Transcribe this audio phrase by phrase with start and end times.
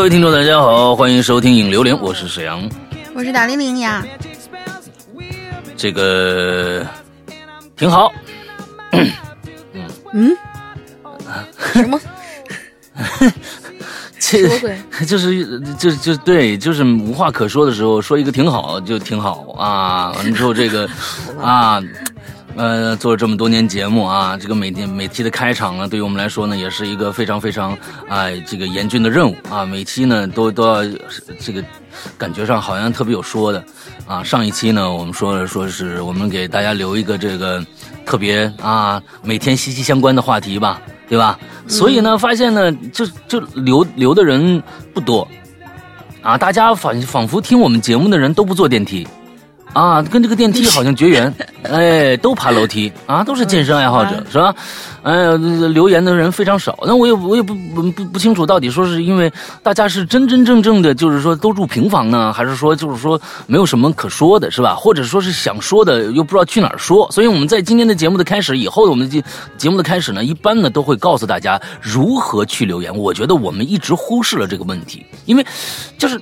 [0.00, 2.66] 各位听众，大家好，欢迎收听《影榴莲》，我是沈阳。
[3.14, 4.02] 我是打零零呀，
[5.76, 6.86] 这个
[7.76, 8.10] 挺好，
[10.14, 10.34] 嗯，
[11.74, 12.00] 什么
[14.18, 14.74] 这什么鬼？
[15.04, 20.12] 就是就就对，就是无话可说的时候，说一个挺好就挺好啊。
[20.16, 20.88] 完了之后，这个
[21.38, 21.78] 啊。
[22.56, 27.72] 呃，做了这么多年节目啊，这个每天每期的开场呢，对于我们来说呢，也是一个非常非常
[28.08, 29.64] 啊、这个严峻的任务啊。
[29.64, 30.82] 每期呢，都都要
[31.38, 31.64] 这个
[32.18, 33.64] 感觉上好像特别有说的
[34.06, 34.22] 啊。
[34.22, 37.64] 上一期呢，我们说了说是我们给大家留一个这个
[38.04, 41.38] 特别啊每天息息相关的话题吧，对吧？
[41.66, 44.62] 所以呢，发现呢，就就留留的人
[44.92, 45.26] 不多
[46.20, 49.06] 啊，大家仿仿佛听我们节目的人都不坐电梯。
[49.72, 51.32] 啊，跟这个电梯好像绝缘，
[51.62, 54.54] 哎，都爬楼梯啊，都是健身爱好者，是吧？
[55.02, 55.36] 哎呀，
[55.72, 64.74] 留言的人非常少，那我也我也不不不不清楚，到底说是因为大家是真真正正的，就是说都住平房呢，还是说就是说没有什么可说的，是吧？
[64.74, 69.24] 或者说是想说的又不知道去哪儿说，所以我们在今天的节目的开始以后，我们的节
[69.56, 72.94] 节目的开始呢，一般呢都会告诉大家如何去留言。
[72.94, 75.46] 我觉得我们一直忽视了这个问题，因为
[75.96, 76.20] 就是。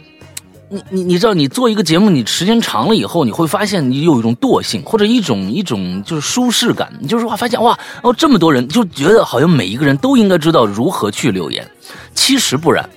[0.71, 6.93] 你你你知道，你做一个节目，你时间长了以后，你会发现你有一种惰性，或者一种一种就是舒适感。
[7.01, 11.67] 你就是哇，发现哇，哦，这么多人，就觉得好像每一个人都应该知道如何去留言。
[12.15, 12.89] 其实不然。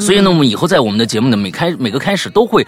[0.00, 2.66] 所以呢，我们以后在我们的节目呢，每开每个开始都会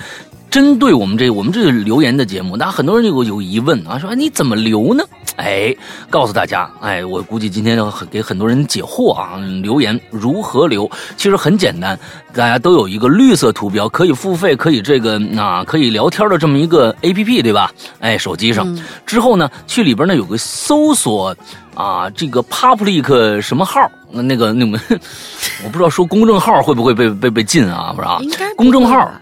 [0.50, 5.04] 针对我们这我们这个留言的节目，那很多人有有疑问啊，说、哎、你怎么留呢？
[5.36, 5.74] 哎，
[6.08, 9.36] 告诉大家，哎，我估计今天要很给很多人解惑啊。
[9.62, 10.90] 留言如何留？
[11.18, 11.98] 其实很简单，
[12.32, 17.70] 大家都有一个绿色图标，可以付费，可以这个啊，可以聊天的这么一个 A P P，对吧？
[18.00, 18.66] 哎，手机上、
[19.04, 21.36] 之后呢，去里边呢有个搜索
[21.74, 23.90] 啊，这个 public 什么号？
[24.10, 24.78] 那个那个，
[25.64, 27.92] 我不知道说公众号会不会被被被禁啊？
[27.94, 28.22] 不知道
[28.56, 29.12] 公众号。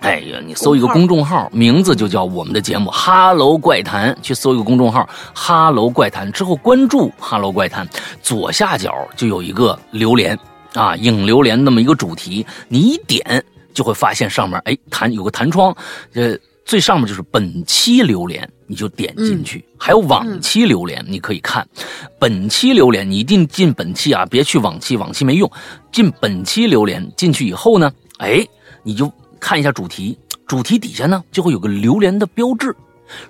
[0.00, 5.00] 哎呀，你搜一个公众号，名字就叫我们的节目《哈喽怪谈》，去搜一个公众号
[5.34, 7.86] 《哈喽怪谈》之后关注《哈喽怪谈》，
[8.22, 10.38] 左下角就有一个榴莲
[10.74, 13.42] 啊，影榴莲那么一个主题，你一点
[13.72, 15.74] 就会发现上面哎弹有个弹窗，
[16.12, 16.36] 呃
[16.66, 21.66] 最上面就是本期榴莲，你就点进去，还有往期榴莲你可以看，
[22.18, 25.50] 本期榴莲你一定进本期啊，别去往期，往期没用，
[25.90, 28.46] 进本期榴莲进去以后呢，哎
[28.82, 29.10] 你就。
[29.40, 32.74] 看一下主题，主题底下呢就会有个榴莲的标志。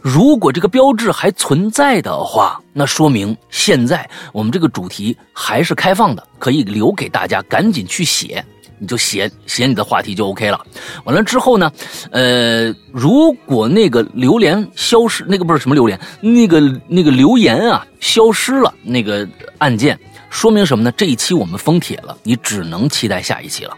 [0.00, 8.45] 如果这个标志还存在的话，那说明现在我们这个主题还是开放的，可以留给大家赶紧去写。
[8.78, 10.61] 你就写写你的话题就 OK 了。
[11.05, 11.72] 完了之后呢，
[12.11, 20.93] 呃，如果那个榴莲消失，那个不是什么榴莲，那个那个留言啊消失了，那个按键说明什么呢？
[20.93, 23.75] 这一期我们封帖了，你只能期待下一期了。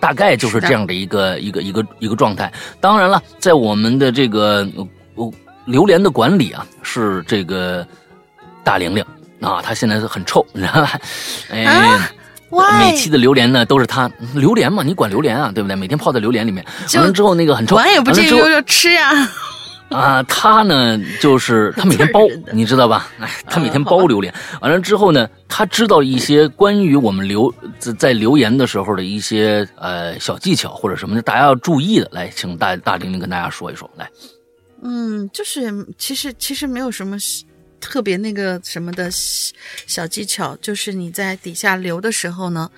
[0.00, 2.52] 大概就是这样的一个一个一个一个状态。
[2.80, 4.66] 当然了，在我们的这个
[5.14, 5.32] 呃
[5.66, 7.86] 榴莲的管理啊，是这个
[8.64, 9.04] 大玲玲
[9.40, 10.98] 啊，她现在是很臭，你知道吧？
[11.50, 11.64] 哎。
[11.64, 12.10] 啊
[12.80, 15.76] 每期的榴莲呢，都是她榴莲嘛，你管榴莲啊，对不对？
[15.76, 19.10] 每天泡在榴莲里面，完了之后那个很臭，管也不至于就吃呀。
[19.10, 19.30] 啊，
[20.28, 22.20] 他呢就是他每天包，
[22.52, 23.10] 你知道吧？
[23.18, 32.08] 哎，他每天包榴莲，完了之后呢，他知道一些关于我们留在在留言的时候的一些呃小技巧或者什么的，大家要注意的。
[32.12, 33.90] 来，请大大玲玲跟大家说一说。
[33.96, 34.08] 来，
[34.82, 37.16] 嗯，就是其实其实没有什么
[37.80, 39.52] 特别那个什么的小
[39.86, 42.70] 小技巧，就是你在底下留的时候呢，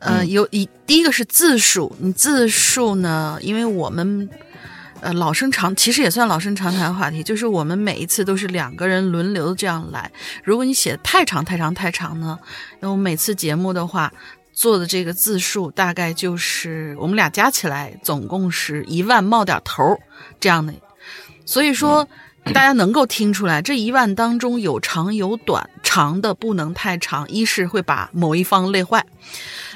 [0.00, 4.28] 呃，有一第一个是字数，你字数呢，因为我们。
[5.02, 10.08] 呃，老生常其实也算老生常谈的话题，就是我们每一次都是两个人轮流这样来。
[10.44, 12.38] 如果你写的太长太长太长呢，
[12.78, 14.12] 那我每次节目的话
[14.52, 19.98] 做的这个字数大概就是我们俩加起来总共是一万冒点头儿
[20.38, 20.72] 这样的。
[21.44, 22.06] 所以说，
[22.54, 29.04] 大家能够听出来，这一万当中有长有短，长的不能太长，一是会把某一方累坏，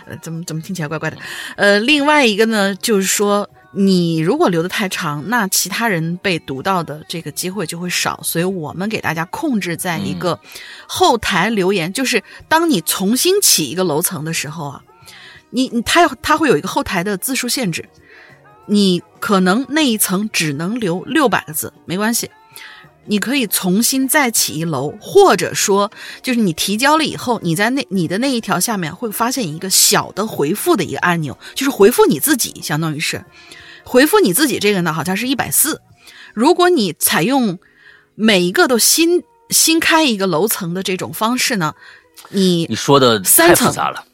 [0.06, 1.16] 呃，怎么怎么听起来怪怪的，
[1.56, 3.50] 呃，另外一个呢，就是说。
[3.72, 10.38] 你如果留的太长，那其他人被读到的这个机会就会少，所以我们给大家控制在一个
[10.86, 14.82] 后台留言，就是当你重新起一个楼层的时候啊，
[15.50, 17.88] 你你它它会有一个后台的字数限制，
[18.66, 22.30] 你可能那一层只能留六百个字，没关系。
[23.06, 25.90] 你可以重新再起一楼，或者说
[26.22, 33.24] 就是你提交了以后，你在那你的那一条下面会发现一个小的回复的一个按钮，就是回复你自己，相当于是
[33.84, 35.80] 回复你自己这个呢，好像是一百四。
[36.34, 37.58] 如果你采用
[38.14, 41.74] 每一个都新新开一个楼层的这种方式呢，
[42.30, 44.04] 你你说的三层了。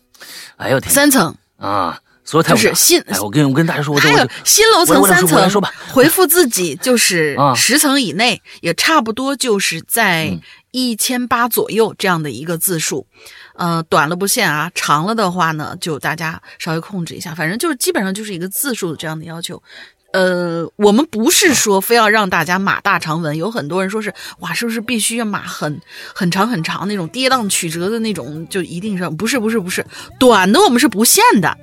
[0.57, 2.71] 哎呦天三层啊，说的太复杂了。
[2.71, 10.41] 就是新哎，我跟我跟大家说，我还有新楼层三层说吧，回复自己就是 啊十层以内，也差不多就是在嗯
[10.71, 13.07] 一千八左右这样的一个字数。
[13.55, 19.63] 呃，短了不限啊，长了的话呢，就大家稍微控制一下，反正就是基本上就是一个字数的这样的要求。
[20.15, 25.81] 呃，我们不是说非要让大家码大长文，有很多人说是哇，是不是必须要码很
[26.15, 29.85] 很长很长那种跌宕曲折的那种，就一定是不是不是不是
[30.19, 31.57] 短的，我们是不限的。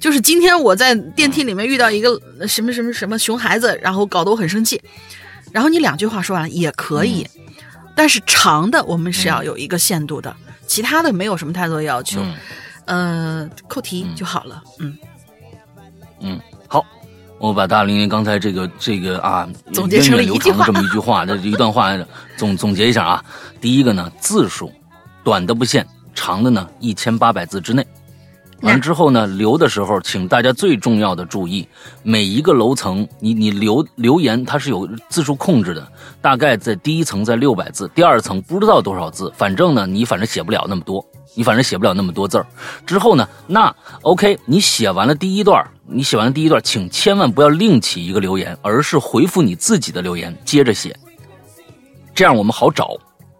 [0.00, 4.80] 就是今天我在电梯里面遇到一个呃什么什么什么熊孩子，然后搞得我很生气，
[5.52, 7.26] 然后你两句话说完了也可以，
[7.94, 10.34] 但是长的我们是要有一个限度的，
[10.66, 12.34] 其他的没有什么太多要求，嗯。
[12.86, 14.98] 呃，扣题就好了，嗯，
[16.18, 16.84] 嗯，好，
[17.38, 20.66] 我把大玲玲刚才这个这个啊，总结成了一句话。
[20.66, 21.96] 这么一句话， 这一段话
[22.36, 23.24] 总总结一下啊。
[23.60, 24.72] 第一个呢，字数
[25.22, 25.86] 短的不限，
[26.16, 27.86] 长的呢一千八百字之内。
[28.62, 31.66] 完之后呢，留的时候，请大家最重要的注意，
[32.02, 35.86] 每一个楼层，你你留留言它是有字数控制的，
[36.20, 41.04] 大概在第一层在六百字，第二层不知道多少字，反正呢，你反正写不了那么多，
[41.34, 42.46] 你反正写不了那么多字儿。
[42.84, 50.94] 之后呢，那 OK，你写完了第一段，你写完了第一段，请千万不要另起一个留言，而是回复你自己的留言，接着写，
[52.14, 52.96] 这样我们好找。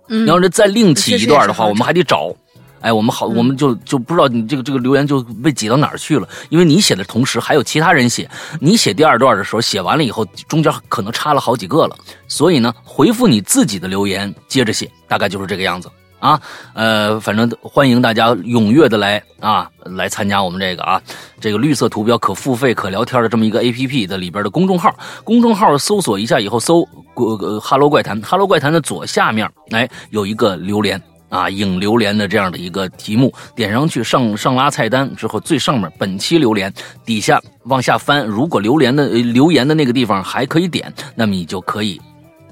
[0.09, 2.35] 嗯你要是再另起一段的话，我们还得找。
[2.81, 8.29] 哎，我们好，我们就就不知道你这个这个留言就被挤到哪儿去了，因为你写的同时还有其他人写，
[8.61, 11.97] 你写第二段的时候写完了以后，中间可能差了好几个了，
[12.27, 15.91] 所以呢，回复你自己的留言，接着写，大概就是这个样子
[16.21, 16.41] 啊。
[16.73, 21.01] 呃，反正欢迎大家踊跃的来啊，来参加我们这个啊，
[21.39, 26.81] 这个绿色图标可付费可聊天的这么一个 A P P 的里边的公众号，公众号搜索一下以后搜
[27.15, 31.01] 呃呃哈喽怪谈，哈喽怪谈的左下面哎有一个榴莲。
[31.31, 36.71] 啊，影榴莲的这样的一个题目，点上去上上拉菜单之后，最上面本期榴莲，
[37.07, 41.99] 底下往下翻，如果榴莲的呃留言的那个地方还可以点，那么你就可以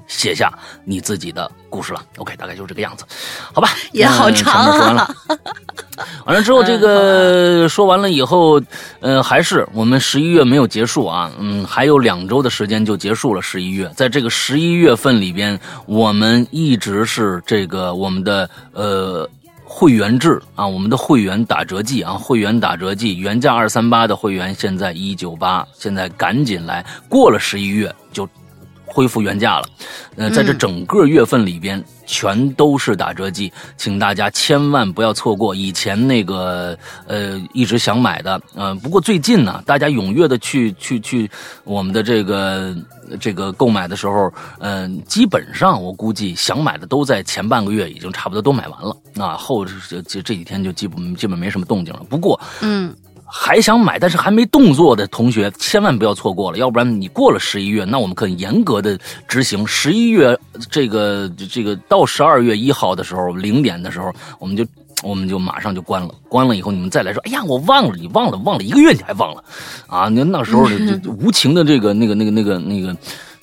[0.09, 0.51] 写下
[0.83, 2.03] 你自己的故事了。
[2.17, 3.05] OK，大概就是这个样子，
[3.53, 3.69] 好吧？
[3.93, 5.15] 也好嗯长前面说完了啊。
[6.25, 8.61] 完了之后，这个说完了以后，
[8.99, 13.89] 呃，还是我们十一月没有结束啊，嗯，还有两周的时间就结束了十一月。
[13.95, 19.29] 在这个十一月份里边，我们一直是这个我们的呃
[19.63, 28.27] 会员制啊，我们的会员打折季啊，会员打折季，原价二三八的会员现在一九八，现在赶紧来，过了十一月就
[28.89, 29.65] 恢复原价了。
[30.17, 35.55] 呃，在这整个月份里边，全都是打折季，请大家千万不要错过。
[35.55, 36.77] 以前那个
[37.07, 41.29] 呃一直想买的，呃，不过最近呢，大家踊跃的去去去
[41.63, 42.75] 我们的这个
[43.19, 52.01] 这个购买的时候，嗯、基本上我估计想买的都在前半个月已经差不多都买完了，那后这这这几天就基本基本没什么动静了。
[52.09, 52.93] 不过，嗯，
[53.31, 59.65] 还想买但是还没动作的同学，千万不要错过了，要不然你过了十一月，那我们可以严格的执行。
[59.67, 60.37] 十一月
[60.71, 64.65] 这个这个到十二月一号的时候零点的时候，我们就
[65.03, 66.09] 我们就马上就关了。
[66.27, 69.43] 关了以后，你们再来说，哎呀，我忘了，你忘了，忘了一个月你还忘了
[69.85, 70.07] 啊？
[70.09, 72.95] 那那时候就就无情的这个那个那个那个那个。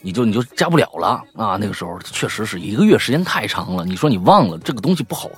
[0.06, 1.58] 你就你就加不了了啊！
[1.60, 3.84] 那个时候确实是一个月时间太长了。
[3.84, 5.28] 你说你忘了这个东西不好，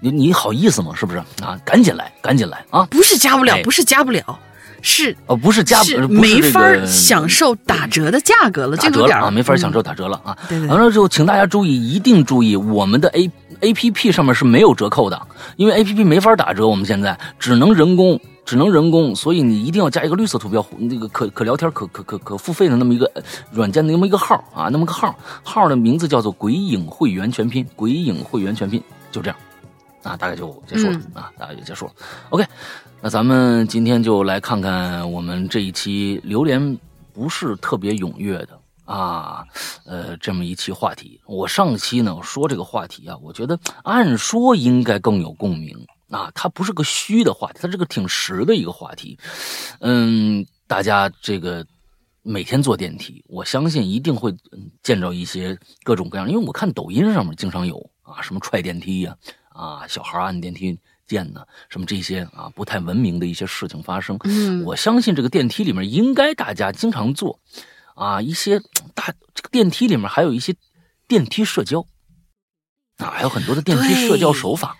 [0.00, 0.90] 你你好意思吗？
[0.96, 1.56] 是不是啊？
[1.64, 2.84] 赶紧来，赶紧来啊！
[2.90, 4.36] 不是加不了，哎不是加不了，
[4.82, 10.36] 是哦，不是加不是没法享受打折的价格了，打这个有点儿折了啊，没法享嗯受打折了啊。
[10.68, 13.30] 完了之后，请大家注意，一定注意，我们的 A
[13.60, 15.22] A P P 上面是没有折扣的，
[15.54, 18.20] 因为 A P P 没法打折，我们现在只能人工。
[18.46, 25.12] 只能人工，所以你一定要加一个绿色图标，那个可可聊天、可可可可付费的那么一个呃软件的那么一个号啊，那么个号，
[25.42, 29.36] 号的名字叫做“鬼影会员全拼”，鬼影会员全拼，就这样
[30.04, 31.92] 啊，大概就结束了、啊，大概就结束了。
[32.30, 32.46] OK，
[33.00, 36.78] 那咱们今天就来看看我们这一期榴莲
[37.12, 39.44] 不是特别踊跃的啊，
[39.84, 41.20] 呃，这么一期话题。
[41.26, 45.76] 我上期呢说这个话题啊，我觉得按说应该更有共鸣
[46.10, 49.18] 啊，它不是个虚的话题，它是个挺实的一个话题。
[49.80, 51.66] 嗯，大家这个
[52.22, 59.16] 每天坐电梯，我相信一定会嗯见着一些各种各样，因为我看抖音上面经常有啊，什么踹电梯呀、
[59.48, 64.16] 啊，小孩按电梯键呢，什么这些啊不太文明的一些事情发生。
[64.24, 67.40] 嗯我相信这个电梯里面应该大家经常坐
[67.96, 68.60] 啊，一些
[68.94, 70.54] 大这个电梯里面还有一些
[71.08, 71.84] 电梯社交
[72.98, 74.76] 啊，还有很多的电梯社交手法。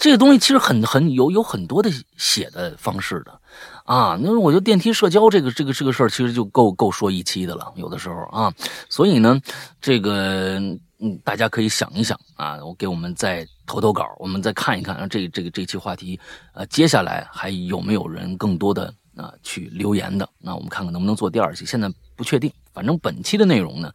[0.00, 3.38] 这个东西其实很很有有很多的写的方式的
[3.84, 4.18] 啊。
[4.18, 7.70] 那我觉得电梯社交这个这个这个事儿，其实就够够说一期的了。
[7.76, 8.50] 有的时候啊，
[8.88, 9.38] 所以呢，
[9.78, 10.58] 这个
[11.00, 16.18] 嗯，大家可以想一想啊，我给我们再投投稿，我们再看一看啊，这这个这期话题，
[16.54, 20.26] 呃，接下来还有没有人更多的啊去留言的？
[20.38, 22.50] 那我们看看能不能做第二期，现在不确定。
[22.72, 23.92] 反正本期的内容呢，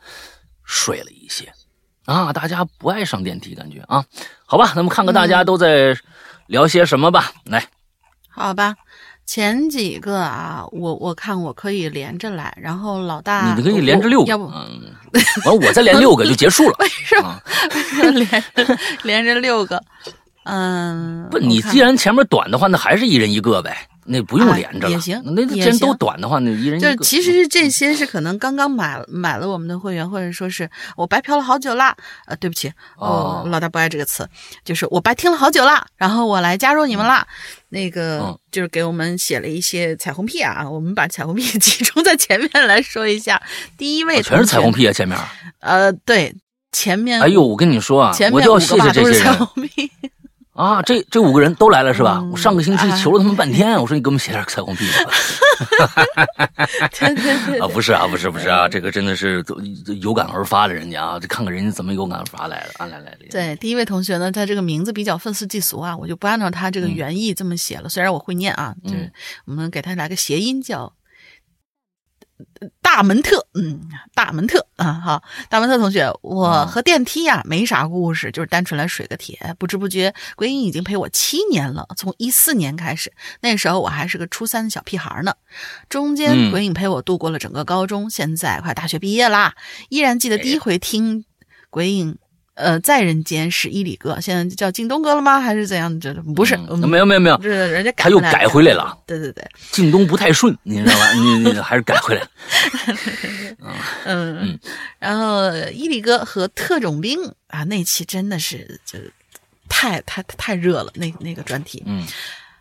[0.64, 1.52] 水了一些。
[2.06, 4.06] 啊，大家不爱上电梯，感觉啊，
[4.56, 5.94] 好吧，那么看看大家都在
[6.48, 7.30] 聊些什么吧。
[7.44, 7.62] 来，
[8.30, 8.74] 好吧，
[9.26, 14.96] 前几个啊，我我看我可以连着来，然后老大你可以连着六个，要不嗯，
[15.44, 16.76] 完我再连六个就结束了。
[16.80, 17.44] 为什么啊
[19.04, 19.84] 连连着六个？
[20.46, 24.90] 嗯，不，你既然前面短的话，那还是一人一个呗，那不用啊连着了。
[24.92, 26.96] 也行那既也然都短的话，那一人一个。
[26.96, 31.96] 就是其实是这些是可能刚刚买买了我们的会员，或者说是我白嫖了好久啦。
[32.28, 34.28] 呃，对不起，哦老大不爱这个词，
[34.64, 37.28] 就是我白听了好久啦，然后我来加入你们啦。
[37.70, 43.42] 那个、嗯就是给我们写了一些彩虹屁啊，我们把彩虹屁 集中在前面来说一下。
[43.78, 44.72] 第一位、啊全是彩虹。
[44.72, 45.18] 屁啊，前面。
[45.60, 46.34] 呃，对，
[46.72, 49.92] 前面哎呦，我跟你说啊前，我就要面五个吧谢谢这些彩人虹屁。
[50.56, 52.20] 啊，这这五个人都来了是吧？
[52.22, 55.12] 嗯我上个星期哎求了他们半天，我说你给我们写点彩虹屁吧。
[56.98, 59.44] 对对对 啊，不是啊，不是不是啊，这个真的是
[60.02, 67.90] 有感而发的人家啊，这看看人家怎么有感而发来的啊，来来来，对，第一位同学呢，他这个名字比较愤世嫉俗啊，我就不按照他这个原意这么写了。
[67.90, 69.12] 虽然我会念啊，就是嗯
[69.48, 70.92] 我们给他来个谐音叫呃
[72.82, 73.80] 大门特，嗯，
[74.14, 79.38] 大门特啊，好，大门特同学，我嗯和电梯呀、没啥故事，就是单纯来水个帖。
[79.58, 85.34] 不知不觉，鬼影已经陪我七年了，从一四年开始，那时候我还是个初三的小屁孩呢。
[85.90, 89.56] 中间嗯鬼影陪我度过了整个高中，现在快大学毕业啦，
[89.90, 91.26] 依然记得第一回听
[91.70, 92.18] 鬼影。
[92.56, 95.40] 呃，在人间是伊里哥，现在叫靳东哥了吗？
[95.40, 96.00] 还是怎样？
[96.00, 98.98] 这不是，嗯没有没有没有，这人家改他又改回来了。
[99.06, 101.14] 对对对，靳东不太顺，你知道吧？
[101.14, 102.28] 你你还是改回来了。
[104.06, 104.60] 嗯，嗯
[105.00, 109.12] 然后伊里哥和特种兵啊，那期真的是就是
[109.68, 112.06] 太太太热了，那那个专题，嗯，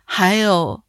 [0.03, 0.81] 还有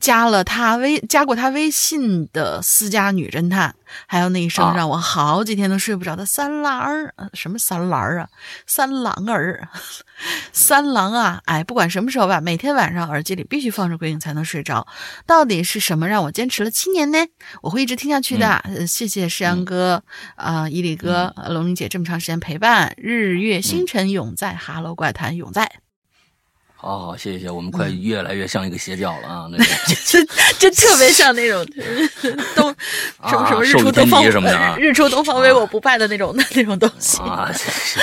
[0.00, 3.74] 加了他微加过他微信的私家女侦探，
[4.06, 8.28] 还有那一声啊让我好几天都睡不着的三郎儿，呃什么三郎儿啊，
[8.66, 9.68] 三郎儿，
[10.52, 14.86] 三郎啊，哎，不管什么时候吧，每天晚上耳机里必须放着鬼影才能睡着。
[15.26, 17.18] 到底是什么让我坚持了七年呢？
[17.62, 18.48] 我会一直听下去的。
[18.64, 20.02] 呃谢谢石阳哥
[20.36, 25.80] 啊、伊里哥、呃龙玲姐这么长时间陪伴，日月星辰永在，哈喽怪谈永在。
[26.80, 29.48] 好好，谢谢我们快越来越像一个邪教了啊！
[29.50, 29.64] 那个。
[30.06, 30.24] 这
[30.60, 31.66] 这特别像那种
[32.54, 32.72] 东
[33.28, 34.76] 什么什么日出东方敌什么的啊。
[34.78, 37.18] 日出东方为我不败的那种的 那种东西。
[37.18, 38.00] 啊， 谢谢，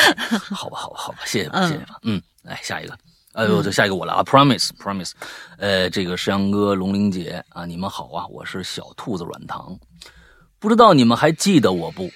[0.54, 2.98] 好吧，好吧，好吧，谢谢吧，嗯谢谢吧，嗯，来下一个，
[3.32, 5.12] 哎呦，就下一个我了啊，Promise，Promise，
[5.58, 9.74] 呃，这个石阳哥、龙玲姐啊，你们好啊，我是小兔子软糖，
[10.60, 12.12] 不知道你们还记得我不？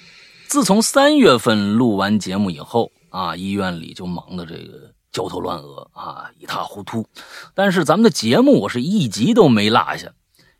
[0.50, 7.06] 自从三月份录完节目以后啊，医院里就忙的这个焦头烂额啊，一塌糊涂。
[7.54, 10.12] 但是咱们的节目我是一集都没落下，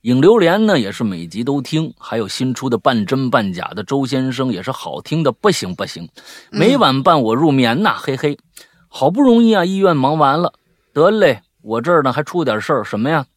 [0.02, 6.10] 影流连呢也是每集都听，还有新出的半真半假的周先生也是好听的不行不行，
[6.52, 8.38] 每晚伴我入眠呐，嘿嘿。
[8.92, 10.54] 好不容易啊，医院忙完了，
[10.94, 13.28] 得嘞，我这儿呢还出点事儿，什么呀？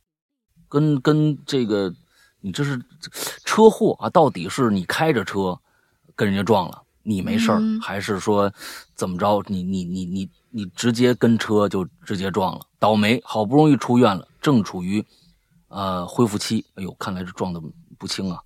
[0.67, 1.93] 跟跟这个，
[2.41, 2.81] 你这是
[3.45, 4.09] 车祸啊？
[4.09, 5.61] 到底是你开着车
[6.17, 8.53] 跟人家撞了，你没事儿，嗯还是说
[8.95, 9.43] 怎么着？
[9.47, 13.21] 你你你你你直接跟车就直接撞了，倒霉！
[13.25, 15.05] 好不容易出院了，正处于
[15.69, 17.61] 呃恢复期，哎呦，看来是撞的
[17.99, 18.39] 不轻啊。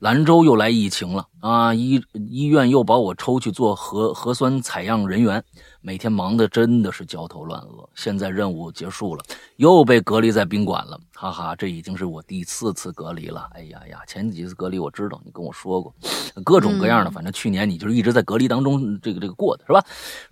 [0.00, 1.72] 兰州又来疫情了啊！
[1.72, 5.42] 医医院又把我抽去做核核酸采样人员，
[5.86, 7.88] 每天忙的真的是焦头烂额。
[7.94, 9.22] 现在任务结束了，
[9.54, 13.48] 又被隔离在宾馆了，哈哈，这已经是我第四次隔离了。
[13.52, 15.94] 哎呀呀，前几次隔离我知道，你跟我说过，
[16.44, 19.80] 各种各样的，反正去年你就是一直在隔离当中，这个这个过的是吧？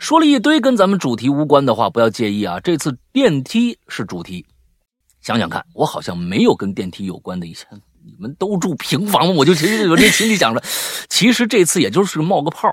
[0.00, 2.58] 说了一堆跟咱们主题无关的话，不要介意啊。
[2.58, 4.44] 这次电梯是主题，
[5.20, 7.64] 想想看，我好像没有跟电梯有关的一些。
[8.04, 9.34] 你们都住平房吗？
[9.38, 10.62] 我就其实有这心里想着，
[11.08, 12.68] 其实这次也就是冒个泡。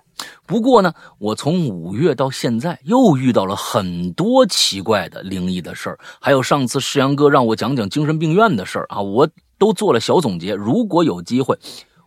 [0.45, 10.53] 不过呢，我从五月到现在又遇到了很多奇怪的灵异的事儿，还有上次世阳哥让我讲讲精神病院的事儿啊，我都做了小总结。
[10.53, 11.57] 如果有机会，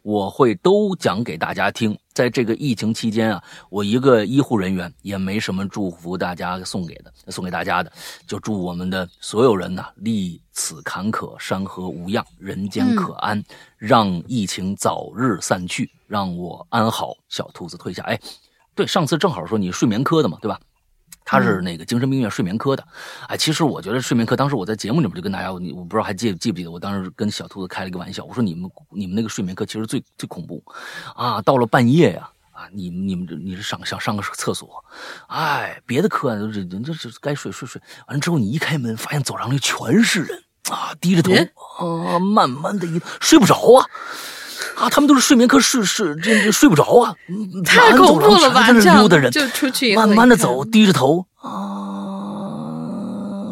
[0.05, 1.99] 我会都讲给大家听。
[2.13, 7.91] 在这个疫情期间啊，我一个医护人员也没什么祝福大家送给的，送给大家的，
[8.27, 13.43] 就祝我们的所有人呐、历此坎坷，山河无恙，人间可安，
[13.79, 17.17] 让疫情早日散去，让我安好。
[17.31, 18.21] 小兔子退下，哎，
[18.75, 20.61] 对，上次正好说你睡眠科的嘛，对吧？
[21.25, 22.87] 他是那个精神病院睡眠科的，
[23.28, 30.62] 哎，其实我觉得睡眠科，当时我在节目里面就跟大家，我我不知道还记记不记得，我当时跟小兔子开了一个玩笑，我说你们你们那个睡眠科其实最最恐怖，
[31.16, 34.85] 啊，到了半夜呀，啊，你你们你是上想上个厕所，
[35.28, 41.33] 哎，别的科人这是该睡睡睡，完了之后你一开门，发现走廊里全是人啊，低着头
[41.78, 43.87] 啊，慢慢的一睡不着啊。
[44.76, 47.14] 啊，他们都是睡眠科，睡睡这这睡不着啊！
[47.64, 48.73] 太恐怖了吧！
[48.73, 52.66] 这样溜达人，就出去慢慢的走，低着头啊，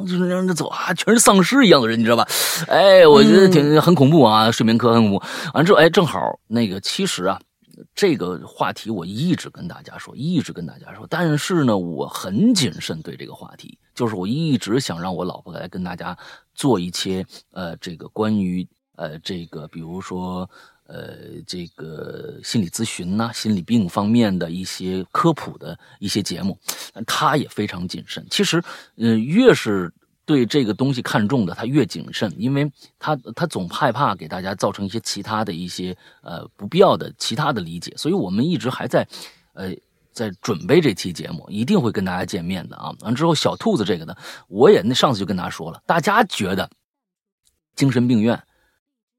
[0.02, 2.26] 就是让着走啊，全是丧尸一样的人，你知道吧？
[2.67, 5.23] 哎，我觉得挺很恐怖啊，睡眠科很恐怖。
[5.55, 7.41] 完之后，哎，正好那个其实啊，
[7.95, 16.19] 这个话题我一直跟大家说，一直跟大家说，但是呢，我很谨慎对这个话题，就是我一直想让我老婆来跟大家
[16.52, 20.50] 做一些呃，这个关于呃，这个比如说。
[20.93, 26.59] 呃，这个心理咨询呐，心理病方面的一些科普的一些节目，
[27.07, 28.27] 他也非常谨慎。
[28.31, 28.63] 其实，
[28.97, 29.91] 嗯，越是
[30.27, 37.95] 对这个东西看重的，他越谨慎，因为他他总害怕给大家造成一些其他的一些呃不必要的其他的理解。
[37.97, 39.09] 所以我们一直还在
[39.55, 39.73] 呃
[40.13, 42.95] 在准备这期节目，一定会跟大家见面的啊。
[43.01, 44.15] 完之后，小兔子这个呢，
[44.49, 46.69] 我也那上次就跟大家说了，大家觉得
[47.75, 48.39] 精神病院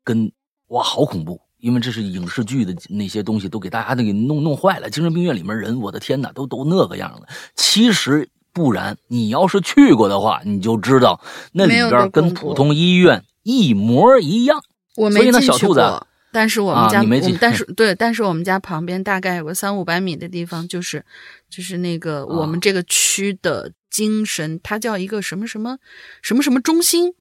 [0.04, 0.32] 跟
[0.68, 1.42] 哇好恐怖。
[1.64, 4.90] 因为这是影视剧的那些东西，都给大家都给弄弄坏了。
[4.90, 7.26] 精神病院里面人，我的天哪，都都那个样了。
[7.56, 11.22] 其实不然，你要是去过的话，你就知道
[11.54, 14.62] 那里边跟普通医院一模一样。
[14.98, 21.06] 我没进去过，但是我们家，没进，但是对，但是我们家旁边大概有个三五百米的地方，就是
[21.50, 25.78] 就是那个我们这个区的精神，它叫一个什么什么
[26.22, 27.14] 什么什么中心，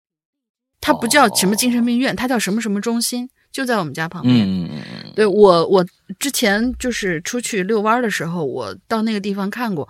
[0.80, 3.30] 它不叫什么精神病院，它叫什么什么中心。
[3.52, 4.36] 就在我们家旁边。
[4.46, 5.12] 嗯嗯嗯。
[5.14, 5.84] 对我，我
[6.18, 9.86] 之前就是出去遛弯的时候，我到那个地方看过，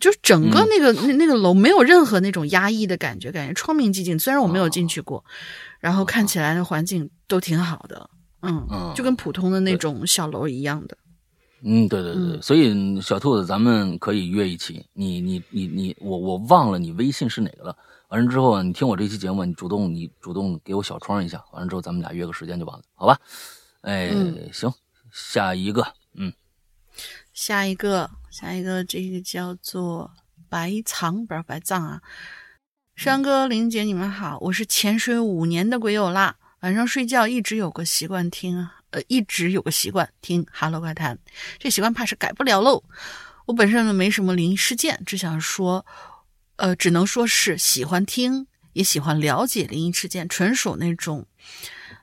[0.00, 4.18] 就是整个那个那那个楼没有任何那种压抑的感觉，感觉窗明几净。
[4.18, 5.24] 虽然我没有进去过，
[5.78, 8.10] 然后看起来的环境都挺好的，
[8.42, 10.96] 嗯，就跟普通的那种小楼一样的。
[11.62, 14.84] 嗯，对对对，所以小兔子，咱们可以约一起。
[14.92, 17.76] 你你你你，我我忘了你微信是哪个了。
[18.08, 21.44] 完了之后，你听我这期节目，你主动你主动给我小窗一下。
[21.52, 23.18] 完了之后，咱们俩约个时间就完了，好吧？
[23.80, 24.10] 哎，
[24.52, 24.72] 行，
[25.10, 26.32] 下一个，嗯，
[27.32, 30.12] 下一个，下一个，这个叫做
[30.48, 32.00] 白藏，不是白藏啊。
[32.94, 36.36] 山哥、林姐，你们好，我是潜水五年的鬼友啦。
[36.60, 41.16] 晚上睡觉一直有个习惯听啊，呃，一直有个习惯听《哈喽怪谈》，
[41.58, 42.84] 这习惯怕是改不了喽。
[43.46, 45.84] 我本身呢没什么灵异事件，只想说。
[46.56, 51.26] 呃，只能说是喜欢听，也喜欢了解灵异事件，纯属那种，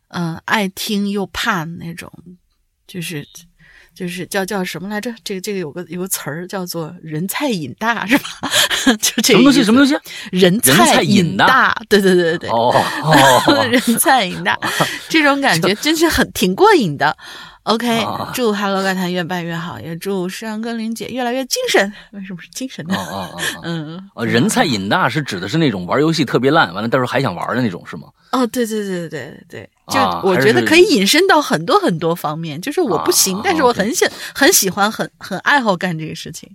[0.09, 2.11] 嗯，爱听又怕那种，
[2.87, 3.27] 就是，
[3.95, 5.13] 就是叫叫什么来着？
[5.23, 8.25] 这个这个有个有个词儿叫做“人菜瘾大”，是吧？
[9.01, 9.63] 就这什么东西？
[9.63, 9.95] 什么东西？
[10.31, 11.75] 人菜瘾大？
[11.89, 12.49] 对对对对对。
[12.49, 12.73] 哦，
[13.71, 14.57] 人菜瘾大，
[15.09, 17.17] 这种感觉真是很挺过瘾的。
[17.63, 21.93] OK，祝 Hello 怪谈越办越好，也祝诗阳哥林姐越来越精神。
[22.12, 22.93] 为什么是精神呢？
[22.99, 28.10] 哦哦哦，嗯，人菜瘾大是指的是那种玩游戏特别烂，完了到时候还想玩的那种，是吗？
[28.34, 32.60] 哦，对对对对对对，就我觉得可以引申到很多很多方面。
[32.60, 36.49] 就是我不行，但是我很喜很喜欢，很很爱好干这个事情。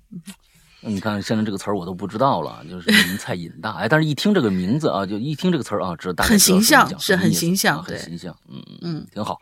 [0.80, 3.72] 你看现在这个词儿我都不知道了，就是人菜瘾大。
[3.72, 8.36] 哎，但是一听这个名字啊，就一听这个词儿啊，知道很形象，是很形象，很形象。
[8.48, 9.38] 嗯嗯，挺好。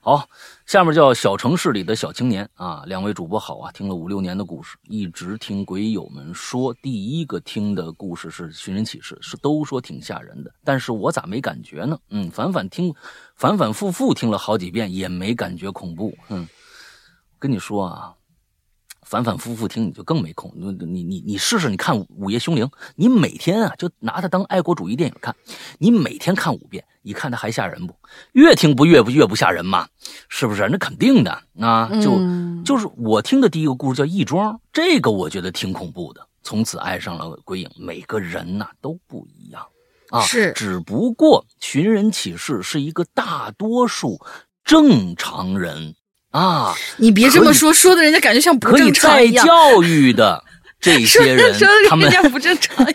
[0.00, 0.28] 好，
[0.64, 11.98] 下面叫小城市里的小青年啊，两位主播好啊，听了五六年的故事，一直听鬼友们说，第一个听的故事是寻人启事，是都说挺吓人的，但是我咋没感觉呢？
[12.10, 12.94] 嗯，反反听，
[13.34, 16.16] 反反复复听了好几遍也没感觉恐怖。
[16.28, 16.48] 嗯，
[17.38, 18.14] 跟你说啊。
[19.08, 25.34] 反反复复听你就更没空，你你你你试试，你看《午夜凶铃》，你每天啊就拿它当爱国主义电影看，
[25.78, 27.96] 你每天看五遍，你看它还吓人不？
[28.32, 29.88] 越听不越不越不吓人嘛？
[30.28, 30.68] 是不是？
[30.70, 31.88] 那肯定的啊！
[32.02, 32.20] 就
[32.62, 36.20] 就是我听的第一个故事叫《义庄》，这个我觉得挺恐怖的。
[36.42, 39.66] 从此爱上了鬼影，每个人呐都不一样
[40.10, 44.20] 啊，是，只不过寻人启事是一个大多数
[44.64, 45.94] 正常人。
[46.30, 46.74] 啊！
[46.96, 49.46] 你别这么说，说的人家感觉像不正常一样。
[49.46, 50.42] 教育的
[50.80, 51.52] 这些人，
[51.88, 52.86] 他们不正常。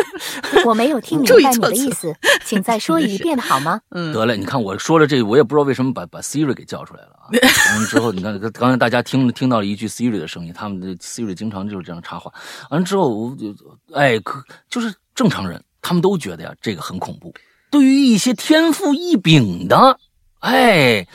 [0.64, 2.14] 我没有听明白你的意思，
[2.44, 3.80] 请再说一遍好吗？
[3.90, 7.28] 嗯，得嘞，你看我说了这，我也不知道为什么把把 Siri 给叫出来了啊。
[7.72, 12.32] 完了之后，你看刚才大家听听到了一句 Siri 的声音，他们的 Siri 经常就是这样插话。
[12.70, 13.54] 完了之后，就
[13.94, 17.34] 哎，可就是正常人，他们都觉得呀，这个很恐怖。
[17.70, 19.98] 对于一些天赋异禀的，
[20.40, 21.06] 哎。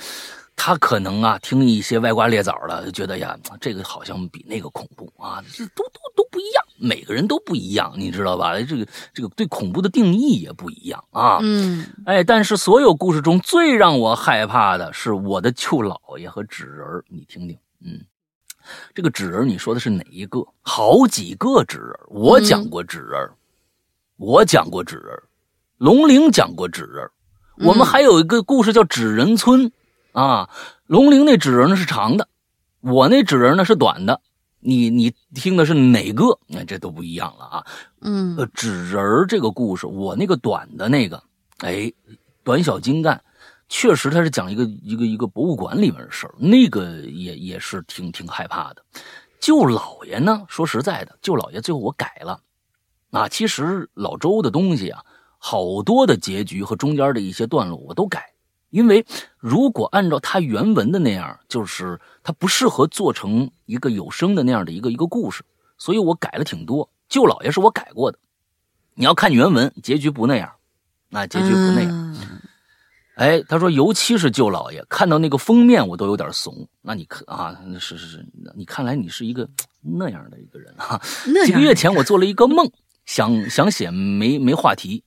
[0.55, 8.59] 他可能啊听一些歪瓜裂枣的，就觉得呀，这个好像比那个恐怖啊，这都都都不一样，每个人都不一样，你知道吧？
[8.61, 11.39] 这个这个对恐怖的定义也不一样啊。
[11.41, 18.01] 嗯，哎，但是所有故事中最让我害怕的是我的舅姥爷和纸人你听听，嗯，
[18.93, 20.43] 这个纸人你说的是哪一个？
[20.61, 23.29] 好几个纸人我讲过纸人
[24.17, 25.07] 我讲过纸人
[25.77, 27.07] 龙陵讲过纸人
[27.57, 29.71] 我们还有一个故事叫纸人村。
[30.15, 30.49] 啊，
[30.87, 32.29] 龙陵那纸人呢是长的，
[32.79, 34.21] 我那纸人呢是短的。
[34.61, 36.39] 你你听的是哪个？
[36.47, 37.65] 那这都不一样了啊。
[37.99, 41.21] 嗯，呃，纸人这个故事，我那个短的那个，
[41.57, 41.91] 哎，
[42.45, 43.21] 短小精干，
[43.67, 48.81] 确实他是讲一个一个一个博物馆里面的事儿，那个也也是挺挺害怕的。
[49.41, 52.39] 舅老爷呢，说实在的，舅老爷最后我改了。
[53.11, 55.03] 啊，其实老周的东西啊，
[55.39, 58.31] 好多的结局和中间的一些段落我都改。
[58.75, 59.05] 因为
[59.39, 65.45] 如果按照他原文的那样，就是他不适合做成一个有声的那样的一个一个故事，
[65.77, 66.89] 所以我改了挺多。
[67.07, 68.19] 舅老爷是我改过的，
[68.93, 70.51] 你要看原文，结局不那样，
[71.07, 72.17] 那结局不那样。
[73.15, 76.67] 哎，他说，尤其是舅老爷，看到那个封面我都有点怂。
[76.81, 78.25] 那你看啊，是是是，
[78.57, 79.47] 你看来你是一个
[79.79, 81.01] 那样的一个人啊。
[81.45, 82.69] 几个月前我做了一个梦，
[83.05, 85.01] 想想写没没话题。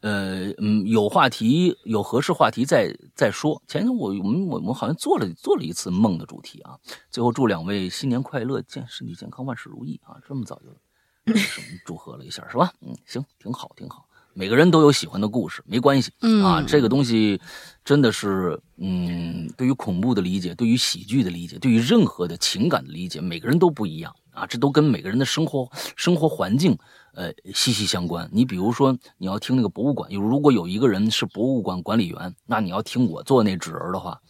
[0.00, 3.62] 呃嗯，有话题，有合适话题再再说。
[3.66, 6.78] 前天我我们我们好像做了做了一次梦的主题啊。
[7.10, 10.16] 最后祝两位新年快乐，健身体健康，万事如意啊！
[10.26, 12.72] 这么早就什么祝贺了一下是吧？
[12.80, 14.06] 嗯，行，挺好挺好。
[14.34, 16.12] 每个人都有喜欢的故事，没关系
[16.44, 16.62] 啊。
[16.62, 17.40] 这个东西
[17.84, 24.46] 真的是嗯，对于恐怖的理解，对于喜剧的理解，对于任何的情感的理解，每个人都不一样啊。
[24.46, 26.78] 这都跟每个人的生活生活环境。
[27.14, 28.28] 呃，息息相关。
[28.32, 34.20] 你比如说，你要听那个博物馆，有如果有一个人是博物馆管理员，那你要听我做那纸人的话，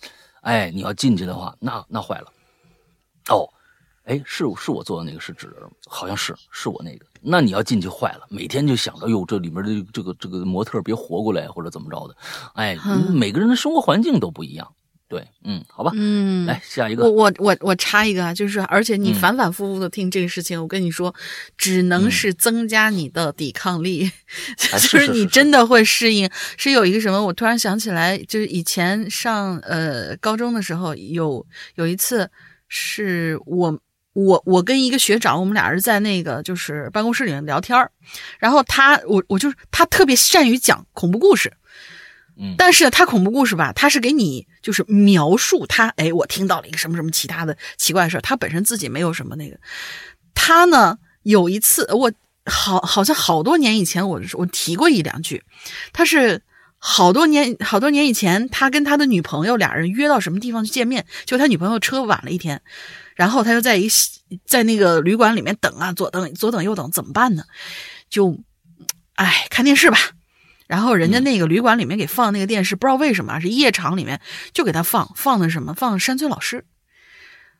[0.40, 2.32] 哎，你要进去的话，那那坏了。
[3.28, 3.46] 哦，
[4.04, 7.04] 哎，是是我做的那个是纸人，好像是是我那个。
[7.20, 12.16] 那你要进去坏了，每天就想着，哟，这里面的这个这个模特别活过来或者怎么着的。
[12.54, 12.74] 哎，
[13.12, 14.72] 每个人的生活环境都不一样。
[15.08, 21.14] 对，嗯，好吧，嗯，来下一个，我我我我插一个啊，就是而且你反反复复的听这个事情，我跟你说，
[21.56, 24.10] 只能是增加你的抵抗力，
[24.58, 26.30] 就是你真的会适应。
[26.58, 32.30] 是有一个什么，我突然想起来，就是以前上呃高中的时候，有有一次
[32.68, 33.80] 是我
[34.12, 37.90] 我我跟一个学长，我们俩是在那个就是办公室里面聊天儿
[38.38, 41.50] 然后他我我就是他特别善于讲恐怖故事。
[42.56, 49.58] 但是他恐怖故事吧，他是给你就是描述他，哎，我听到了一个什么什么其他的奇怪的事他本身自己没有什么那个。
[50.34, 52.12] 他呢有一次，我
[52.46, 55.42] 好 好像好多年以前，我我提过一两句。
[55.92, 56.40] 他是
[56.78, 62.62] 好多年好多年以前，他跟他的女朋友俩人约到什么地方去见面，就他女朋友车晚了一天，
[63.16, 63.88] 然后他就在一
[64.46, 67.42] 在那个旅馆里面等啊，左等左等右等，怎么办呢？
[68.08, 68.38] 就，
[69.16, 69.98] 哎，看电视吧。
[70.68, 74.20] 然后人家那个旅馆里面给放那个电视，不知道为什么是夜场里面
[74.52, 76.64] 就给他放放的什么放山村老师。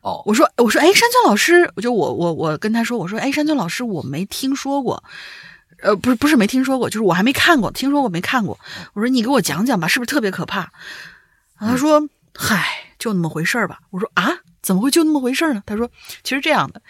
[0.01, 5.03] 哦，我说我说哎山村老师，我就我我我跟他说我说哎山村老师我没听说过，
[5.81, 8.57] 呃不是不是没听说过，就是我还没看过，听说过没看过。
[8.93, 10.71] 我说你给我讲讲吧，是不是特别可怕？
[11.59, 12.63] 他说嗨
[12.97, 13.79] 就那么回事儿吧。
[13.89, 15.63] 我说啊怎么会就那么回事呢？
[15.65, 15.89] 他说
[16.23, 16.81] 其实这样的，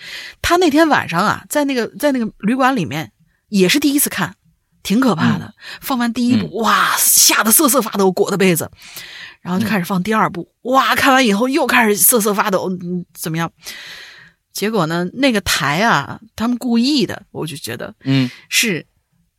[0.42, 3.12] 他那天晚上啊在那个在那个旅馆里面
[3.48, 4.36] 也是第一次看。
[4.84, 8.70] 挺可怕的，放完第一部，哇，吓得瑟瑟发抖，裹的被子，
[9.42, 13.52] 然后就开始放第二部，哇，看完以后又开始瑟瑟发抖，嗯，怎么样？
[14.52, 18.86] 结果呢，那个台啊，他们故意的，我就觉得，嗯，是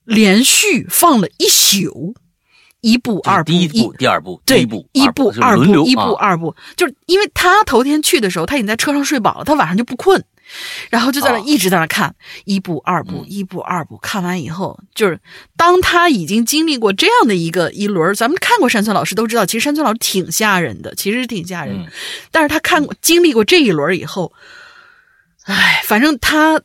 [0.05, 2.15] 连续放了一宿，
[2.81, 10.25] 一部、二部、第一部、第二部，对，一部、一部、二部、一部、二部，就是因为他头天去的时候，他已经在车上睡饱了，他晚上就不困。
[10.89, 15.21] 然后就在那一直在那看一部二部一部二部，看完以后，就是
[15.57, 21.87] 当他已经经历过这样的一个一轮，咱们看过山村老师都知道，其实山村老师挺吓人的，其实挺吓人。
[22.31, 24.33] 但是他看过经历过这一轮以后，
[25.45, 26.61] 哎，反正他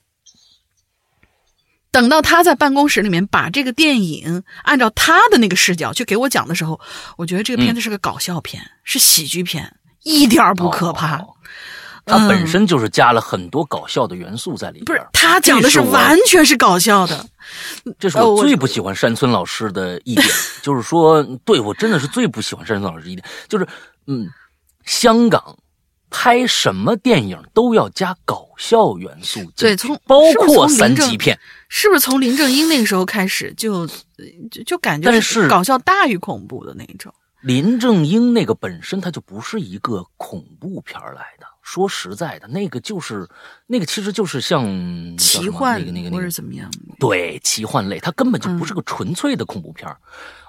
[1.91, 6.79] 等到他在办公室里面把这个电影按照他的那个视角去给我讲的时候，
[7.17, 11.25] 我觉得这个片子是个搞笑片，是喜剧片，一点不可怕。
[12.05, 17.25] 它本身就是加了很多搞笑的元素在里边，不是他讲的是完全是搞笑的。
[17.97, 20.27] 这是我最不喜欢山村老师的一点，
[20.61, 23.67] 就是说，对我真的是最不喜欢山村老师一点，就是
[24.05, 24.27] 嗯，
[24.85, 25.57] 香港
[26.09, 31.39] 拍什么电影都要加搞笑元素，对，从包括三级片，
[31.69, 33.87] 是不是从林正英那个时候开始就
[34.51, 37.13] 就就感觉是搞笑大于恐怖的那种？
[37.41, 41.45] 林正英那个本身他就不是一个恐怖片来的。
[41.65, 43.27] 说实在的，那个就是
[43.65, 44.63] 那个其实就是像
[45.17, 46.69] 奇幻那个那个那个怎么样？
[46.99, 49.91] 对，奇幻类，它根本就不是个纯粹的恐怖片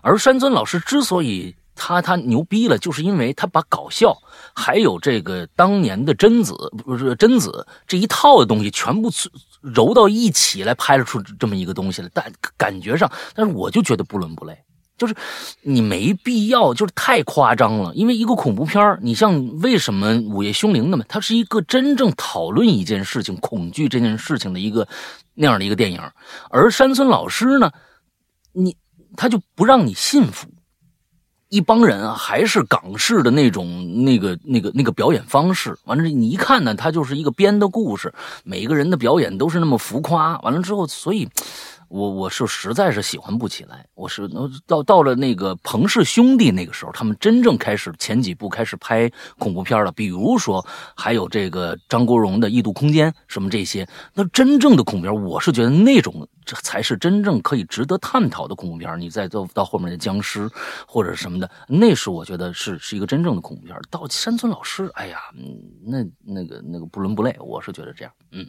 [0.03, 4.15] 而山村老师之所以他他牛逼了，就是因为他把搞笑
[4.55, 9.11] 还有这个当年的贞子不是贞子这一套的东西全部
[9.63, 14.55] 揉到一起来拍了出这么一个东西来，但感觉上，但是我就觉得不伦不类。
[14.97, 15.15] 就是
[15.61, 17.93] 你没必要，就是太夸张了。
[17.95, 24.89] 因为一个恐怖片你像为什么《午夜凶铃》那么，它是一个真正讨论一件事情、恐惧这件事情的一个
[25.35, 26.01] 那样的一个电影。
[26.49, 27.71] 而山村老师呢，
[28.53, 28.75] 你
[29.17, 30.49] 他就不让你信服，
[31.51, 35.77] 一帮人啊，还是港式的那种那个那个那个表演方式。
[35.85, 40.39] 完了，你一看呢，他就是一个编的故事，每个人的表演都是那么浮夸。
[40.39, 41.29] 完了之后，所以。
[41.89, 44.29] 我我是实在是喜欢不起来，我是
[44.67, 59.01] 到到了那个彭氏兄弟那个时候，他们真正开始前几部开始拍恐怖片了，比如说还有这个张国荣的《异度空间》什么这些，那真正的恐怖片，我是觉得那种这才是真正可以值得探讨的恐怖片。
[59.01, 60.49] 你再到到后面的僵尸
[60.87, 63.77] 或者什么的，那是我觉得是是一个真正的恐怖片。
[63.91, 65.19] 到山村老师，哎呀，
[65.85, 68.45] 那那个那个不伦不类，我是觉得这样，嗯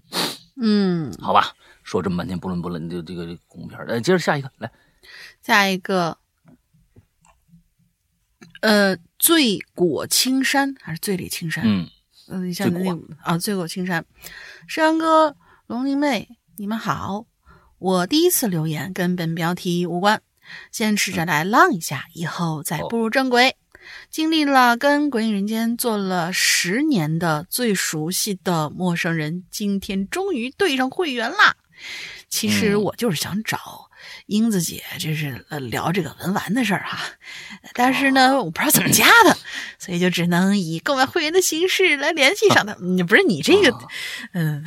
[0.60, 1.54] 嗯，好吧。
[1.84, 4.70] 说这么半天不伦不伦的这个恐怖片来接着下一个来，
[5.42, 6.18] 下一个，
[8.60, 11.64] 呃，醉果青山还是醉里青山？
[11.66, 11.88] 嗯，
[12.28, 12.92] 嗯，一下子那
[13.24, 14.06] 啊，醉果青山，
[14.68, 17.26] 山阳哥、龙鳞妹，你们好，
[17.78, 20.22] 我第一次留言跟本标题无关，
[20.74, 23.56] 先试着来浪一下，以后再步入正轨。
[24.10, 31.56] 经历了跟《鬼影人间》做了十年的最熟悉的陌生人，今天终于对上会员啦！
[32.30, 33.90] 其实我就是想找
[34.26, 37.00] 英子姐，就是聊这个文玩的事儿哈，
[37.74, 39.38] 但是呢，我不知道怎么加的，
[39.80, 42.76] 所以就只能以购买会员的形式来联系上他。
[42.82, 43.78] 你 不是你这个，
[44.34, 44.66] 嗯。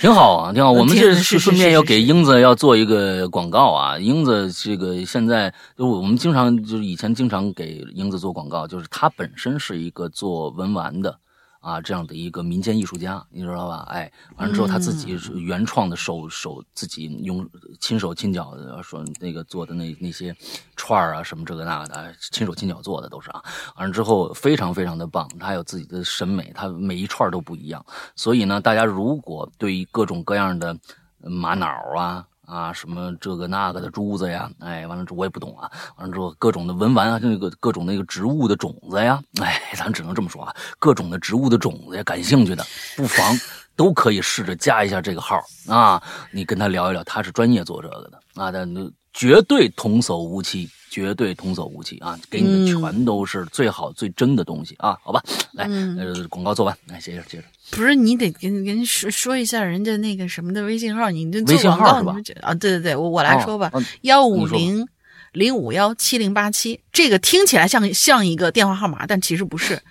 [0.00, 0.72] 挺好啊，挺好。
[0.72, 3.98] 我们这是顺便要给英子要做一个广告啊。
[3.98, 11.18] 英子这个现在就我们经常就是以前经常给英子做广告，就是她本身是一个做文玩的。
[11.64, 13.86] 啊，这样的一个民间艺术家，你知道吧？
[13.88, 17.48] 哎，完了之后他自己是原创的，手手自己用
[17.80, 20.36] 亲手亲脚的说那个做的那那些
[20.76, 23.42] 串儿啊，什么这个那个的，亲手亲脚做的都是啊。
[23.76, 27.84] 完了之后非常非常的棒，他有自己的审美，他每一串都不一样。
[28.14, 30.76] 所以呢，大家如果对于各种各样的
[31.22, 31.66] 玛瑙
[31.98, 32.26] 啊。
[32.46, 35.70] 啊，什么这个那个的珠子呀，哎，完了之后我也不懂啊。
[35.96, 42.64] 完了之后各种的文玩啊，那个各种那个植物的种子呀，哎，咱只能这么说啊，各种的植物的种子呀，感兴趣的
[42.96, 43.38] 不妨
[43.76, 48.72] 都可以试着加一下这个号啊，你跟他聊一聊，他是专业做这个的啊，但
[49.14, 50.68] 绝对童叟无欺。
[50.90, 52.16] 绝对童叟无欺啊！
[52.30, 54.96] 给你们全都是最好最真的东西啊！
[55.02, 57.44] 好吧，来，呃，广告做完，来，接着接着。
[57.72, 62.14] 不是你得跟跟说说一下人家那个什么的微信号，你这微信号是吧？
[62.42, 63.72] 啊，对对对，我我来说吧，
[64.02, 64.86] 幺五零
[65.32, 69.82] 零五幺七零八七，这个听起来像像一个电话号码，但其实不是，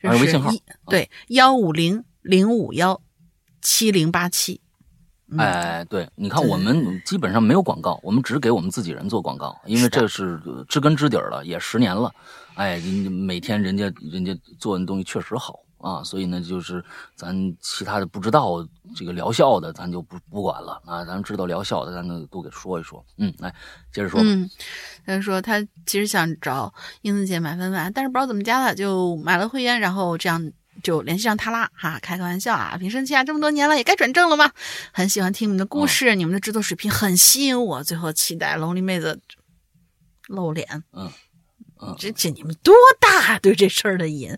[0.00, 0.50] 是微信号。
[0.88, 3.02] 对，幺五零零五幺
[3.60, 4.62] 七零八七。
[5.36, 12.14] 哎，对，你看，我们基本上没有广告，我们只给我们自己人做广告，因为这是知根知底了，也十年了。
[12.54, 16.82] 哎，每天人家人家做的东西确实好啊，所以呢，就是
[17.16, 21.04] 咱其他的不知道这个疗效的，咱就不不管了啊。
[21.04, 23.04] 咱知道疗效的，咱就都给说一说。
[23.18, 23.52] 嗯，来
[23.92, 24.20] 接着说。
[24.22, 24.48] 嗯，
[25.04, 30.52] 他说他其实想找英子姐买分玩，但是不知道怎么加的，就买了会员，然后这样。
[30.82, 34.50] 就联系上他啦，哈，开个玩笑啊，别生气啊，这么多年了也该转正了嘛？
[34.92, 39.20] 很喜欢听你们的故事，你们的制作水平很吸引我，最后期待龙鳞妹子
[40.28, 40.84] 露脸。
[40.92, 41.10] 嗯
[41.78, 44.34] 嗯，这这你们多大对这事儿的瘾？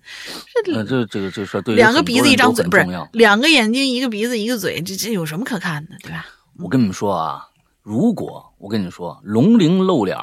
[0.64, 6.26] 这这这个这事儿对两个鼻子一张嘴不是两个眼睛一个鼻子一个嘴，这这有什么可看的，对吧？
[6.58, 7.46] 我跟你们说啊，
[7.82, 10.18] 如果我跟你说龙鳞露脸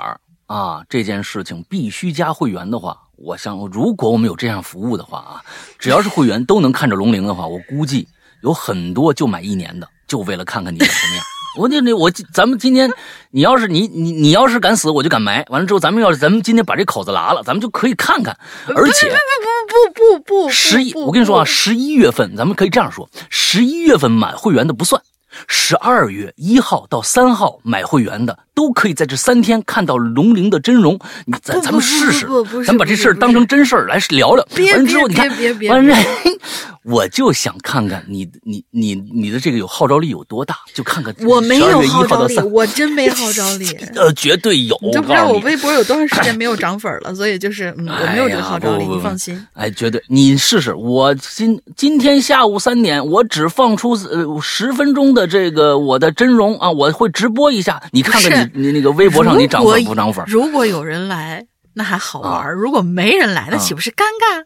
[0.47, 2.97] 啊这件事情必须加会员的话。
[3.17, 5.41] 我想，如果我们有这样服务的话啊，
[5.79, 8.05] 只要是会员都能看着龙鳞的话，我估计
[8.43, 11.23] 有很多就买一年的，就为了看看你什么样。
[11.57, 12.91] 我就那我咱们今天，
[13.31, 15.45] 你要是你你你要是敢死，我就敢埋。
[15.47, 18.37] 完了之后，咱们要是咱们今天把这口子拉了，咱们就可以看看。
[18.75, 25.01] 而且不不不不不十一，我跟你说啊，十一月份咱们可以这样说，十一月份买会员的不算，
[25.47, 30.99] 十二月一号到三号买会员的，都可以在这三天看到龙鳞的真容。
[31.25, 32.27] 你咱咱们试试，
[32.65, 34.47] 咱把这事儿当成真事儿来聊聊。
[34.73, 35.29] 完之后你看，
[35.69, 35.97] 完了，
[36.83, 41.13] 我就想看看你你你你的这个有号召力有多大，就看看。
[41.25, 43.67] 我没有号召力，我真没号召力。
[43.95, 44.77] 呃，绝对有。
[44.81, 49.45] 你都不知道我微博有多长时间没有涨粉了，所以就是嗯，我没有这个号召力，你放心。
[49.53, 50.73] 哎，绝对，你试试。
[50.75, 60.23] 我今今天下午三点，我只放出呃十分钟的这个我的真容啊，我会直播一下，你看看你你那个微博上你涨粉不涨粉？
[60.27, 61.45] 如果有人来。
[61.77, 64.45] 那还好玩如果没人来，那岂不是尴尬？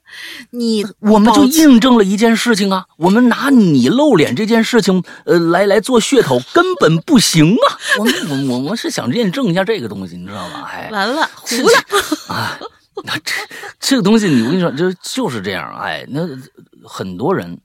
[0.50, 2.86] 你我们就印证了一件事情啊！
[2.98, 7.78] 我们拿你露脸这件事情，呃，来来做噱头，根本不行啊！
[8.00, 8.14] 我们
[8.50, 10.68] 我我们是想验证一下这个东西，你知道吗？
[10.74, 12.36] 哎，完了，糊了！
[12.36, 12.60] 啊，
[13.04, 13.34] 那这
[13.80, 15.72] 这个东西，你我跟你说，就就是这样。
[15.80, 16.22] 哎，那
[16.84, 17.56] 很多人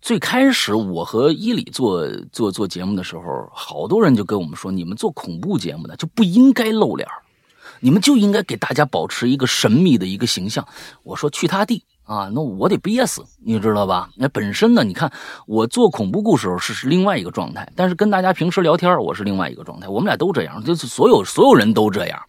[0.00, 7.08] 最开始我和伊里做做做节目的时候，好多人就跟我们说，你们做恐怖节目的就不应该露脸。
[7.82, 10.66] 你们就应该给大家保持一个神秘的一个形象。
[11.02, 14.10] 我说去他地啊，那我得憋死，你知道吧？
[14.16, 15.10] 那本身呢，你看
[15.46, 19.88] 我做恐怖故事时候是是另外一个状态，但是跟大家平时聊天我是另外一个状态。
[19.88, 22.20] 我们俩都这样，就是所有所有人都这样，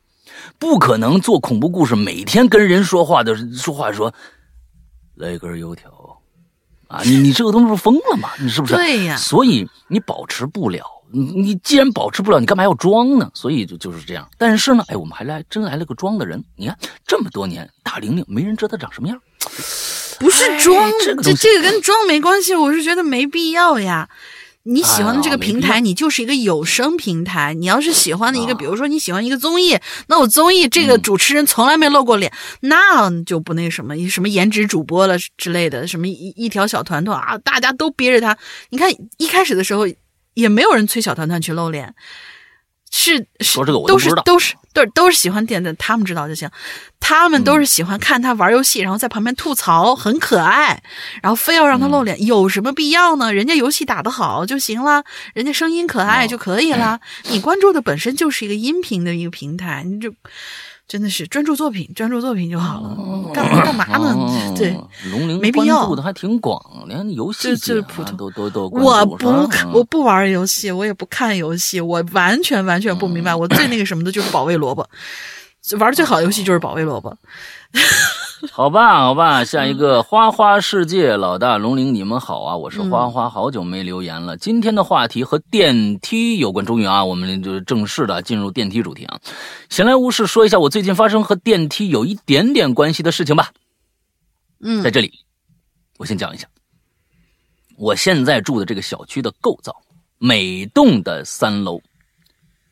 [0.58, 4.14] 不可能做恐怖故事每天跟人说话的说话说
[5.16, 5.92] 来根油条
[6.92, 8.30] 啊，你你这个东西是疯了吗？
[8.40, 8.74] 你是不是？
[8.76, 9.16] 对呀。
[9.16, 10.86] 所以你保持不了。
[11.14, 13.30] 你你既然保持不了，你干嘛要装呢？
[13.34, 14.30] 所以就就是这样。
[14.38, 16.42] 但是呢，哎，我们还来真来了个装的人。
[16.56, 19.20] 你看这么多年，大玲玲没人知道她长什么样。
[20.20, 22.56] 不是装，这这个跟装没关系。
[22.56, 24.08] 我是觉得没必要呀。
[24.64, 27.54] 你喜欢的这个平台，你就是一个有声平台。
[27.54, 38.38] 你要是喜欢的一个，比如说你喜欢一个综艺，那我综艺这个主持人从来没露过脸，那就不那什么，什么颜值主播了之类的，什么一一条小团团啊，大家都憋着他。
[38.70, 39.88] 你看一开始的时候。
[40.34, 41.94] 也没有人催小团团去露脸，
[42.92, 46.50] 是说这个我都是都是对都是喜欢点的，他们知道就行。
[47.00, 50.82] 他们都是喜欢看他玩游戏，然后在旁边吐槽，很可爱，
[51.22, 53.34] 然后非要让他露脸，有什么必要呢？
[53.34, 57.00] 人家游戏打得好就行了，人家声音可爱就可以了。
[57.24, 60.14] 你关注的本身就是一个音频的一个平台，你就。
[60.92, 63.32] 真的是专注作品，专注作品就好了。
[63.34, 64.54] 干嘛干嘛呢？
[64.58, 64.78] 对，
[65.10, 65.78] 龙鳞没必要。
[65.78, 68.68] 关注的还挺广，连游戏就是普通都都都。
[68.68, 73.34] 我不看，我不玩游戏，我也不看游戏，我完全完全不明白。
[73.34, 74.86] 我最那个什么的就是保卫萝卜，
[75.80, 77.18] 玩的最好的游戏就是保卫萝卜。
[78.50, 82.58] 好吧，好吧，下一个花花世界老大龙鳞，你们好啊！
[82.58, 84.36] 我是花花，好久没留言了。
[84.36, 89.20] 今天的话题和电梯有关，终于啊，我们就正式的进入电梯主题啊。
[89.70, 93.52] 闲来无事说一下我最近发生和电梯有一点点关系的事情吧。
[94.60, 95.12] 嗯，在这里，
[96.00, 96.48] 我先讲一下，
[97.78, 99.76] 我现在住的这个小区的构造，
[100.18, 101.80] 每栋的三楼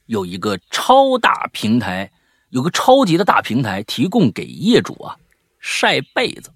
[0.08, 2.10] 有一个超大平台，
[2.50, 5.16] 有个超级的大平台，提供给业主啊。
[5.60, 6.54] 晒被子，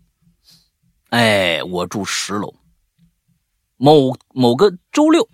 [1.10, 2.56] 哎，我住十楼。
[3.76, 5.28] 某某个周六，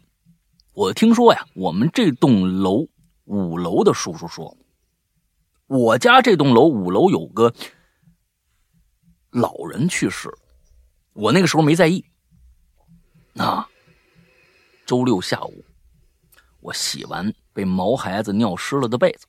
[0.73, 2.87] 我听说呀，我们这栋楼
[3.25, 4.57] 五楼的叔叔说，
[5.67, 7.53] 我家这栋楼五楼有个
[9.29, 10.29] 老人去世，
[11.13, 12.03] 我那个时候没在意。
[13.35, 13.69] 啊，
[14.85, 15.63] 周六下午，
[16.59, 19.27] 我洗完被毛孩子尿湿了的被子，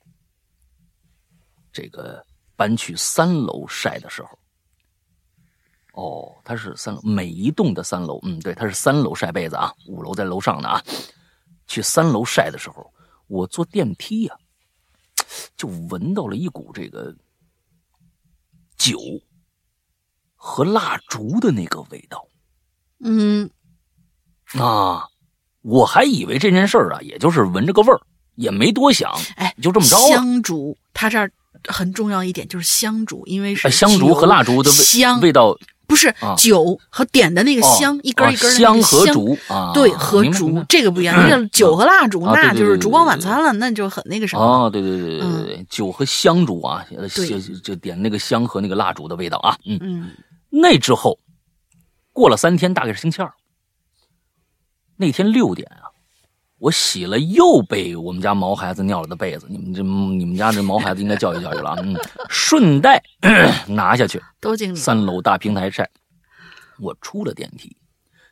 [1.70, 2.24] 这个。
[2.60, 4.38] 搬去三楼晒的时候，
[5.94, 10.84] 哦，他是三楼，每一栋的三楼，嗯，对，他是三楼晒被子啊，五楼在楼上呢啊。
[11.66, 12.92] 去三楼晒的时候，
[13.28, 14.36] 我坐电梯呀，
[15.56, 17.16] 就闻到了一股这个
[18.76, 18.98] 酒
[20.34, 22.22] 和蜡烛的那个味道。
[22.98, 23.50] 嗯，
[24.58, 25.08] 啊，
[25.62, 28.00] 我还以为这件事儿啊，也就是闻着个味儿，
[28.34, 29.96] 也没多想，哎，就这么着。
[30.08, 31.32] 香烛，他这儿。
[31.68, 44.42] 很重要一点就是香烛，因为是香烛和蜡烛的香味道不是酒和点的那个香一根一根的香和烛啊，对和烛这个不一样，那个 酒和蜡烛那就是烛光晚餐了，那就很那个什么。
[44.42, 49.78] 哦，对对对对对对，酒和香烛啊，就就点那个香和那个蜡烛的味道啊，嗯。
[49.82, 50.10] 嗯，
[50.50, 51.18] 那之后
[52.12, 53.32] 过了三天，大概是星期二，
[54.96, 55.79] 那天六点啊。
[56.60, 61.76] 我洗了又被我们家毛孩子尿了的被子，你们这你们家这毛孩子应该教育教育了啊！
[61.82, 61.96] 嗯，
[62.28, 63.02] 顺带
[63.66, 65.88] 拿下去，都经三楼大平台晒。
[66.78, 67.74] 我出了电梯，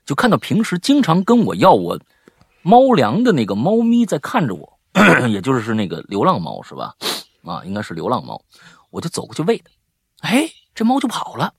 [0.04, 1.98] 就看到平时经常跟我要我
[2.60, 4.78] 猫粮的那个猫咪在看着我，
[5.28, 6.94] 也就是那个流浪猫是吧？
[7.44, 8.38] 啊，应该是流浪猫。
[8.90, 11.54] 我就走过去喂它，哎，这猫就跑了。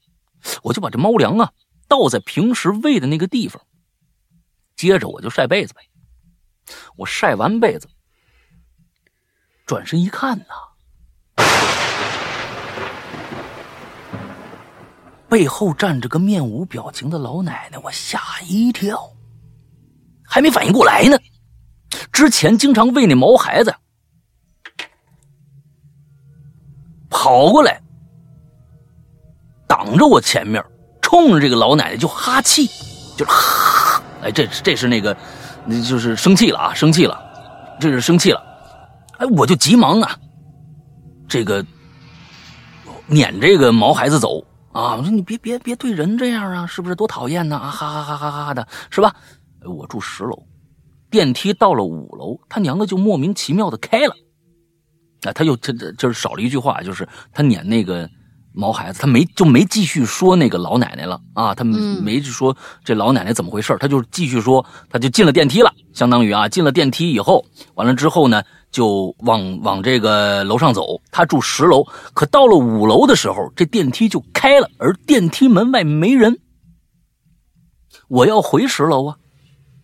[0.62, 1.52] 我就把这猫粮啊
[1.88, 3.60] 倒在平时喂的那个地方，
[4.76, 5.82] 接着我就晒被子呗。
[6.96, 7.88] 我晒完被子，
[9.66, 11.44] 转身一看呐，
[15.28, 19.12] 背后站着个面无表情的老奶奶，我吓一跳，
[20.24, 21.18] 还没反应过来呢。
[22.12, 23.76] 之前经常喂那毛孩子，
[27.10, 27.82] 跑过来，
[29.68, 30.64] 挡着我前面，
[31.02, 32.68] 冲着这个老奶奶就哈气，
[33.18, 35.16] 就是哈， 哎，这这是那个，
[35.84, 37.20] 就是生气了啊，生气了，
[37.80, 38.42] 这是生气了，
[39.18, 40.18] 哎，我就急忙啊，
[41.28, 41.66] 这个
[43.08, 49.16] 撵这个毛孩子走啊，我说你别别别对人这样啊，是不是多讨厌呢啊，哈哈哈哈哈哈的，是吧？
[49.66, 50.44] 我住十楼。
[51.10, 54.14] 电梯到了五楼，他娘的就莫名其妙的开了，
[55.24, 58.08] 啊，他又这这就是少了一句话，就是他撵那个
[58.54, 67.46] 毛孩子，他没就没继续说那个老奶奶了啊，他没说这老奶奶怎么回事，他就继续说，他就进了电梯了，相当于啊进了电梯以后，
[67.76, 76.40] 完了之后呢就往往这个楼上走，他住十楼，可到了五楼的时候，这电梯就开了，而电梯门外没人，
[78.08, 79.18] 我要回十楼啊，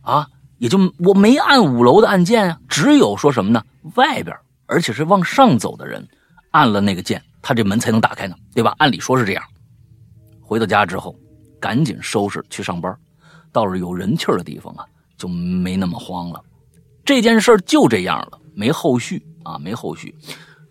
[0.02, 0.28] 啊。
[0.58, 3.62] 也就我没按五楼的按键啊，只有说什么呢？
[3.96, 4.34] 外边，
[4.68, 6.08] 而且是往上走的人，
[6.52, 8.74] 按了那个键，他这门才能打开呢，对吧？
[8.80, 9.44] 按理说是这样。
[10.42, 11.16] 回到家之后，
[11.60, 12.92] 赶紧收拾去上班，
[13.52, 14.84] 到了有人气的地方啊，
[15.16, 16.44] 就没那么慌了。
[17.06, 20.16] 这件事就这样了，没后续啊，没后续。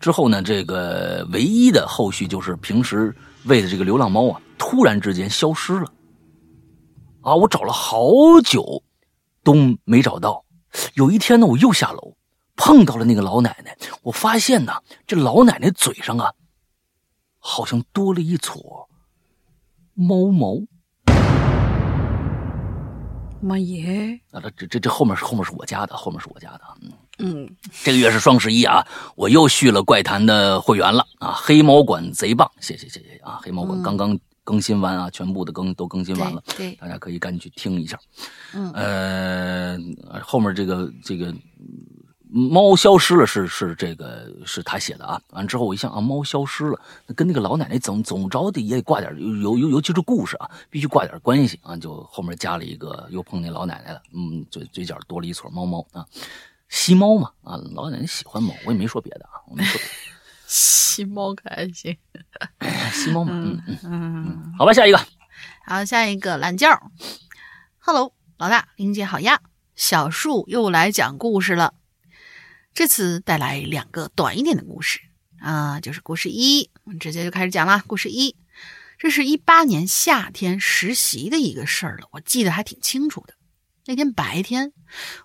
[0.01, 3.15] 之后呢，这个唯一的后续就是平时
[3.45, 5.89] 喂的这个流浪猫啊，突然之间消失了。
[7.21, 8.11] 啊，我找了好
[8.43, 8.83] 久。
[9.45, 9.53] 都
[9.83, 10.43] 没找到。
[10.95, 12.17] 有一天呢，我又下楼，
[12.55, 13.77] 碰到了那个老奶奶。
[14.01, 14.73] 我发现呢，
[15.05, 16.33] 这老奶奶嘴上啊，
[17.47, 18.89] 好像多了一撮
[19.93, 20.59] 猫毛。
[23.39, 24.19] 妈耶！
[24.31, 26.61] 啊，这这这后面是后面是我家的，后面是我家的。
[26.81, 28.83] 嗯嗯，这个月是双十一啊，
[29.15, 31.33] 我又续了怪谈的会员了啊！
[31.37, 33.39] 黑猫馆贼棒，谢谢谢谢啊！
[33.43, 34.17] 黑猫馆刚刚。
[34.43, 37.99] 更新完啊，全部的更都更新完了，对，大家可以赶紧去听一下。
[38.53, 41.33] 嗯，呃，后面这个这个
[42.35, 45.21] 猫消失了，是是这个是他写的啊。
[45.29, 46.77] 完之后我一想啊，猫消失了，
[47.07, 51.77] 那跟那个老奶奶总总着的也得挂点尤尤尤其是故事啊，必须挂点关系啊。
[51.77, 56.05] 就后面加了一个，又碰见老奶奶了，嗯，嘴嘴角多了一撮猫猫啊，
[56.67, 59.79] 吸猫嘛啊，老奶奶喜欢猫，我也没说别的啊，我没说。
[60.45, 61.97] 吸猫可还行，
[62.91, 64.99] 吸猫嘛，嗯嗯嗯，好吧，下一个，
[65.65, 66.69] 好，下一个懒觉
[67.79, 69.39] ，Hello，老大，林姐好呀，
[69.75, 71.73] 小树又来讲故事了，
[72.75, 74.99] 这次带来两个短一点的故事
[75.39, 77.81] 啊，就是故事一，我们直接就开始讲了。
[77.87, 78.35] 故事一，
[78.99, 83.33] 这是一八年夏天实习的一个事儿了，我记得还挺清楚的。
[83.85, 84.73] 那天白天，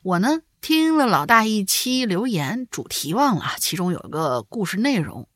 [0.02, 0.40] 我呢。
[0.62, 5.26] 听了老大一期留言，主题忘了，其中有个故事内容，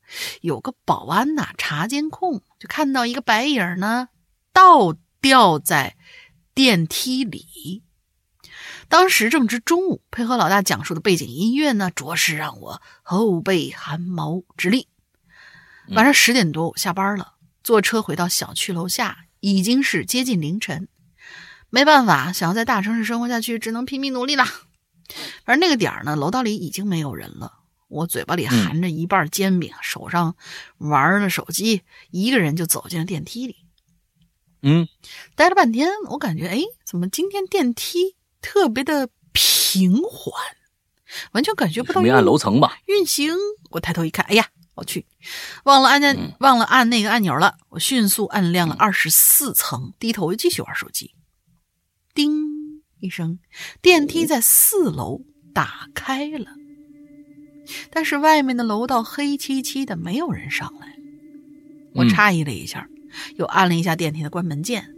[0.41, 4.09] 有个保安呐查监控，就看到一个白影呢
[4.53, 5.97] 倒吊在
[6.53, 7.81] 电梯里。
[8.89, 14.87] 当时正值中午，配合老大讲述的背景音乐呢，着实让我后背汗毛直立。
[15.89, 17.33] 晚上十点多，我下班了，
[17.63, 20.87] 坐车回到小区楼下，已经是接近凌晨。
[21.69, 24.45] 没办法，想要在大城市生活下去，只能拼命努力了。
[25.43, 27.59] 反正那个点儿呢，楼道里已经没有人了。
[27.87, 30.35] 我嘴巴里含着一半煎饼，手上
[30.77, 33.57] 玩着手机，一个人就走进了电梯里。
[34.63, 34.87] 嗯，
[35.35, 38.15] 待了半天，我感觉，哎，怎么今天电梯
[38.45, 40.31] 特别的平缓，
[41.31, 42.77] 完全感觉不到没按楼层吧？
[42.85, 43.35] 运行。
[43.71, 45.07] 我抬头一看，哎呀，我去，
[45.63, 47.57] 忘了按键，忘了按那个按钮了。
[47.69, 51.15] 我迅速按亮了二十四层，低头又继续玩手机。
[52.13, 52.53] 叮。
[52.99, 53.39] 一声，
[53.81, 55.21] 电梯在四楼
[55.51, 56.51] 打开了，
[57.89, 60.95] 但是外面的楼道黑漆漆的，没有人上来。
[61.95, 62.87] 我诧异了一下，
[63.37, 64.95] 又按了一下电梯的关门键。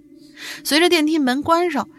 [0.63, 1.89] 随着电梯门关上，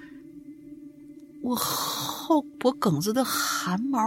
[1.42, 4.00] 我后脖梗子的汗毛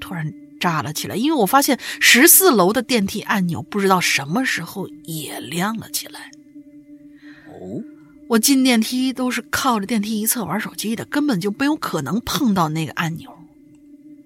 [0.00, 6.30] 突然炸了起来，因为我发现十四楼的电梯按钮不知道什么时候也亮了起来。
[7.46, 7.82] 哦。
[8.28, 13.28] 我进电梯都是靠着电梯一侧玩手机的，根本就没有可能碰到那个按钮。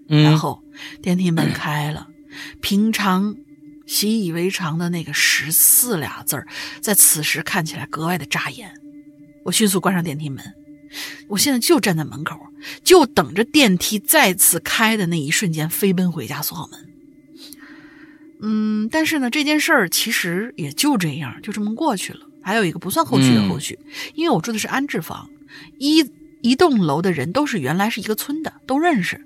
[0.06, 0.62] 然后
[1.00, 2.08] 电梯门开了，
[2.60, 3.34] 平常
[3.86, 6.46] 习以为常的那个“十四”俩字儿，
[6.82, 8.78] 在此时看起来格外的扎眼。
[9.42, 10.44] 我迅速关上电梯门，
[11.28, 12.38] 我现在就站在门口，
[12.82, 16.80] 就等着电梯再次开的那一瞬间飞奔回家锁好门。
[18.40, 22.20] 嗯，但是呢，这件事儿其实也就这样，就这么过去了。
[22.42, 23.78] 还有一个不算后续的后续，
[24.14, 25.30] 因为我住的是安置房，
[25.78, 26.10] 一
[26.42, 29.24] 一栋楼的人都是原来是一个村的，都认识。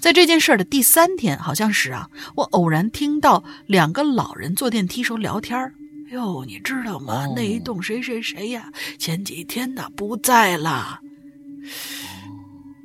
[0.00, 5.72] 在这件事儿的第三天，好像是啊，我偶然听到两个老人坐电梯时候聊天儿。
[6.12, 7.26] 哟，你知道吗？
[7.34, 11.00] 那一栋谁谁谁呀，前几天呢不在了。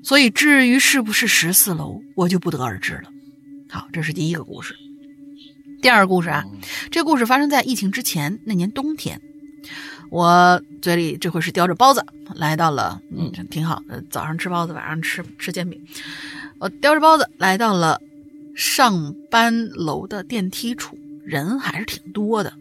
[0.01, 3.11] 所以至于是不是十四楼，我就不得而知了。
[3.69, 4.73] 好，这是第一个故事。
[5.81, 6.45] 第二个故事啊，
[6.89, 9.21] 这故事发生在疫情之前那年冬天。
[10.09, 13.83] 我嘴里这回是叼着包子，来到了，嗯，挺好。
[13.89, 15.77] 呃，早上吃包子，晚上吃吃煎饼。
[16.59, 17.99] 我叼着包子来到了
[18.55, 22.53] 上班楼的电梯处，人还是挺多的。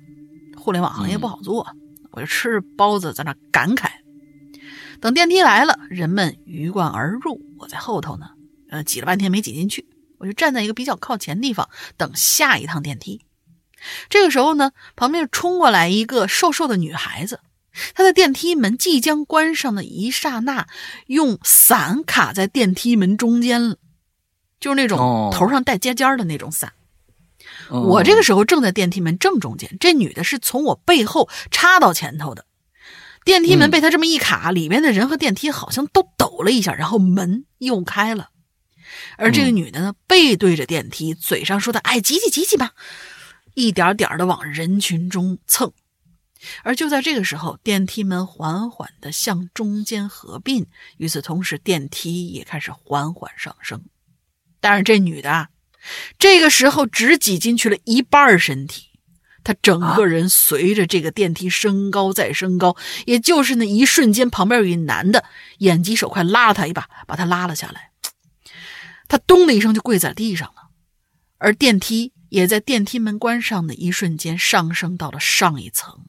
[0.67, 1.65] 互联网行业不好做，
[2.11, 3.89] 我就吃着包子在那感慨。
[5.01, 8.31] 等电梯来了，人们鱼贯而入，我在后头呢，
[8.69, 9.87] 呃，挤了半天没挤进去，
[10.19, 13.25] 我就站在一个比较靠前地方等下一趟电梯。
[14.09, 17.39] 这个时候呢，旁边冲过来一个瘦瘦的女孩子，
[17.95, 20.67] 她在电梯门即将关上的一刹那，
[21.07, 23.77] 用伞卡在电梯门中间了。
[24.59, 26.73] 就是那种头上带尖尖的那种伞，
[27.71, 32.45] 我这个时候正在电梯门正中间，这女的是从我背后插到前头的，
[33.25, 38.31] 电梯门被她这么一卡，里面的人和电梯好像都抖了一下，然后门又开了，
[39.17, 42.73] 而这个女的呢，背对着电梯，嘴上说的“哎，挤挤挤挤吧”，
[43.55, 45.73] 一点点的往人群中蹭，
[46.63, 50.67] 而就在这个时候，电梯门缓缓的向中间合并，
[50.99, 53.83] 与此同时，电梯也开始缓缓上升。
[54.61, 55.49] 但是这女的，
[56.19, 58.87] 这个时候只挤进去了一半身体，
[59.45, 65.25] 他整个人随着这个电梯升高再升高，也就是那一瞬间，旁边有一男的
[65.59, 67.91] 眼疾手快拉了他一把，把他拉了下来。
[69.09, 70.71] 他咚的一声就跪在地上了，
[71.39, 76.01] 而电梯也在电梯门关上的一瞬间上升到了上一层。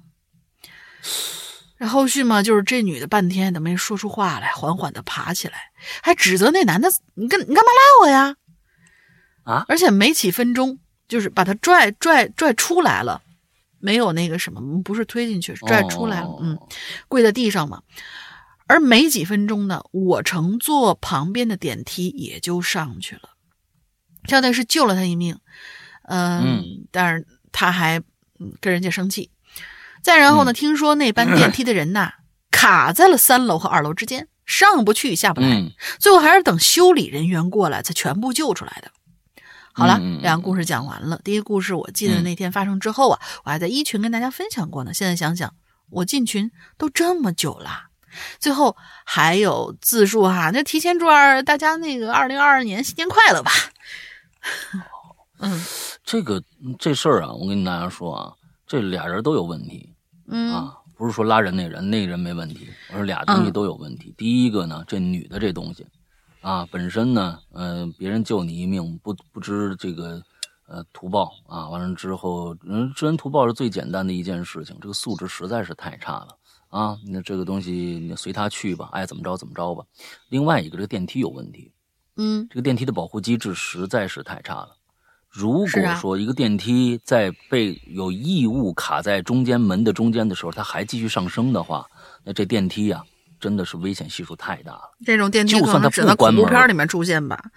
[1.78, 5.69] 那后续嘛，就是这女的半天都没说出话来，缓缓的爬起来，
[6.01, 8.36] 还指责那男的：“你干你干嘛拉我呀？”
[9.48, 9.66] 啊！
[9.70, 10.78] 而且没几分钟，
[11.08, 13.22] 就是把他拽拽拽出来了，
[13.80, 16.38] 没有那个什么，不是推进去，拽出来了。
[16.41, 16.60] 嗯，
[17.08, 17.82] 跪在地上嘛。
[18.68, 23.30] 而没几分钟呢，我乘坐旁边的电梯也就上去了，
[24.26, 25.39] 相当于是救了他一命。
[26.10, 28.02] 嗯，但是他还
[28.60, 29.32] 跟人家生气。
[30.04, 32.12] 再然后呢，听说那班电梯的人呐，
[32.52, 35.48] 卡在了三楼和二楼之间，上不去下不来，
[35.98, 38.91] 最后还是等修理人员过来才全部救出来的。
[39.78, 41.21] 好了，两个故事讲完了。
[41.23, 44.91] 第一个故事我记得那天发生之后啊，我还在一群跟大家分享过呢。
[44.91, 45.53] 现在想想，
[45.91, 46.49] 我进群
[46.80, 47.69] 都这么久了，
[48.39, 48.75] 最后
[49.05, 53.51] 还有自述哈，那提前祝二大家那个二零二二年新年快乐吧。
[55.38, 55.63] 嗯，
[56.03, 56.41] 这个
[56.80, 58.34] 这事儿啊，我跟大家说啊，
[58.65, 59.93] 这俩人都有问题。
[60.28, 64.11] 嗯啊，不是说拉人那人，那人没问题，我说俩东西都有问题。
[64.17, 65.86] 第一个呢，这女的这东西。
[66.41, 70.21] 啊，本身呢，嗯，别人救你一命，不不知这个，
[70.67, 76.38] 呃，图报啊，完了之后，嗯，知恩图报是最简单的一件事情，这个素质实在是太差了
[76.69, 76.97] 啊！
[77.05, 79.83] 那这个东西你随他去吧，爱怎么着怎么着吧。
[80.29, 81.71] 另外一个，这个电梯有问题，
[82.15, 84.69] 嗯，这个电梯的保护机制实在是太差了。
[85.29, 91.85] 如果说一个电梯在被有异物卡在中间门的中间的时候，它还继续上升的话，
[92.23, 93.03] 那这电梯呀。
[93.39, 94.91] 真的是危险系数太大了。
[95.05, 97.51] 这种电梯可能只在恐怖片里面出现吧，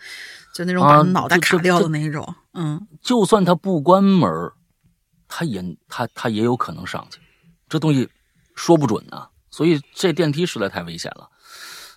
[0.55, 2.35] 就那种把脑袋卡掉的那一种。
[2.53, 4.29] 嗯，就算它不关门，
[5.29, 7.21] 它也它它也有可能上去。
[7.69, 8.09] 这东西
[8.55, 11.29] 说不准啊，所以这电梯实在太危险了。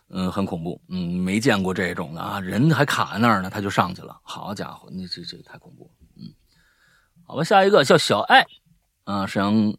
[0.10, 0.80] 嗯，很恐怖。
[0.90, 4.20] 嗯，没见过这种的啊，人还卡在那儿呢，他就上去了。
[4.22, 5.92] 好家伙，那这这太恐怖了。
[6.18, 6.32] 嗯，
[7.26, 8.46] 好吧，下一个叫小爱
[9.06, 9.74] 啊，沈阳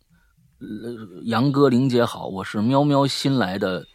[1.22, 3.86] 杨哥玲姐好，我是喵喵新来的。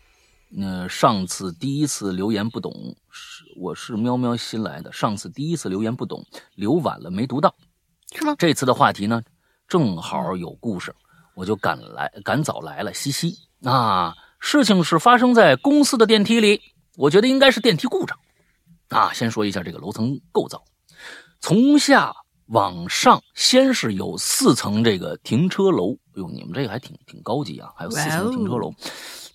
[0.51, 2.73] 那上次第一次留言不懂，
[3.11, 4.91] 是我是喵喵新来的。
[4.91, 6.25] 上次第一次留言不懂，
[6.55, 7.53] 留晚了没读到，
[8.11, 8.33] 是吗？
[8.35, 9.21] 这次的话题呢，
[9.67, 10.95] 正好有故事，
[11.35, 13.37] 我就赶来赶早来了，嘻嘻。
[13.63, 16.59] 啊，事情是发生在公司的电梯里，
[16.97, 18.17] 我觉得应该是电梯故障。
[18.87, 20.63] 啊，先说一下这个楼层构造，
[21.39, 22.11] 从下
[22.47, 25.93] 往上，先是有四层这个停车楼。
[25.93, 28.73] 哎呦，你们这个还挺挺高级啊，还有四层停车楼。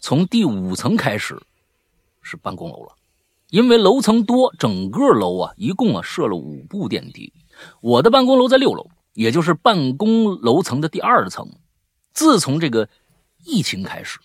[0.05, 1.43] 从第五层开始
[2.21, 2.95] 是办公楼了，
[3.49, 7.33] 因为楼层多，整个楼啊一共啊设了五部电梯。
[7.81, 11.51] 我的办公楼在六楼，也就是办公楼层的第二层。
[12.13, 12.87] 自从这个
[13.47, 14.19] 疫情开始，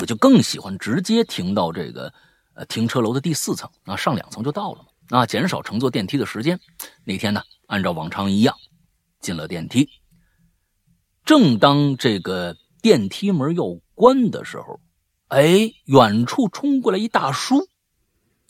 [0.00, 2.12] 我就更喜欢直接停到这个
[2.54, 6.58] 呃停车楼的第四层，啊上两层就到了嘛，啊减少乘坐电梯的时间。
[7.04, 8.56] 那天呢，按照往常一样
[9.20, 9.88] 进了电梯，
[11.24, 13.83] 正当这个电梯门要。
[13.94, 14.80] 关的时候，
[15.28, 17.68] 哎，远处冲过来一大叔，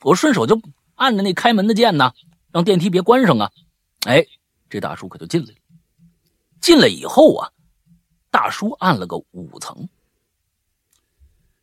[0.02, 0.60] 我顺手就
[0.94, 2.12] 按着那开门的键呢，
[2.50, 3.50] 让电梯别关上啊。
[4.06, 4.24] 哎，
[4.68, 5.54] 这大叔可就进来了。
[6.60, 7.50] 进来以后啊，
[8.30, 9.88] 大叔按了个五层。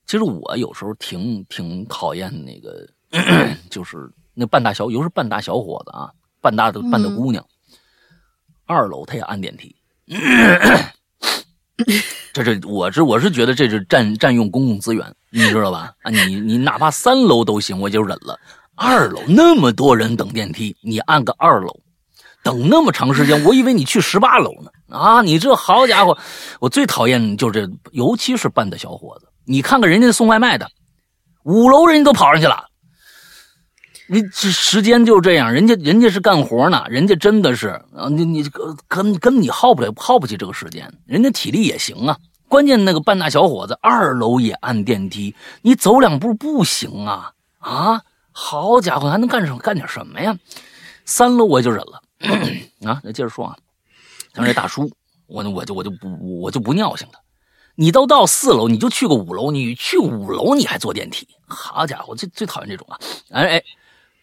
[0.05, 2.87] 其实我有时候挺挺讨厌那个，
[3.69, 7.45] 就是那半大小，尤其是半大小伙子啊，半大的半大姑娘，
[8.65, 9.75] 二楼他也按电梯。
[12.33, 15.91] 这这，我是我是觉得这是占占用公共资源，你知道吧？
[16.03, 18.39] 啊，你你哪怕三楼都行，我就忍了。
[18.75, 21.79] 二楼那么多人等电梯，你按个二楼，
[22.41, 24.71] 等那么长时间，我以为你去十八楼呢。
[24.95, 26.17] 啊，你这好家伙，
[26.59, 29.27] 我最讨厌就是这，尤其是半大小伙子。
[29.45, 30.69] 你看看人家送外卖的，
[31.43, 32.65] 五楼人家都跑上去了。
[34.13, 38.43] 你这时间就这样，人家人家是干活呢，人家真的是啊，你你
[38.89, 42.17] 跟跟你耗不了耗不起这个时间，人家体力也行啊。
[42.49, 48.01] 关键那个半大小伙子，二楼也按电梯，你走两步不行啊啊！
[48.33, 50.37] 好家伙，还能干什干点什么呀？
[51.05, 52.01] 三楼我就忍了
[52.83, 52.99] 啊。
[53.05, 53.55] 那接着说啊，
[54.35, 54.91] 像这大叔，
[55.27, 57.13] 我我就我就不我就不尿性了。
[57.75, 61.25] 你都到四楼，你就去个五楼，你去五楼你还坐电梯？
[61.47, 62.99] 好家伙，最最讨厌这种啊！
[63.29, 63.63] 哎哎。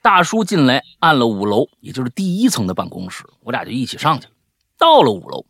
[0.09, 4.33] 大叔进来按了五楼，也就是第一层的办公室，我俩就一起上去了。
[4.79, 5.45] 到了五楼，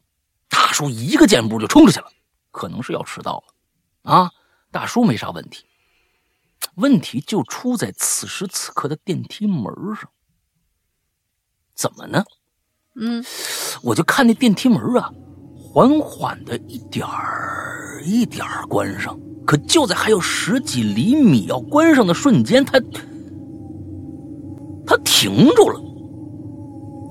[0.48, 2.06] 大叔一个箭步就冲出去了，
[2.50, 4.12] 可能是要迟到了。
[4.12, 4.32] 啊，
[4.72, 5.64] 大叔没啥问题，
[6.74, 10.11] 问题就出在此时此刻的电梯门上。
[11.76, 12.24] 怎么呢？
[12.96, 13.24] 嗯，
[13.80, 15.12] 我就看那电梯门啊，
[15.54, 22.82] 缓缓的一点儿一点儿关上，可就在还有十几厘米要关上的瞬间，它。
[24.89, 25.78] 他停住了。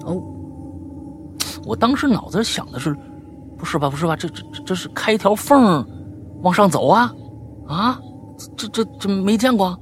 [0.08, 0.20] 哦，
[1.64, 2.98] 我当时脑子想的是，
[3.56, 5.88] 不是吧，不是吧，这这这是开一条缝
[6.42, 7.14] 往上走啊？
[7.68, 8.02] 啊，
[8.58, 9.80] 这这这没见过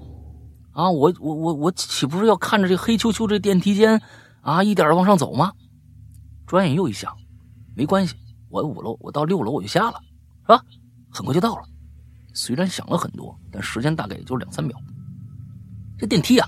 [0.73, 0.91] 啊！
[0.91, 4.01] 我我我我岂不是要看着这黑黢黢这电梯间
[4.41, 5.53] 啊，一点往上走吗？
[6.45, 7.15] 转眼又一想，
[7.75, 8.13] 没关系，
[8.49, 10.01] 我五楼，我到六楼我就下了，
[10.41, 10.61] 是吧？
[11.09, 11.63] 很快就到了。
[12.33, 14.77] 虽然想了很多，但时间大概也就两三秒。
[15.97, 16.45] 这电梯啊。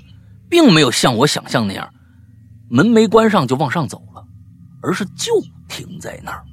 [0.50, 1.90] 并没有像我想象那样，
[2.70, 4.24] 门没关上就往上走了，
[4.82, 5.34] 而是就
[5.68, 6.44] 停在那儿，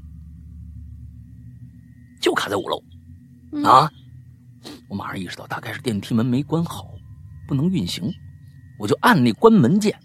[2.21, 2.83] 就卡在五楼。
[3.65, 3.89] 啊！
[4.89, 6.89] 我马上意识到，大概是电梯门没关好，
[7.47, 8.13] 不能运行，
[8.81, 9.97] 我就按那关门键。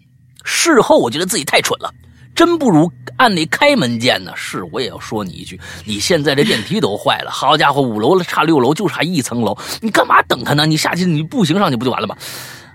[0.44, 1.92] 事后我觉得自己太蠢了，
[2.36, 4.32] 真不如按那开门键呢。
[4.36, 10.68] 是，我也要说你一句，你现在这电梯都坏了，好家伙，五楼了差六楼就差一层楼，你干嘛等他呢？
[10.68, 12.16] 你下去你步行上去不就完了吗？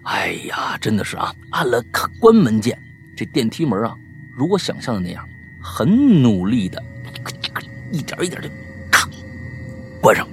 [0.05, 1.35] 哎呀，真的是啊！
[1.51, 1.83] 按了
[2.21, 2.79] 关门键，
[3.17, 3.97] 这电梯门啊，
[4.37, 5.27] 如果想象的那样，
[5.63, 6.83] 很努力的，
[7.91, 8.51] 一点一点的，
[8.91, 9.09] 咔，
[10.03, 10.29] 关上。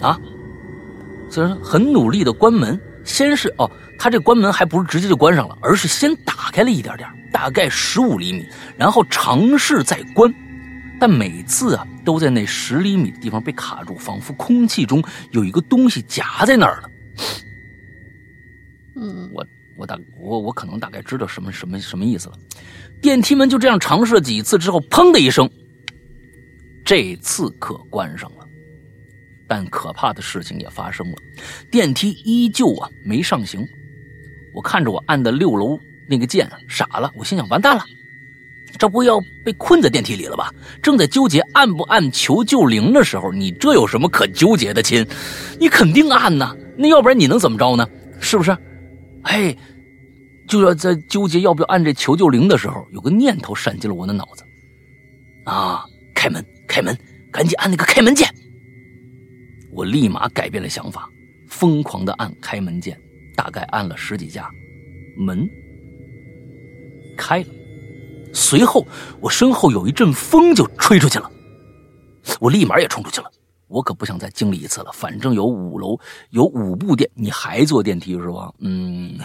[0.00, 0.20] 啊，
[1.30, 10.32] 虽然很努力的关门，先是哦，他这关门还不是直接就关上了，而是先打开了一点点，大概十五厘米，然后尝试再关，
[11.00, 16.90] 但每次啊，都在那十厘米的地方被卡住，仿佛空气中有一个东西夹在那儿了。
[19.32, 19.46] 我
[19.76, 22.38] 我大我我可能大概知道什么什么什么意思了。
[23.00, 25.48] 电梯门就这样尝试了几次之后，砰的一声，
[26.84, 28.44] 这次可关上了。
[29.46, 31.16] 但可怕的事情也发生了，
[31.70, 33.66] 电梯依旧啊没上行。
[34.52, 35.78] 我看着我按的六楼
[36.08, 37.10] 那个键，傻了。
[37.16, 37.82] 我心想，完蛋了，
[38.76, 40.52] 这不要被困在电梯里了吧？
[40.82, 45.06] 正在纠结按不按求救铃的时候，你这有什么可纠结的，亲？
[45.58, 47.88] 你肯定按呐，那要不然你能怎么着呢？
[48.20, 48.54] 是不是？
[49.22, 49.56] 哎，
[50.46, 54.44] 就要在纠结要不要按这求救铃的时候，有个念头闪进了我的脑子。
[55.44, 56.96] 啊，开门，开门，
[57.32, 58.28] 赶紧按那个开门键！
[59.72, 61.08] 我立马改变了想法，
[61.48, 62.98] 疯狂的按开门键，
[63.36, 64.50] 大概按了十几下，
[65.16, 65.48] 门
[67.16, 67.46] 开了。
[68.34, 68.86] 随后，
[69.20, 71.30] 我身后有一阵风就吹出去了，
[72.40, 73.30] 我立马也冲出去了。
[73.68, 74.90] 我可不想再经历一次了。
[74.92, 75.98] 反正有五楼，
[76.30, 78.52] 有五部电，你还坐电梯是吧？
[78.58, 79.18] 嗯，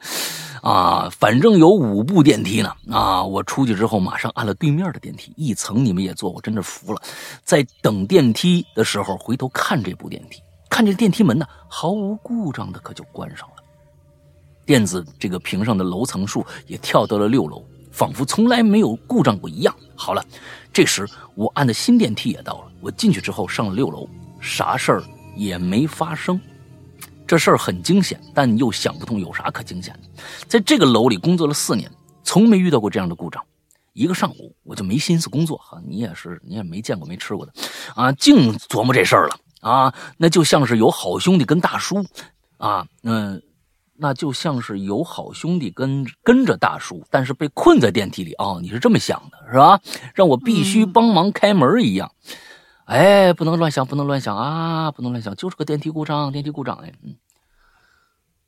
[0.62, 2.72] 啊，反正有五部电梯呢。
[2.90, 7.00] 啊，我出去之后马上按了对面的电梯，一层你们也坐，我真是服了。
[7.44, 13.56] 在等电梯的时候，回头看这部电梯，看这电梯门呢，毫无故障的可就关上了。
[14.64, 19.74] 电子这个屏上的楼层数也跳到了六楼，仿佛从来没有故障过一样。
[19.94, 20.24] 好了。
[20.74, 22.71] 这时，我按的新电梯也到了。
[22.82, 24.06] 我进去之后上了六楼，
[24.40, 25.04] 啥事儿
[25.36, 26.38] 也没发生。
[27.26, 30.22] 这事儿很惊险，但又想不通有啥可惊险的。
[30.46, 31.90] 在这个楼里工作了四年，
[32.22, 33.42] 从没遇到过这样的故障。
[33.94, 35.56] 一个上午我就没心思工作。
[35.58, 37.52] 哈，你也是，你也没见过没吃过的，
[37.94, 39.94] 啊，净琢磨这事儿了啊。
[40.18, 42.04] 那就像是有好兄弟跟大叔，
[42.58, 43.42] 啊，嗯，
[43.96, 48.34] 那就像是有好兄弟跟跟着大叔，但是被困在电梯里。
[48.34, 49.80] 哦，你是这么想的，是吧？
[50.14, 52.10] 让我必须帮忙开门一样。
[52.84, 56.76] 哎，不能乱想，不能乱想啊，不能乱想，就是个电梯故障，电梯故障。
[56.78, 57.16] 哎，嗯，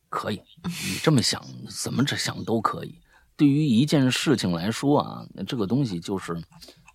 [0.08, 3.00] 可以，你这么想，怎么着想都可以。
[3.36, 6.40] 对于一件事情来说啊，这个东西就是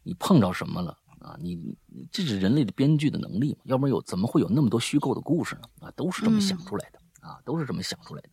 [0.04, 1.76] 你碰着什么了啊，你
[2.12, 3.60] 这是人类的编剧的能力嘛？
[3.66, 5.62] 要不然有怎么会有那么多虚构的故事呢？
[5.88, 7.00] 啊，都是这么想出来的。
[7.22, 8.30] 啊，都是这么想出来的。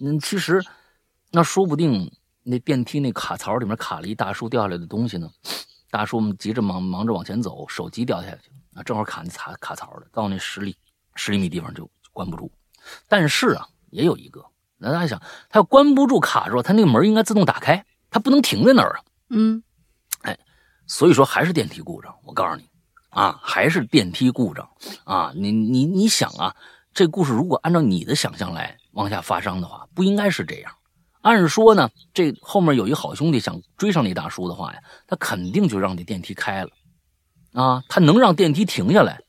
[0.00, 0.62] 嗯，其实
[1.30, 5.30] 那说不定那电梯那卡槽里面卡了一大叔掉下来的东西呢。
[5.96, 10.76] 大叔们急着忙忙着往前走，手机掉下去啊，正好卡那卡卡槽了，到那十厘
[11.14, 12.52] 十厘米地方就关不住。
[13.08, 14.44] 但是啊，也有一个，
[14.76, 15.18] 那大家想，
[15.48, 19.04] 他要关不住卡住，他那个门应该自动打开，他不能停在那儿啊。
[19.30, 19.62] 嗯，
[20.20, 20.38] 哎，
[20.86, 22.14] 所以说还是电梯故障。
[22.24, 22.68] 我告诉你
[23.08, 24.68] 啊，还是电梯故障
[25.04, 25.32] 啊。
[25.34, 26.54] 你你你想啊。
[26.92, 30.70] 这故事如果按照你的想象来往下发生的话，不应该是这样。
[31.26, 36.70] 按说呢，这后面有一好兄弟想追上那大叔的话呀，他肯定就让这电梯开了
[37.50, 39.20] 啊，他能让电梯停下来，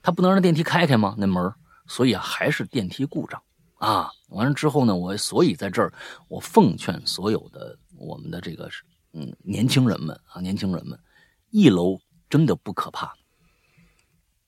[0.00, 1.14] 他不能让电梯开开吗？
[1.18, 1.52] 那门
[1.86, 3.38] 所以啊，还是电梯故障
[3.74, 4.10] 啊。
[4.30, 5.92] 完了之后呢，我所以在这儿，
[6.26, 8.70] 我奉劝所有的我们的这个
[9.12, 10.98] 嗯年轻人们啊，年轻人们，
[11.50, 12.00] 一楼
[12.30, 13.12] 真的不可怕，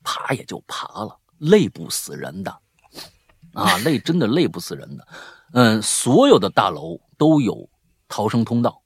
[0.02, 2.60] 爬也就爬了，累不死人的。
[3.52, 5.06] 啊，累真的累不死人的，
[5.56, 7.70] 嗯，所有的大楼都有
[8.08, 8.82] 逃生通道，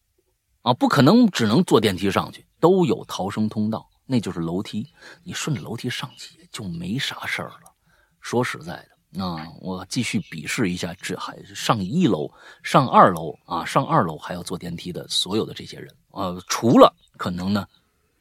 [0.61, 4.87] 啊，不可能只能坐电梯上去，都有逃生通道，那就是楼梯，
[5.25, 7.73] 你顺着楼梯上去就没啥事儿了。
[8.21, 12.31] 说实在的，啊，我继续鄙视一下，这还上一楼、
[12.63, 17.67] 上二楼啊，上二楼还要坐电梯的所有的这些人，呃，除了可能呢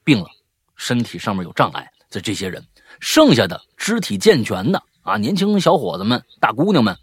[0.06, 0.28] 病了，
[0.78, 2.66] 身体上面有障碍的这些人，
[3.02, 4.82] 剩下的肢体健全的。
[5.02, 6.98] 啊，年轻小伙子们、大姑娘们，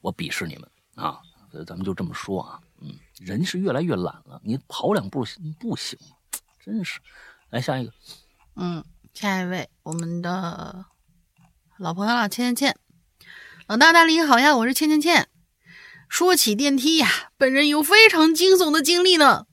[0.00, 1.20] 我鄙视你们啊！
[1.66, 5.24] 咱们就这么说啊，嗯，人是越来越懒了，你跑两步
[5.58, 5.98] 不行
[6.64, 7.00] 真是。
[7.50, 7.92] 来下一个，
[8.56, 10.86] 嗯，下一位，我们的
[11.78, 12.76] 老朋友了，倩倩倩，
[13.66, 15.28] 老大大你好呀，我是倩倩倩。
[16.08, 19.46] 说起电梯呀，本人有非常惊悚的经历呢。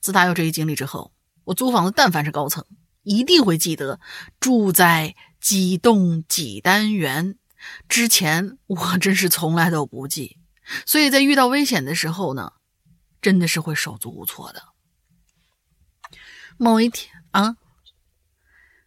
[0.00, 1.12] 自打有这一经历之后，
[1.44, 2.64] 我租房子，但凡是高层，
[3.02, 4.00] 一定会记得
[4.38, 5.14] 住在。
[5.40, 7.38] 几栋几单元？
[7.88, 10.36] 之前我真是从来都不记，
[10.86, 12.52] 所以在遇到危险的时候呢，
[13.20, 14.62] 真的是会手足无措的。
[16.56, 17.56] 某一天啊，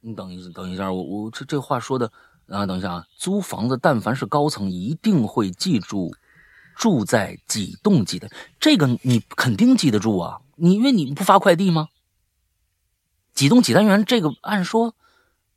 [0.01, 2.11] 你等一等一下，我我这这话说的
[2.47, 6.15] 啊，等一下啊，租房子但凡是高层，一定会记住
[6.75, 8.29] 住在几栋几的，
[8.59, 11.89] 这个你肯定记得住啊，你因为你不发快递吗？
[13.33, 14.95] 几栋几单元，这个按说。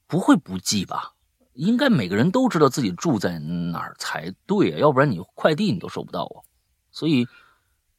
[0.09, 1.16] 不会不记吧？
[1.57, 6.45] 应该每个人都知道自己住在哪儿才对啊，要不然你快递你都收不到啊。
[6.93, 7.27] 所以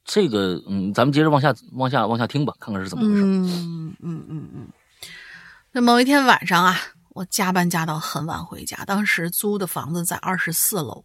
[0.04, 3.22] 这个，嗯，咱们接着往下、往下、往下听吧，看看是怎么回事。
[3.22, 4.68] 嗯嗯嗯嗯。
[5.72, 6.76] 那某一天晚上啊，
[7.10, 11.04] 我加班加到很晚回家，当时租的房子在二十四楼，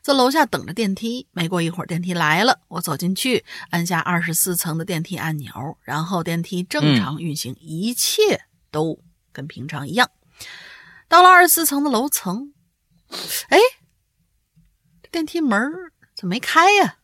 [0.00, 1.26] 在楼下等着电梯。
[1.32, 9.00] 没过一会儿，电梯来了，我走进去，按下二十四层的电梯按钮，然后电梯正常运行，一切都
[9.32, 10.08] 跟平常一样。
[11.10, 12.52] 到了二十四层的楼层，
[13.48, 13.58] 哎，
[15.10, 15.60] 电梯门
[16.16, 16.98] 怎么没开呀？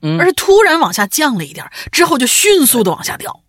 [0.00, 3.44] 嗯，而是突然往下降了一点，之后就迅速的往下掉。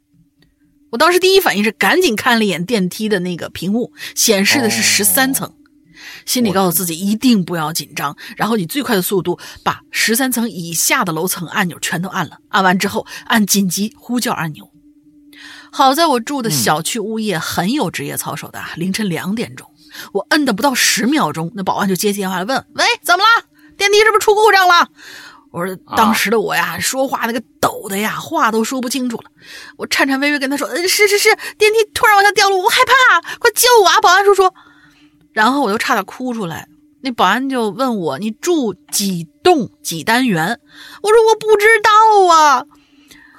[0.92, 5.56] 我当时第一反应是赶紧看了一眼电梯的那个屏幕，显示的是十三层，
[6.26, 12.40] 心里告诉自己一定不要紧张，然后以最快的速度把十三层以下的楼层按钮全都按了。
[12.50, 14.69] 按完之后，按紧急呼叫按钮。
[15.72, 19.70] 好在我住的小区物业很有职业操守的，凌晨两点钟，
[20.14, 23.46] 我摁的不到十秒钟，那保安就接起电话来问：“喂，怎么了？
[23.78, 24.90] 电梯是不是出故障了？”
[25.52, 29.24] 我说：“当时的我呀，说话那个抖的呀，话都说不清楚了。”
[29.78, 34.52] 我颤颤巍巍跟他说：“嗯，是是是，电梯突然往下掉了，我害怕，快救我啊，保安叔叔！”
[35.34, 36.68] 然后我就差点哭出来。
[37.02, 40.60] 那保安就问我：“你住几栋几单元？”
[41.02, 42.66] 我说：“我不知道啊。”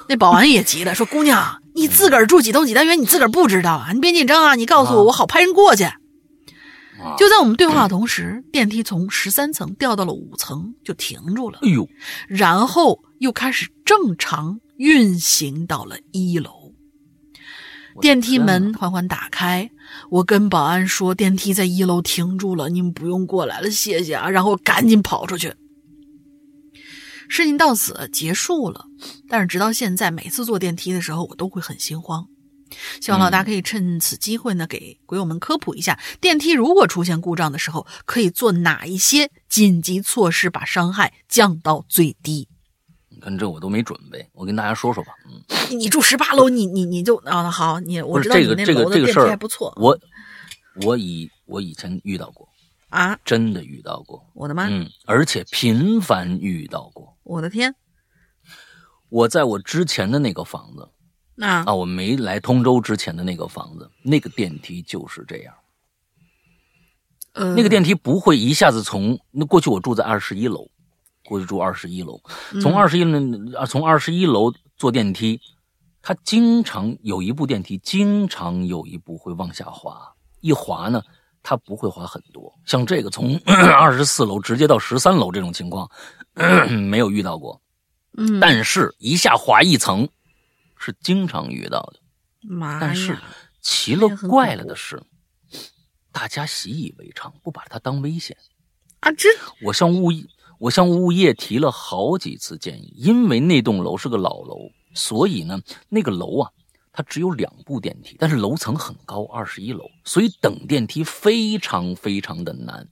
[0.09, 3.01] 那保安也急了，说：“姑娘。”你自个儿住几栋几单元？
[3.01, 3.93] 你自个儿不知道啊？
[3.95, 4.55] 你别紧张啊！
[4.55, 5.85] 你告诉我，我好派人过去。
[7.17, 11.61] 就在我们对话的同时，电梯从十三层掉到了五层，就停住了。
[11.63, 11.89] 哎呦！
[12.29, 16.75] 然后又开始正常运行到了一楼。
[18.03, 19.71] 电梯门缓缓打开，
[20.11, 25.55] 我跟保安说：“电梯在一楼停住了，你们不用过来了，谢谢啊！”然后赶紧跑出去。
[27.31, 28.85] 事情到此结束了，
[29.29, 32.27] 但是直到现在，每次坐电梯的时候，我都会很心慌。
[33.01, 42.49] 希望老大可以趁此机会呢，给鬼友们科普一下，电梯如果出现故障的时候，可以做哪一些紧急措施，把伤害降到最低。
[43.09, 45.13] 你看这我都没准备，我跟大家说说吧。
[45.29, 49.73] 嗯，你住十八楼，你你你就啊好，你我知道你那楼的电梯还不错。
[49.77, 49.97] 我
[50.85, 52.49] 我以我以前遇到过
[52.89, 54.25] 啊，真的遇到过。
[54.35, 54.69] 我的妈！
[54.69, 57.17] 嗯，而且频繁遇到过。
[57.31, 57.77] 我的天！
[59.09, 60.89] 我在我之前的那个房子。
[61.41, 61.75] 啊啊！
[61.75, 65.55] 我没来通州之前的那个房子，那个电梯就是这样。
[67.33, 70.69] 呃，那个电梯不会一下子从那过去，我住在二十一楼，
[71.25, 72.21] 过去住二十一楼，
[72.61, 75.41] 从二十一楼啊，从二十一楼坐电梯，
[76.03, 81.03] 它经常有一部电梯，经常有一部会往下滑，一滑呢，
[81.43, 82.53] 它不会滑很多。
[82.65, 85.91] 像这个从 二十四楼直接到十三楼这种情况，
[86.89, 87.61] 没有遇到过。
[88.17, 90.09] 嗯，但是一下滑一层。
[90.83, 92.01] 是经常遇到的，
[92.81, 93.19] 但是
[93.61, 94.99] 奇了怪了的是，
[96.11, 98.35] 大家习以为常，不把它当危险
[99.01, 99.13] 啊！
[99.13, 99.29] 这
[99.61, 100.25] 我向物业，
[100.59, 105.61] 我向物业提了好几次建议，因为那栋楼是个老楼，所以呢，
[105.91, 106.51] 那个楼啊，
[106.93, 112.89] 它只有两部电梯，但是楼层很高，二十一楼，所以等电梯非常非常的难。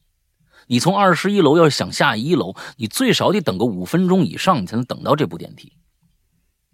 [0.67, 5.73] 你从二十一楼要想下一楼，你最少得等个五分钟以上，你才能等到这部电梯。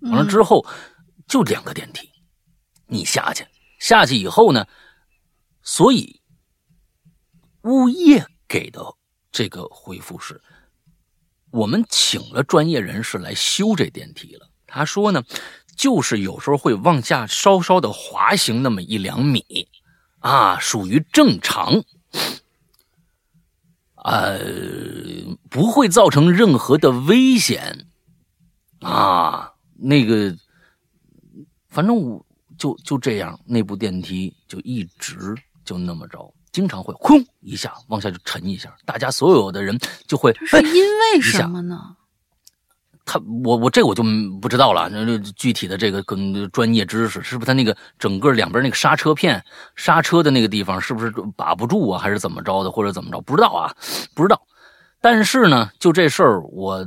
[0.01, 0.67] 完了之后。
[1.27, 2.11] 就两个电梯，
[2.87, 3.47] 你下去，
[3.79, 4.67] 下去以后呢，
[5.63, 6.21] 所以
[7.63, 8.79] 物业给的
[9.33, 10.39] 这个回复是，
[11.51, 14.51] 我们请了专业人士来修这电梯了。
[14.67, 15.25] 他说呢，
[15.77, 19.69] 就是有时候会往下稍稍的滑行那么一两米，
[20.21, 21.83] 啊，属于正常，
[23.97, 24.39] 呃，
[25.51, 27.87] 不会造成任何的危险，
[28.81, 30.37] 啊，那个。
[31.69, 32.25] 反正我
[32.57, 41.97] 就就这样，那部电梯就一直就那么着，经常会轰一下往下就沉一下，大家所有的人就会是因为什么呢？
[43.05, 44.03] 他我我这我就
[44.41, 49.45] 不知道了，那具体的这个跟专业知识是不是他那个整个两边那个刹车片
[49.77, 53.75] 刹车的那个地方是不是把不住啊，还是怎么着的，或者怎么着不知道啊，
[54.15, 54.41] 不知道。
[55.01, 56.87] 但是呢，就这事儿，我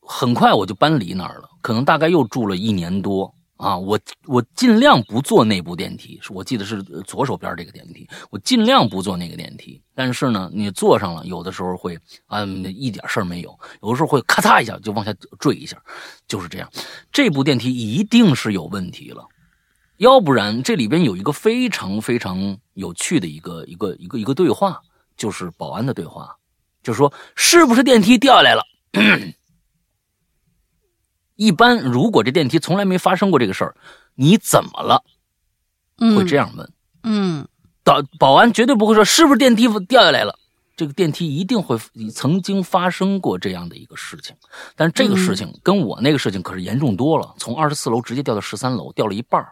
[0.00, 3.34] 很快我就搬离那儿了，可能大概又住了一年多。
[3.60, 9.80] 啊，我我尽量不坐那部电梯，我记得是左手边这个电梯，我尽量不坐那个电梯。
[9.94, 13.50] 但是呢，你坐上了，有的时候会啊，一点事儿没有；
[13.82, 15.76] 有的时候会咔嚓一下就往下坠一下，
[16.26, 16.70] 就是这样。
[17.12, 19.22] 这部电梯一定是有问题了，
[19.98, 24.80] 要不然这里边有一个非常非常有趣的一个一个一个一个对话，
[25.18, 26.34] 就是保安的对话，
[26.82, 28.62] 就是说是不是电梯掉下来了？
[31.40, 33.74] 一般，如果这电梯从来没发生过这个事儿，
[34.14, 35.02] 你怎么了？
[36.14, 36.70] 会这样问。
[37.02, 37.48] 嗯，
[37.82, 40.38] 保保安绝对不会说是不是电梯掉下来了。
[40.76, 41.78] 这个电梯一定会
[42.12, 44.36] 曾经发生过这样的一个事情，
[44.76, 49.42] 但是这个事情跟我那个事情可是严重多了，从二十四楼直接掉到十三楼，掉了一半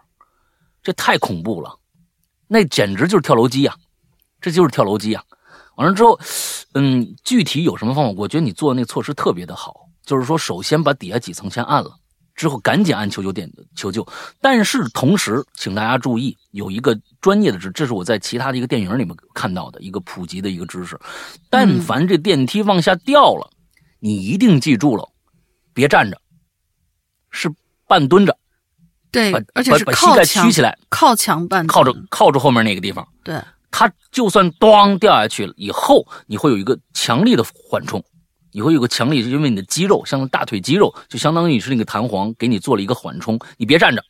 [0.83, 1.75] 这太恐怖了，
[2.47, 3.75] 那简直就是跳楼机呀！
[4.43, 5.25] 这就是跳楼机呀！
[5.77, 6.21] 完了之后，
[6.75, 8.15] 嗯，具体有什么方法？
[8.19, 9.88] 我觉得你做的那个措施特别的好。
[10.09, 11.95] 就是说，首先把底下几层先按了，
[12.35, 13.47] 之后赶紧按求救点
[13.77, 14.09] 求救。
[14.41, 20.99] 但是同时，请大家注意，有一个专业的知，这是我在其他的一个电影里面看到的一个普及的一个知识。
[21.51, 23.51] 但凡这电梯往下掉了，
[24.01, 25.07] 你一定记住了，
[25.75, 26.19] 别站着，
[27.31, 27.53] 是
[27.87, 28.35] 半蹲着。
[29.11, 33.07] 对，而且是把膝盖屈起来，靠墙半靠着靠着后面那个地方。
[33.23, 33.39] 对，
[33.71, 38.03] 它就算咣掉下去了以后，你会有一个强力的缓冲。
[38.53, 43.39] 以后有个强力，是因为你的肌肉，像大腿肌肉，就相当于是那个弹簧，给你做了一个缓冲。
[43.57, 44.03] 你别站着，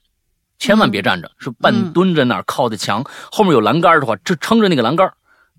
[0.58, 5.12] 千万别站着，是半蹲在那儿，靠着墙，后面有栏杆的话，这撑着那个栏杆，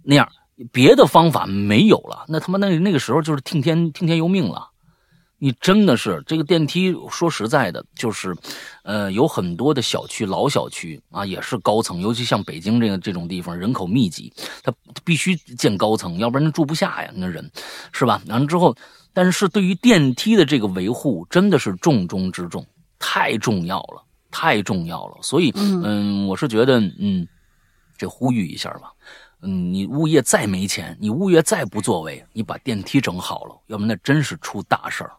[0.04, 0.28] 那样
[0.72, 2.26] 别的方法没有了。
[2.28, 4.69] 那他妈那那个时候就是听天听天由命了。
[5.40, 8.36] 你真的是这个电梯，说实在的，就是，
[8.84, 14.32] 呃，有很多的小区，老小区啊，也是高层，尤其像北京这个这种地方，人口密集，
[14.62, 14.74] 它
[15.06, 17.50] 必须建高层，要不然住不下呀，那人，
[17.94, 18.22] 是吧？
[18.28, 18.76] 完了之后，
[19.14, 22.66] 但是对于电梯的这个维护，真的是重中之重，
[23.00, 25.18] 太重要了，太重要了。
[25.22, 27.26] 所以，嗯，我是觉得，嗯，
[27.98, 28.92] 这呼吁一下吧，
[29.42, 35.12] 嗯，你物业再没钱，你物业再不作为，你把电梯整好了，要不然那真是出大事儿。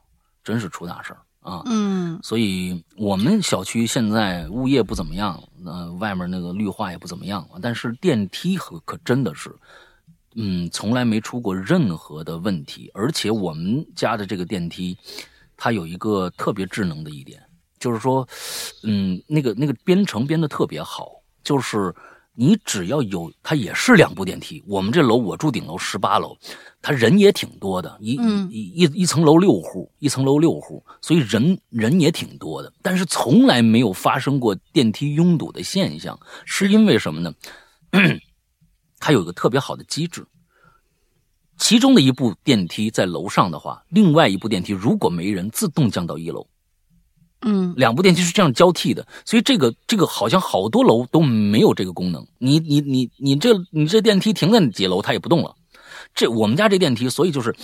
[0.50, 1.62] 真是出大事儿啊！
[1.66, 9.54] 嗯，所以我们小区现在物业不怎么样，呃，外面那个绿化也不怎么样，但是电梯可可真的是，
[10.34, 12.90] 嗯，从来没出过任何的问题。
[12.94, 14.98] 而且我们家的这个电梯，
[15.56, 17.40] 它有一个特别智能的一点，
[17.78, 18.26] 就是说，
[18.82, 21.12] 嗯，那个那个编程编的特别好，
[21.44, 21.94] 就是
[22.34, 24.62] 你只要有，它也是两部电梯。
[24.66, 26.36] 我们这楼我住顶楼十八楼，
[26.82, 28.12] 它人也挺多的，一
[28.50, 32.72] 一一一层楼六户，一层楼六户，所以人人也挺多的。
[32.80, 37.34] 但是从来没有发生过电梯拥堵的现象，是因为什么呢？
[38.98, 40.26] 它有一个特别好的机制。
[41.58, 46.46] 其中的一部电梯在楼上的话，另外一部电梯如果没人，自动降到一楼。
[47.42, 52.26] 嗯，两部电梯是这样交替的，所以这个这个好像好多楼都没有这个功能。
[52.38, 55.54] 你你你你这你这电梯停在几楼，它也不动了。
[56.14, 57.54] 这我们家这电梯，所以就是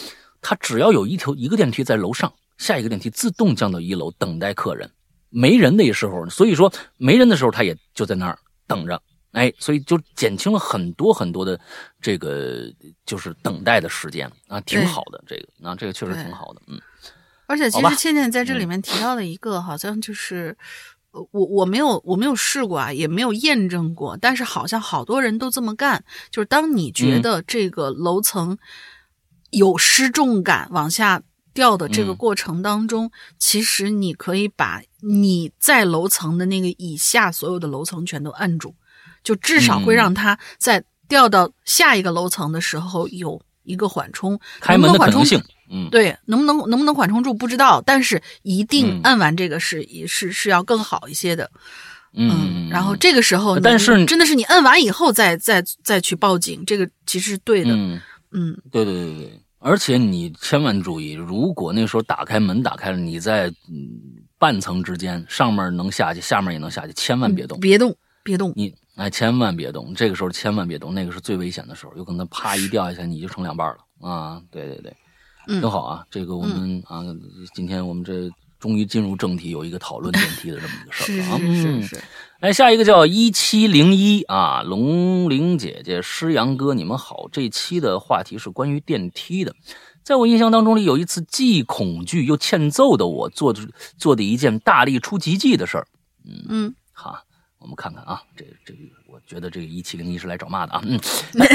[0.41, 4.91] 它只要有一条一个电梯在楼上，下一个电梯自动降到一楼等待客人。
[5.29, 9.01] 没人的时候，所以说没人的时候，它也就在那儿等着。
[9.33, 11.61] 哎，所以就减轻了很多很多的
[12.01, 12.73] 这个
[13.05, 15.23] 就是等待的时间啊，挺好的。
[15.27, 16.81] 这个啊，这个确实挺好的，嗯。
[17.47, 20.57] 而且其实倩倩在这里面提到的一个，好像就是，
[21.31, 26.05] 我我没有我没有试过啊，也没有验证过，但是好像好多人都这么干。
[26.31, 28.59] 就是当你觉得这个楼层
[29.51, 31.23] 有失重感往下
[31.55, 38.75] 掉的这个过程当中，其实你可以把你在楼层的那个以下所有的楼层全都按住。
[39.23, 45.43] 就至少会让它在掉到下一个楼层的时候有一个缓冲，开门的可能性。
[45.69, 51.51] 嗯，对，能不能能不能缓冲住不知道，但是一定按完这个是是是要更好一些的。
[52.15, 57.75] 嗯，然后这个时候，但是真的是你按完以后再再再去报警，这个其实是对的。
[57.75, 58.01] 嗯
[58.31, 63.53] 嗯，对对对对，而且你千万注意，如果那时候打开门打开了，你在
[64.39, 68.53] 半层之间，上面能下去，下面也能下去，千万别动，别动，别动。
[68.55, 68.73] 你。
[68.97, 69.95] 哎，千万别动！
[69.95, 74.41] 这个时候千万别动，那个是最危险的时候，有可能啪一掉下去，你就成两半了啊！
[74.51, 74.97] 对对对，
[75.61, 76.03] 挺好啊。
[76.11, 77.05] 这个我们啊，
[77.55, 81.39] 今天我们这终于进入正题，有一个讨论电梯的这么一个事儿啊。
[81.39, 82.03] 是是是。
[82.41, 87.29] 哎，下一个叫一七零一啊，龙玲姐姐、诗阳哥，你们好。
[87.31, 89.55] 这期的话题是关于电梯的。
[90.03, 93.55] 在我印象当中里，有一次既恐惧又欠揍的我做
[93.99, 95.87] 做的一件大力出奇迹的事儿。
[96.25, 97.26] 嗯嗯，好。
[97.67, 100.81] 我们看看啊，这这个，我觉得这个一七零一是来找骂的啊。
[100.85, 101.01] 嗯，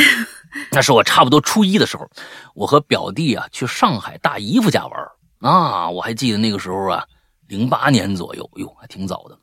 [0.70, 2.05] 那是我差不多初一的时候，
[2.53, 5.07] 我和表弟啊去上海大姨夫家玩
[5.39, 5.89] 啊。
[5.89, 7.07] 我还记得那个时候啊，
[7.47, 9.39] 零八年左右，哟，还挺早的。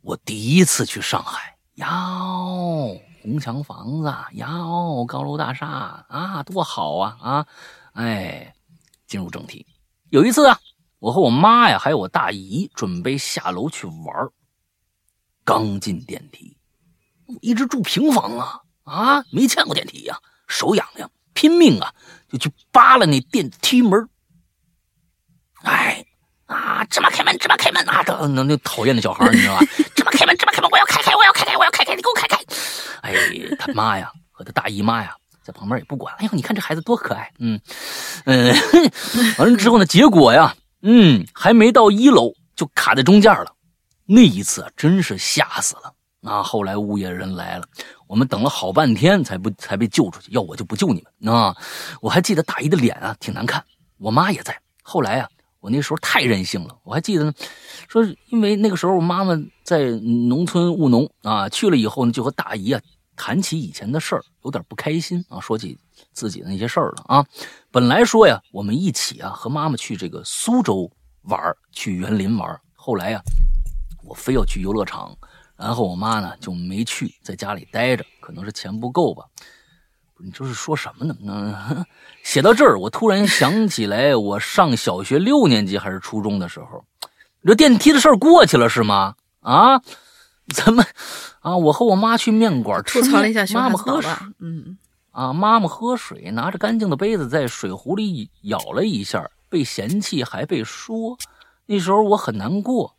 [0.00, 7.46] 我第一次去上海，哟，红墙房子，哟，高楼大厦啊，多好啊啊！
[7.92, 8.54] 哎，
[9.06, 9.66] 进入正题，
[10.08, 10.58] 有一次啊，
[10.98, 14.30] 我和我妈呀，还有我大姨准备下楼去玩
[15.44, 16.56] 刚进电梯，
[17.40, 21.92] 一直住平房啊啊，没见过电梯呀，手痒痒，拼命啊，
[22.30, 24.08] 就去扒拉那电梯门。
[25.62, 26.04] 哎
[26.46, 28.02] 啊，芝麻开门，芝麻开门啊！
[28.02, 29.66] 这那那讨厌的小孩你知道吧？
[29.94, 32.36] 芝麻开门，芝麻开门，我要开开，我要开开，我要开开，你给我开开！
[33.02, 33.14] 哎，
[33.58, 36.14] 他妈呀和他大姨妈呀在旁边也不管。
[36.18, 37.60] 哎呦，你看这孩子多可爱，嗯
[38.24, 38.54] 嗯。
[39.38, 43.54] 完了之后呢，结果呀，嗯，还没到一楼就卡在中间了。
[44.12, 45.94] 那一次真是吓死了
[46.28, 46.42] 啊！
[46.42, 47.64] 后来物业人来了，
[48.08, 50.32] 我们等了好半天才不才被救出去。
[50.32, 51.56] 要我就不救你们啊！
[52.00, 53.64] 我还记得大姨的脸啊，挺难看。
[53.98, 54.60] 我妈也在。
[54.82, 55.28] 后来啊，
[55.60, 56.76] 我那时候太任性了。
[56.82, 57.32] 我还记得呢，
[57.88, 62.80] 说因为那个时候我妈妈在农村务农啊，去了以后呢，就和大姨啊
[63.14, 65.78] 谈起以前的事儿，有点不开心啊，说起
[66.12, 67.24] 自己的那些事儿了啊。
[67.70, 70.90] 本来说呀，我们一起啊和妈妈去这个苏州
[71.22, 71.40] 玩，
[71.70, 72.60] 去园林玩。
[72.74, 73.22] 后来呀。
[74.02, 75.16] 我非要去游乐场，
[75.56, 79.24] 然后我妈呢就没去，在家里待着，可能是钱不够吧。
[80.22, 81.16] 你这是说什么呢？
[81.26, 81.84] 嗯，
[82.22, 86.84] 写到这儿，我突然想起来，我上小学六年级还是初中的时候，
[87.44, 89.14] 这电梯的事儿过去了是吗？
[89.40, 89.80] 啊？
[90.54, 90.84] 咱们？
[91.40, 91.56] 啊？
[91.56, 94.76] 我和我妈去面馆吐槽了一下，妈妈喝水，嗯，
[95.12, 101.16] 啊，妈妈喝水，拿着干净的杯子在水壶里舀了一下，被嫌弃还被说，
[101.64, 102.94] 那时候我很难过。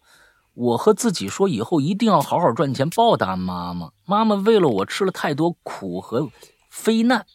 [0.53, 3.91] 我和自己说，以后一定要好好赚钱报答妈妈。
[4.05, 6.29] 妈妈为了我吃了太多苦和
[6.69, 7.25] 非难。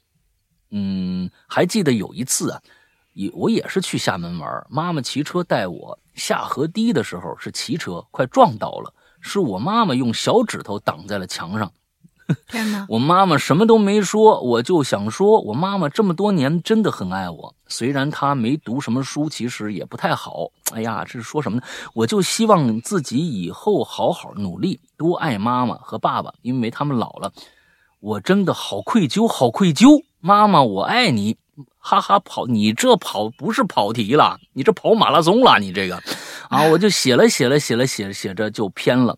[0.70, 2.60] 嗯，还记得有一次啊，
[3.12, 11.72] 也我也是去厦门玩，妈妈骑车带我下河堤的时候是骑车，快撞到了，是我妈妈用小指头挡在了墙上。
[12.48, 12.84] 天哪！
[12.88, 17.54] 我妈妈什么都没说，我就想说，我妈妈这么多年真的很爱我。
[17.68, 20.48] 虽然她没读什么书，其实也不太好。
[20.72, 21.64] 哎呀，这是说什么呢？
[21.94, 27.32] 我就希望自己以后好好努力，多爱妈妈和爸爸，因为他们老了。
[28.00, 30.02] 我真的好愧疚，好愧疚。
[30.20, 31.36] 妈妈，我爱你。
[31.78, 35.96] 哈哈，跑，你这跑不是跑题了，你这跑马拉松了，你这个。
[36.50, 39.16] 啊，我就写了写了写了写写着就偏了。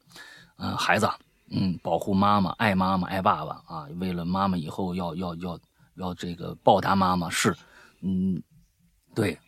[0.59, 1.11] 嗯，孩子，
[1.51, 5.59] 嗯，保护妈妈，爱妈妈，爱爸爸啊，为了妈妈以后要要要
[5.97, 7.55] 要这个报答妈妈是，
[8.03, 8.43] 嗯，
[9.15, 9.39] 对。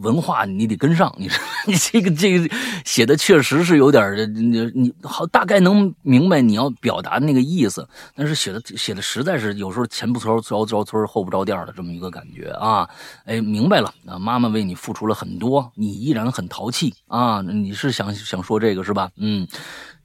[0.00, 1.38] 文化你得跟上，你说
[1.68, 12.88] 你这个这个写的确实是有点，你你好大概能明白你要表达那个意思，但是写的写的实在是有时候前不着着着村后不着店的这么一个感觉啊！
[13.26, 17.42] 哎，明白了啊，妈妈为你付出了很多，你依然很淘气啊！
[17.42, 19.10] 你是想想说这个是吧？
[19.16, 19.46] 嗯，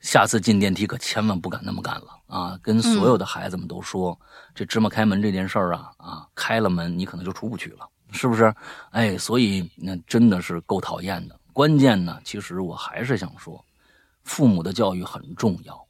[0.02, 2.60] 下次进电梯可千万不敢那么干了啊！
[2.62, 4.20] 跟所有的孩子们都说，
[4.54, 7.88] 这芝麻开门这件事儿啊啊，开了门你可能就出不去了。
[8.14, 8.54] 是不是？
[8.90, 11.40] 哎，所以那真的是够讨厌的。
[11.54, 13.64] 关键呢，其实我还是想说，
[14.24, 15.88] 父母的教育很重要。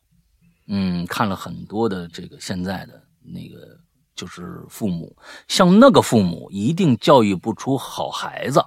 [0.68, 3.76] 嗯，看了很多的这个现在的那个，
[4.14, 8.64] 就是父母，像那个父母一定教育不出好孩子。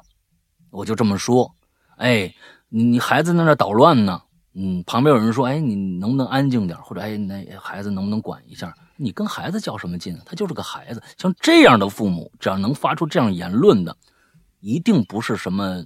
[0.71, 1.55] 我就这么说。
[1.97, 2.35] 哎，
[2.69, 4.21] 你你孩子在那捣乱呢，
[4.57, 6.81] 嗯，旁边有人说，哎，你能不能安静点？
[6.81, 8.73] 或者，哎，那孩子能不能管一下？
[8.97, 10.23] 你跟孩子较什么劲啊？
[10.25, 11.03] 他就是个孩子。
[11.19, 13.97] 像这样的父母，只要能发出这样言论的，
[14.61, 15.85] 一定不是什么，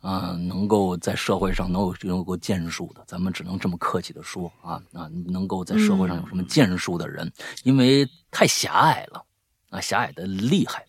[0.00, 3.02] 啊，能够在社会上能有有过建树的。
[3.06, 7.32] 咱们只能这么客气的说啊啊，能够在社会上有什么建树的人，
[7.64, 9.24] 因为太狭隘了
[9.70, 10.84] 啊，狭隘的厉害，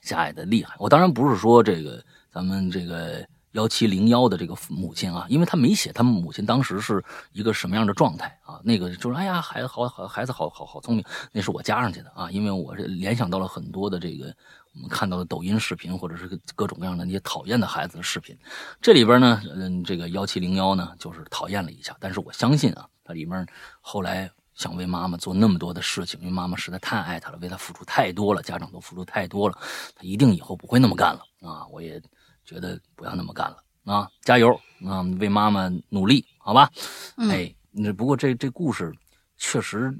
[0.00, 0.74] 狭隘的厉害。
[0.78, 3.22] 我当然不是说这个咱们这个。
[3.54, 7.02] 幺七零幺的这个母亲啊，因为他没写他们母亲当时是
[7.32, 8.60] 一个什么样的状态啊？
[8.64, 14.34] 那个就是哎呀，孩子好好，孩子好好好聪明，那是我加上去的啊，因为我是联想到了很多的这个
[14.74, 16.26] 我们看到的抖音视频或者是
[16.56, 18.36] 各种各样的那些讨厌的孩子的视频。
[18.82, 23.46] 这里边呢，嗯，这个幺七零幺呢，就是讨厌了一下，但是我相信啊，他里面
[23.80, 29.56] 后来想为妈妈做那么多的事情，因为妈妈实在太爱他了，为他付出太多了，家长都付出太多了，
[29.94, 31.64] 他一定以后不会那么干了啊！
[31.70, 32.02] 我也。
[32.44, 34.08] 觉得不要那么干了啊！
[34.22, 35.02] 加油啊！
[35.18, 36.70] 为妈妈努力，好吧？
[37.16, 38.92] 哎，那不过这这故事
[39.36, 39.92] 确实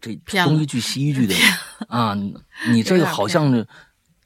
[0.00, 0.14] 这
[0.44, 1.34] 东一句西一句的
[1.88, 2.16] 啊！
[2.70, 3.66] 你这个好像是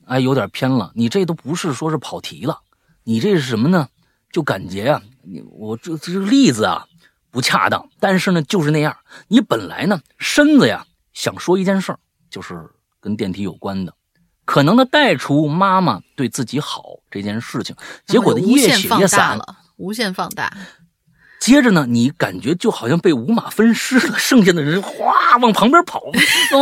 [0.04, 2.60] 哎有点偏了，你这都不是说是跑题了，
[3.04, 3.88] 你这是什么呢？
[4.30, 5.02] 就感觉啊，
[5.50, 6.86] 我这这个例子啊
[7.30, 8.96] 不恰当，但是呢就是那样。
[9.28, 11.98] 你本来呢身子呀想说一件事儿，
[12.28, 12.68] 就是
[13.00, 13.94] 跟电梯有关的。
[14.46, 17.76] 可能的带出妈妈对自己好这件事情，
[18.06, 20.50] 结果的越写越散了，无限放大。
[21.38, 26.02] 接着呢，你感觉就好像被五马分尸了，剩下的人哗往旁边跑，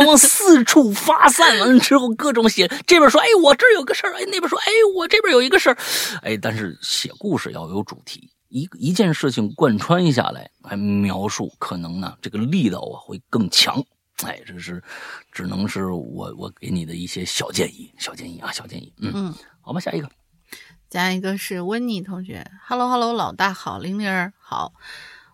[0.05, 1.57] 往四处发散。
[1.59, 4.65] 完了之后，各种写，这边说：“哎，我这有个事儿。”哎，那边说：“哎，
[4.95, 5.77] 我这边有一个事儿。”
[6.21, 13.81] 哎，但是写故事要有主题，一 一件事情贯穿下来，来描述，可能呢，这个力道啊会更强。
[14.23, 14.81] 哎，这是，
[15.31, 18.93] 只能是我我给你的一些小建议，小建议啊，小建议。
[18.99, 20.09] 嗯嗯，好吧，下一个，
[20.89, 22.49] 下一个是温妮同学。
[22.65, 24.73] Hello Hello，老大好，玲玲儿好，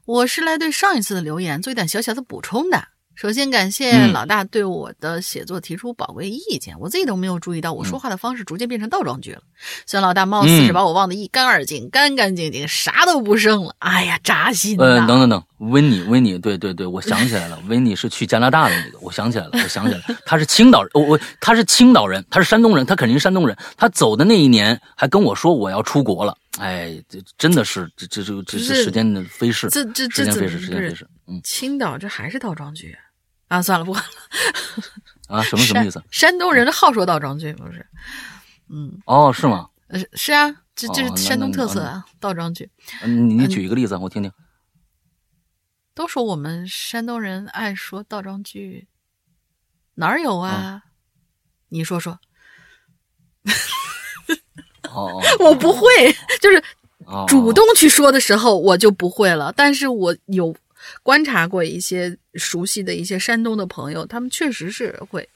[0.06, 2.88] 我是来对上一次的留言做一点小小的补充的。
[3.22, 9.44] 首先感谢老大对我的写作提出宝贵意见，我自己都没有注意到我说话的方式逐渐变成倒装句了。
[9.86, 13.76] 虽然老大貌似是把我忘得一干二净，干干净净，啥都不剩了。
[13.78, 23.56] 哎呀，扎心呃，等等等，温妮，温妮，对对对，我想起来了，温妮是去加拿大的那个，我想起来了，我想起来了，他是青岛人，我我他是青岛人，他是山东人，他肯定是山东人。
[23.78, 26.36] 他走的那一年还跟我说我要出国了。
[26.58, 31.08] 哎，这真的是这这这这时间的飞逝，这这时间飞逝，时间飞逝。
[31.28, 32.92] 嗯，青岛这还是倒装句。
[32.94, 33.00] 啊，
[33.60, 34.10] 算了，不管了。
[35.36, 36.04] 啊，什么什么意思？
[36.12, 37.84] 山东人好说倒装句，不是？
[38.70, 39.70] 嗯，哦，是吗？
[39.88, 42.70] 呃，是啊，这这是山东特色啊，倒装句。
[43.04, 44.32] 你，你举一个例子，我听听。
[45.94, 48.88] 都说我们山东人爱说倒装句，
[49.96, 50.84] 哪儿有啊？
[51.70, 52.20] 你说说。
[54.94, 55.82] 哦，我不会，
[56.42, 56.62] 就是
[57.28, 59.54] 主动去说的时候，我就不会了。
[59.56, 60.56] 但是我有。
[61.04, 65.28] 观察过一些熟悉的一些山东的朋友，他们确实是会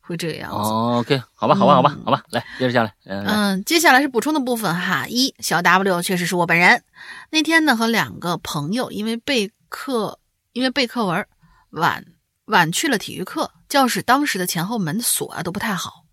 [0.00, 0.56] 会这个样子。
[0.56, 2.94] OK，好吧，好吧，好吧，好吧，来接着下来。
[3.04, 5.06] 嗯，接下来是补充的部分哈。
[5.08, 6.82] 一小 W 确实是我本人。
[7.30, 10.18] 那天呢，和两个朋友因为备课，
[10.52, 11.26] 因为备课文
[11.70, 12.04] 晚
[12.46, 16.04] 晚去了体育课，教室当时的前后门锁啊都不太好，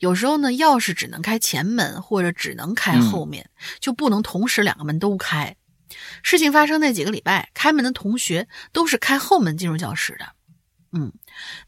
[0.00, 3.48] 有时候呢钥匙只能开前门或者只能开后面，
[3.78, 5.54] 就不能同时两个门都开。
[6.22, 10.26] 事情发生那几个礼拜，开门的同学都是开后门进入教室的。
[10.92, 11.12] 嗯，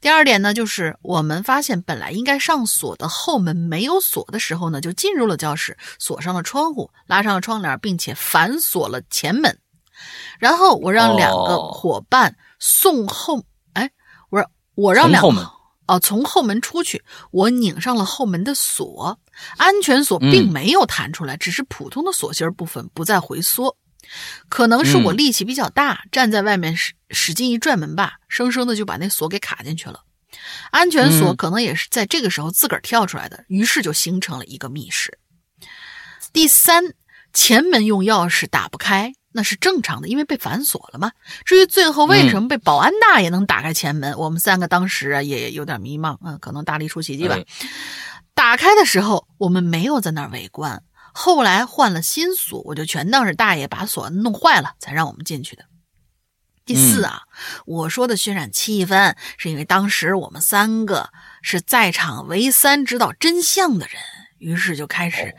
[0.00, 9.58] 第二点呢，就是我们发现本来应该上锁的后门没有锁的时候呢，就进入了教室，锁上了窗户，拉上了窗帘，并且反锁了前门。
[10.38, 13.42] 然后我让两个伙伴送后，
[13.74, 13.90] 哎，
[14.30, 15.50] 我说我让两个
[15.88, 19.18] 哦，从后门出去，我拧上了后门的锁，
[19.56, 23.76] 安全锁并没有弹出来，只是普通的锁芯部分不再回缩。
[24.48, 30.00] 可能是我力气比较大，站在外面使使劲一拽门吧，生生的就把那锁给卡进去了。
[30.70, 35.18] 安全锁可能也是在这个时候自个儿跳出来的，于是就形成了一个密室。
[36.32, 36.84] 第三，
[37.32, 41.12] 前门用钥匙打不开，那是正常的，因为被反锁了嘛。
[41.44, 47.38] 至于最后为什么被保安大爷能打开前门，我们三个当时啊也有点迷茫，啊，可能大力出奇迹吧。
[48.34, 50.82] 打开的时候，我们没有在那儿围观。
[51.20, 55.64] 后来换了新锁，我就全当是大爷把锁弄坏了才让我们进去的。
[56.64, 57.22] 第四啊，
[57.66, 61.10] 我说的渲染气氛，是因为当时我们三个
[61.42, 64.00] 是在场唯三知道真相的人，
[64.38, 65.34] 于是就开始，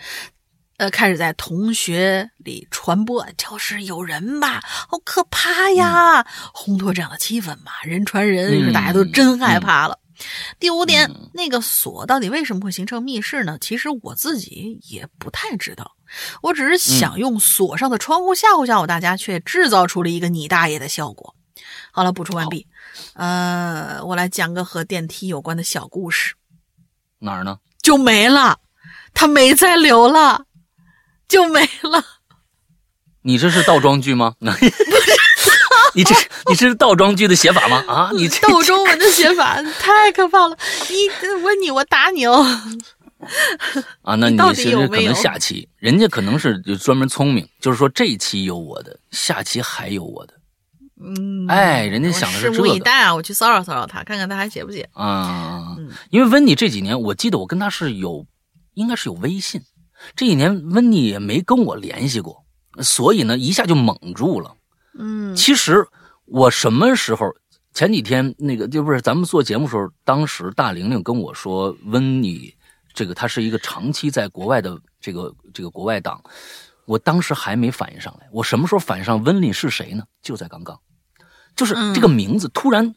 [0.75, 9.97] 呃，开始在同学里传播教室有人吧，好可怕呀，烘托这样的气氛嘛，人传人，大家都真害怕了。
[10.59, 13.57] 第五点，那个锁到底为什么会形成密室呢？
[13.59, 15.95] 其实我自己也不太知道，
[16.41, 21.35] 我只是想用锁上的窗户吓唬吓唬大家，却制造出了一个你大爷的效果。
[21.91, 22.67] 好了，补充完毕。
[23.13, 26.35] 呃，我来讲个和电梯有关的小故事。
[27.19, 27.59] 哪儿呢？
[27.81, 28.59] 就没了，
[29.13, 30.45] 它没再留了，
[31.27, 32.03] 就没了。
[33.23, 34.35] 你这是倒装句吗？
[34.39, 34.69] 不是。
[35.95, 37.83] 你这是你这是倒装句的写法吗？
[37.87, 40.57] 啊，你这倒中文的写法太可怕了！
[40.89, 41.09] 你
[41.43, 42.45] 问你，我打你哦！
[44.03, 50.33] 啊，那你其实可能下期人家可能是就专门聪明，就是说这一期有我的，下期还有我的。
[51.01, 52.57] 嗯，哎，人家想的是这个。
[52.57, 53.15] 拭目以待啊！
[53.15, 55.75] 我去骚扰骚扰他，看看他还写不写啊？
[56.09, 58.25] 因为温妮这几年，我记得我跟他是有，
[58.73, 59.61] 应该是有微信。
[60.15, 62.45] 这几年温妮也没跟我联系过，
[62.81, 64.55] 所以呢，一下就懵住了。
[64.99, 65.87] 嗯，其实
[66.25, 67.33] 我什么时候
[67.73, 72.53] 前几天那个就不是咱们做节目的时候，当时大玲玲跟我说温妮
[72.93, 76.21] 这个她是一个长期在国外的这个这个国外党，
[76.85, 78.27] 我当时还没反应上来。
[78.31, 80.03] 我什么时候反应上温妮是谁呢？
[80.21, 80.77] 就在刚刚，
[81.55, 82.93] 就是这个名字突然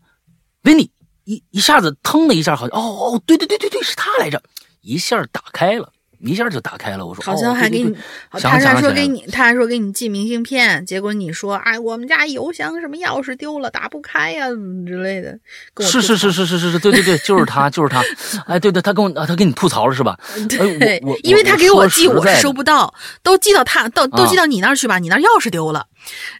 [0.62, 0.90] 温妮
[1.24, 4.42] 一一下子腾的一下，好像哦哦对对对对对是他来着，
[4.80, 5.92] 一下打开了。
[6.22, 7.96] 一下就打开了，我说好像还给你，
[8.40, 14.46] 他还说给你，他还说给你寄明信片，结果你说哎，我们家邮箱什么钥匙丢了，打不开呀
[14.86, 15.38] 之类的。
[15.80, 18.02] 是是是是是是是，对对对， 就是他就是他，
[18.46, 20.18] 哎对对，他跟我他跟你吐槽了是吧？
[20.48, 22.92] 对，我因为他给我寄，我收不到，
[23.22, 25.86] 都寄到他到都寄到你那儿去吧，你那钥匙丢了，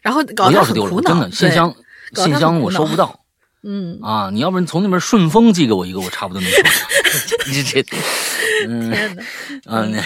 [0.01, 1.73] 然后搞得很苦恼，真的信箱
[2.15, 3.19] 信箱我收不到。
[3.65, 6.57] 嗯啊，你要不然从那边顺丰寄给我一个，我差不多能收。
[7.47, 7.81] 你这，
[8.67, 8.91] 嗯，
[9.65, 10.03] 啊，那，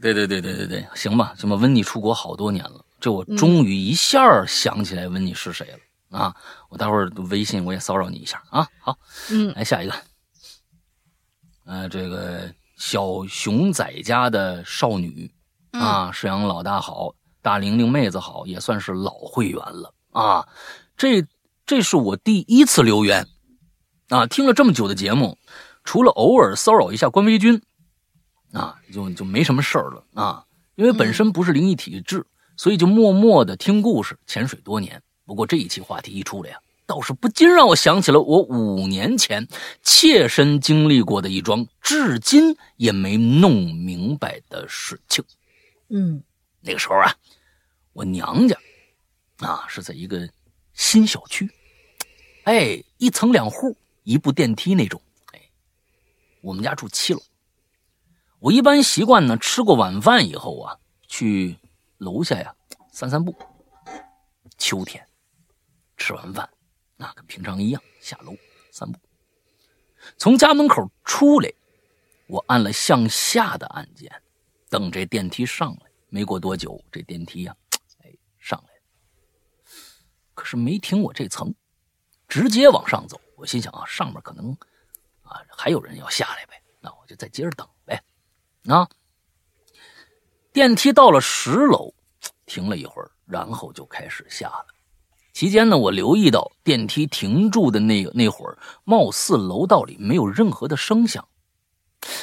[0.00, 1.54] 对对对对对对，行吧，行吧。
[1.56, 6.34] 温妮出国好多年了，这我终于一下想起来温妮是谁了啊！
[6.70, 8.66] 我待会儿微信我也骚扰你一下啊。
[8.80, 8.98] 好，
[9.30, 9.94] 嗯，来下一个，
[11.66, 15.30] 呃，这个小熊仔家的少女
[15.70, 20.48] 啊，世阳老大好，大玲玲妹子好，也算是老会员了啊，
[20.96, 21.24] 这。
[21.68, 23.28] 这是我第一次留言，
[24.08, 25.36] 啊，听了这么久的节目，
[25.84, 27.60] 除了偶尔骚扰一下官微君，
[28.52, 30.46] 啊，就就没什么事儿了啊。
[30.76, 32.24] 因为本身不是灵异体质，
[32.56, 35.02] 所以就默默的听故事，潜水多年。
[35.26, 39.46] 不过这一期话题一出来呀，倒是不禁让我想起了我五年前
[39.82, 45.22] 切身经历过的一桩至今也没弄明白的事情。
[45.90, 46.22] 嗯，
[46.62, 47.14] 那个时候啊，
[47.92, 48.56] 我娘家
[49.40, 50.26] 啊是在一个
[50.72, 51.46] 新小区。
[52.48, 54.98] 哎，一层两户，一部电梯那种。
[55.34, 55.50] 哎，
[56.40, 57.20] 我们家住七楼。
[58.38, 61.58] 我一般习惯呢，吃过晚饭以后啊，去
[61.98, 62.56] 楼下呀
[62.90, 63.36] 散散步。
[64.56, 65.06] 秋天，
[65.98, 66.48] 吃完饭，
[66.96, 68.34] 那跟平常一样下楼
[68.70, 68.98] 散步。
[70.16, 71.52] 从家门口出来，
[72.28, 74.10] 我按了向下的按键，
[74.70, 75.90] 等这电梯上来。
[76.08, 77.54] 没过多久，这电梯呀，
[78.02, 78.80] 哎，上来了。
[80.32, 81.54] 可是没停我这层。
[82.28, 84.50] 直接往上走，我心想啊，上面可能
[85.22, 88.00] 啊还有人要下来呗，那我就再接着等呗。
[88.68, 88.86] 啊，
[90.52, 91.92] 电梯到了十楼，
[92.44, 94.66] 停了一会儿，然后就开始下了。
[95.32, 101.26] 期间呢，我留意到电梯停住的那个那会儿，貌似楼道里没有任何的声响。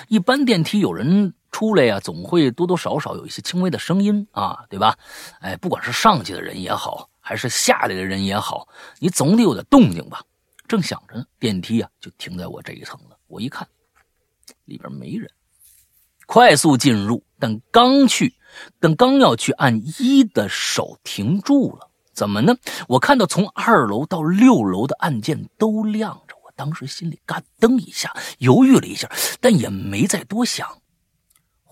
[0.08, 4.98] 一般电梯有人出来呀，总会多多少少有一些轻微的声音啊，对吧？
[5.40, 7.10] 哎，不管是上去的人也好。
[7.28, 8.68] 还是下来的人也好，
[9.00, 10.22] 你总得有点动静吧？
[10.68, 13.18] 正想着呢，电梯啊就停在我这一层了。
[13.26, 13.68] 我一看，
[14.66, 15.28] 里边没人，
[16.28, 18.36] 快速进入，但刚去，
[18.80, 21.90] 但刚要去按一的手停住了。
[22.14, 22.56] 怎么呢？
[22.88, 29.10] 我看到从二楼到六楼的按键都亮着，我当时心里嘎噔一下，犹豫了一下，
[29.42, 30.80] 但也没再多想。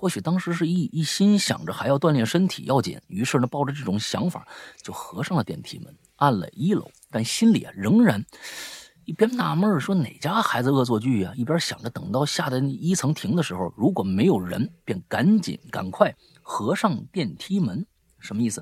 [0.03, 4.45] 或许当时是一一心想着还要锻炼身体要紧，于是呢，抱着这种想法
[4.81, 8.21] 就合上了电梯门，按了一楼，但心里啊仍然
[9.05, 17.85] 一边纳闷说哪家孩子恶作剧呀，一边想着等到下的一层停的时候，如果没有人，便赶紧赶快合上电梯门。
[18.19, 18.61] 什么意思？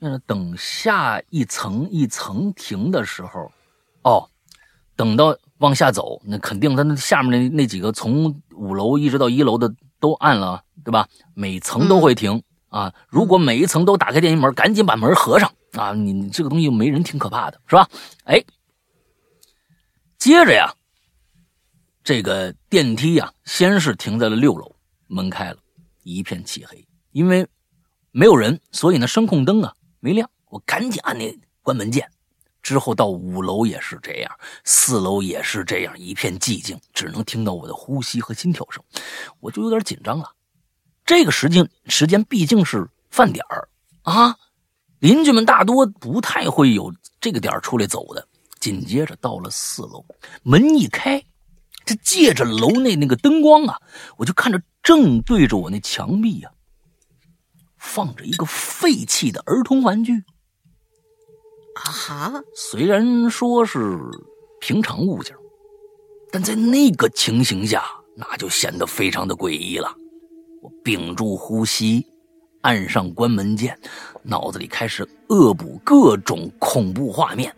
[0.00, 3.52] 那等下一层一层停的时候，
[4.02, 4.28] 哦，
[4.96, 9.72] 等到往下走，那肯定他那下面那那几个从五楼一直到一楼的。
[10.00, 11.08] 都按了，对吧？
[11.34, 12.94] 每层都会停啊。
[13.08, 15.92] 如果每一层都打开电梯门，赶紧把门合上啊！
[15.92, 17.88] 你你这个东西没人挺可怕的，是吧？
[18.24, 18.42] 哎，
[20.18, 20.74] 接着呀，
[22.02, 24.74] 这个电梯呀，先是停在了六楼，
[25.06, 25.58] 门开了，
[26.02, 27.46] 一片漆黑，因为
[28.10, 30.28] 没有人，所以呢，声控灯啊没亮。
[30.50, 32.10] 我赶紧按那关门键。
[32.62, 34.30] 之后到五楼也是这样，
[34.64, 38.82] 四楼也是这样，一片寂静，只能听到我的呼吸和心跳声，
[39.40, 40.30] 我就有点紧张了。
[41.06, 43.68] 这个时间时间毕竟是饭点儿
[44.02, 44.36] 啊，
[44.98, 48.28] 邻居们大多不太会有这个点出来走的。
[48.60, 50.04] 紧接着到了四楼，
[50.42, 51.22] 门一开，
[51.84, 53.80] 这借着楼内那个灯光啊，
[54.16, 56.50] 我就看着正对着我那墙壁呀，
[57.78, 60.24] 放着一个废弃的儿童玩具。
[61.78, 62.42] 啊哈！
[62.54, 63.96] 虽然说是
[64.60, 65.34] 平常物件，
[66.32, 67.84] 但在那个情形下，
[68.16, 69.94] 那就显得非常的诡异了。
[70.60, 72.04] 我屏住呼吸，
[72.62, 73.78] 按上关门键，
[74.24, 77.54] 脑子里开始恶补各种恐怖画面，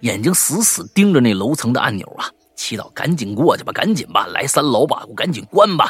[0.00, 5.88] 眼睛死死盯着那楼层的按钮啊，祈祷赶紧过去吧，赶紧吧，来三楼吧，我赶紧关吧。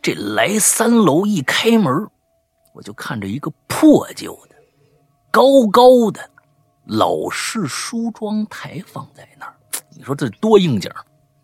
[0.00, 1.92] 这来三楼一开门，
[2.74, 4.56] 我就看着一个破旧的、
[5.30, 6.29] 高高的。
[6.90, 9.54] 老式梳妆台放在那儿，
[9.96, 10.90] 你说这多应景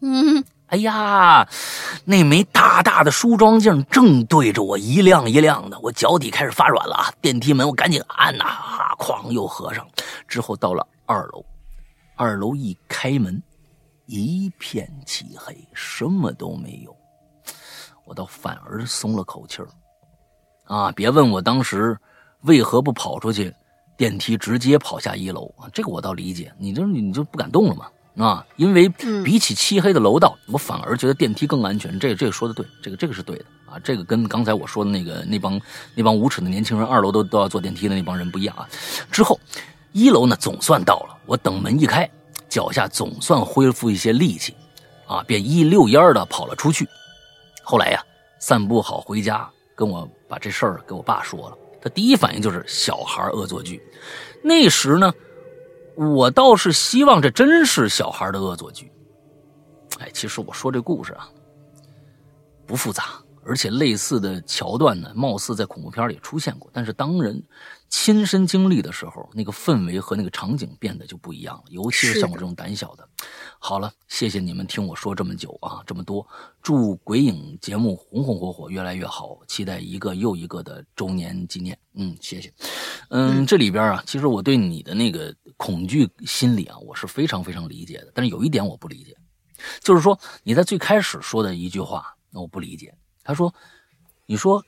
[0.00, 1.48] 嗯，哎呀，
[2.04, 7.14] 那枚大大的梳妆镜正对着我一亮一亮的，我脚底开始发软了啊！
[7.20, 8.44] 电梯门我赶紧按呐，
[8.98, 9.86] 哐又合上。
[10.26, 11.44] 之后到了二楼，
[12.16, 13.40] 二楼一开门，
[14.06, 16.94] 一片漆黑，什么都没有，
[18.04, 19.68] 我倒反而松了口气儿
[20.64, 20.90] 啊！
[20.90, 21.96] 别问我当时
[22.40, 23.54] 为何不跑出去。
[23.96, 26.52] 电梯直接跑下一楼啊，这个我倒理解。
[26.58, 27.86] 你这你就不敢动了嘛？
[28.24, 28.88] 啊，因为
[29.22, 31.98] 比起漆黑的楼道，我反而觉得电梯更安全。
[31.98, 33.78] 这这个说的对，这个这个是对的啊。
[33.84, 35.60] 这个跟刚才我说的那个那帮
[35.94, 38.66] 那帮无耻的年轻人，二楼都都要坐电梯的那帮人不一样啊。
[39.10, 39.38] 之后
[39.92, 41.18] 一楼呢，总算到了。
[41.26, 42.08] 我等门一开，
[42.48, 44.54] 脚下总算恢复一些力气，
[45.06, 46.88] 啊，便一溜烟的跑了出去。
[47.62, 48.02] 后来呀，
[48.38, 51.58] 散步好回家，跟我把这事儿给我爸说了。
[51.80, 53.82] 他第一反应就是小孩恶作剧，
[54.42, 55.12] 那时呢，
[55.94, 58.90] 我倒是希望这真是小孩的恶作剧。
[59.98, 61.28] 哎，其实我说这故事啊，
[62.66, 63.04] 不复杂。
[63.48, 67.40] 而且类似的桥段呢，貌似在恐怖片里出现过，但是当人
[67.88, 71.62] 亲身经历的时候，那个氛围和那个场景变得就不一样了。
[71.68, 73.08] 尤其是像我这种胆小的。
[73.58, 76.26] 好了，谢谢你们听我说这么久啊，这么多。
[76.62, 79.38] 祝鬼影节目红红火火，越来越好。
[79.48, 81.76] 期待一个又一个的周年纪念。
[81.94, 82.52] 嗯，谢谢。
[83.08, 88.12] 嗯，这里边啊，其实我对你的那个恐惧心理啊，我是非常非常理解的。
[88.14, 89.16] 但是有一点我不理解，
[89.80, 92.94] 就是说你在最开始说的一句话，那我不理解。
[93.24, 93.52] 他说
[94.26, 94.64] ：“你说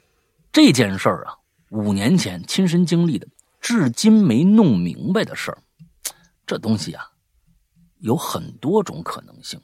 [0.50, 1.34] 这件事儿啊，
[1.70, 3.28] 五年前亲身经历的，
[3.60, 5.58] 至今没弄明白的事儿，
[6.44, 7.04] 这东西啊，
[8.00, 9.60] 有很多种可能性。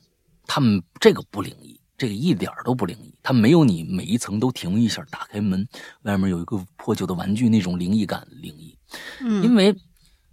[0.46, 3.14] 他们这个不灵异，这个一点都不灵异。
[3.22, 5.66] 他没有你每一层都停一下，打开门，
[6.02, 8.76] 外面有一个破旧的玩具那种灵异感灵异。
[9.20, 9.74] 嗯，因为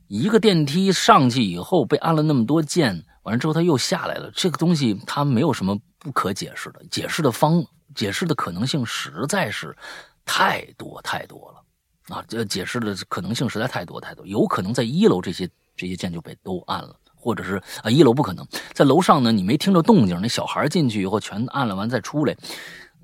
[0.07, 9.75] 一个电梯上去以后被按了那么多键，完了之后它又下来了，这个东西它没有什么不可解释的，解释的方。”解释的可能性实在是
[10.23, 12.23] 太多太多了啊！
[12.25, 22.35] 这解释的可能性实在太多太多，有可能在一楼这些这些键就被都按了，或者是啊一楼不可能，在楼上呢你没听着动静，那小孩进去以后全按了完再出来，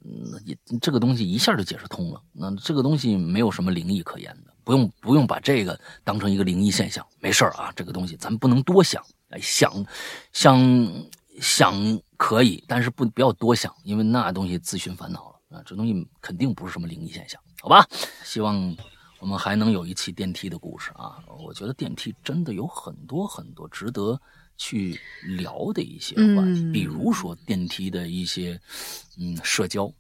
[0.04, 2.22] 嗯，也这个东西一下就解释通了。
[2.34, 9.86] 那这个东西没有什么灵异可言的，不用不用把这个当成一个灵异现象，没事啊，这个东西咱们不能多想，哎想
[10.34, 11.08] 想。
[11.40, 11.72] 想
[12.18, 15.62] 可以，但是不不要多想，因为那东西自寻烦恼了啊！
[15.64, 17.86] 这东西肯定不是什么灵异现象，好吧？
[18.24, 18.76] 希望
[19.20, 21.24] 我们还能有一期电梯的故事啊！
[21.40, 24.20] 我觉得电梯真的有很多很多值得
[24.58, 28.60] 去聊的一些话题，比如说电梯的一些
[29.18, 29.92] 嗯社交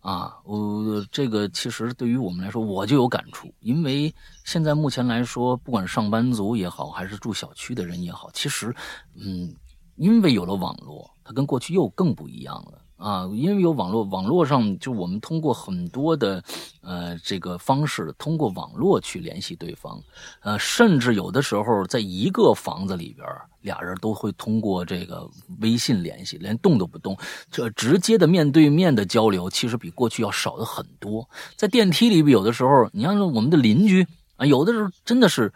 [0.00, 4.14] 啊，我这个其实对于我们来说，我就有感触，因为
[4.44, 8.74] 现在目前来说，不管上班族也好，还是住小区的人也好，其实
[9.14, 9.54] 嗯。
[9.98, 12.82] 因为有了网络，它跟过去又更不一样了。
[12.96, 16.42] 啊，因为有网络，网络上就我们通过很多的，
[16.80, 20.02] 呃，这个方式，通过网络去联系对方，
[20.40, 23.26] 呃，甚至有的时候在一个房子里边，
[23.60, 25.28] 俩人都会通过这个
[25.60, 27.16] 微信联系，连动都不动，
[27.50, 31.28] 这直接的面对面的交流，其实比过去要少的很多。
[31.54, 34.06] 在电梯里边，有的时候，你像我们的邻居
[34.36, 35.52] 啊，有的时候真的是。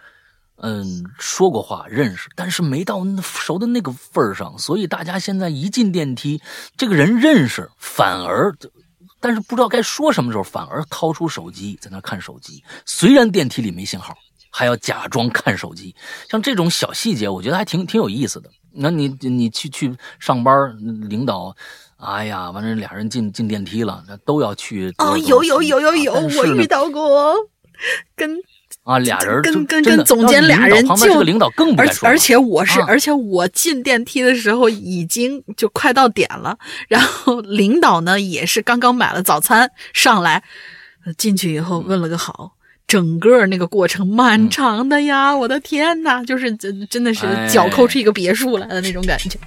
[0.62, 6.40] 嗯，说过话认识，但是没到熟的那个份上，所以大家现在一进电梯，
[6.76, 8.54] 这个人认识，反而，
[9.20, 12.62] 但是不知道该说什么时候，反而掏出手机在那看手机。
[12.84, 14.14] 虽然电梯里没信号，
[14.50, 15.94] 还要假装看手机。
[16.28, 18.50] 像这种小细节，我觉得还挺挺有意思的。
[18.72, 20.52] 那你你去 去上班，
[21.08, 21.56] 领导，
[21.96, 24.92] 哎呀，完了俩人进进电梯了，那都要去。
[24.98, 27.34] 哦，有有有有有，我遇到过，
[28.14, 28.36] 跟。
[28.82, 36.58] 啊，俩人跟跟跟总监俩人就领导更不而而且我是，而且我进电梯的时候已经就快到点了，
[36.88, 40.42] 然后领导呢也是刚刚买了早餐上来，
[41.18, 42.52] 进去以后问了个好。
[42.90, 49.38] 整个那个过程漫长的呀，我的天呐，就是真真的是脚抠出一个别墅来的那种感觉。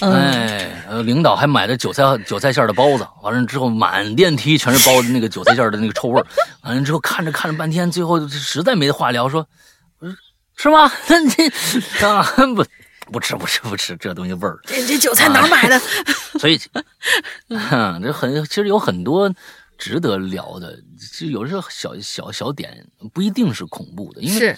[0.00, 0.68] 哎，
[1.04, 6.20] 领导还买的韭菜韭菜馅的包子，完了之后满电梯全是包子那个韭菜馅的那个臭味
[6.62, 9.46] 完了之后看着看着半天，最后实在没话聊，说，
[10.56, 10.90] 是吗？
[11.06, 11.30] 那你
[12.04, 12.22] 啊
[12.56, 12.64] 不
[13.12, 14.58] 不吃不吃不吃这东西味儿。
[14.66, 15.80] 这这韭菜哪买的？
[16.40, 16.60] 所以，
[17.48, 19.32] 这很其实有很多。
[19.78, 20.78] 值得聊的，
[21.16, 22.84] 就有时候小小小点
[23.14, 24.54] 不一定是恐怖的，因为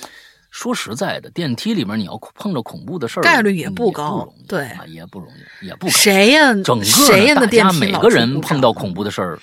[0.50, 5.28] 说实在的，电梯里面你要碰着恐怖的事儿，概率也不高，对，也不容
[5.62, 6.52] 易，也不谁呀？
[6.64, 9.38] 整个谁大家每个人碰到恐怖的事儿。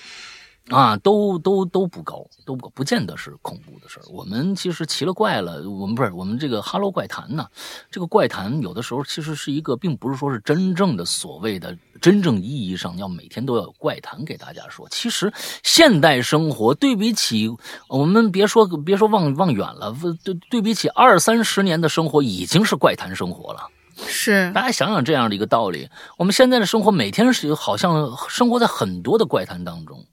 [0.70, 4.02] 啊，都都都不高，都不不见得是恐怖的事儿。
[4.10, 7.46] 我们其实奇了怪了，我们不是我们这个《哈喽怪谈》呢。
[7.90, 14.86] 这个怪谈有的时候其实是一个，并不是说是真正的所谓的真正意义上要每天都要有怪谈给大家说。
[14.90, 15.32] 其实
[15.62, 17.48] 现代生活对比起
[17.88, 23.66] 我们别说别说望望远了，对对比起二三十年的生活，已经是怪谈生活了。
[24.06, 25.88] 是，大家想想这样的一个道理，
[26.18, 30.04] 我们现在的生活每天是好像生活在很多的怪谈当中。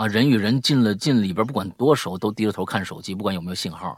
[0.00, 3.94] 啊，人与人进了进里边，不管多熟，都低着头看手机，不管有没有信号，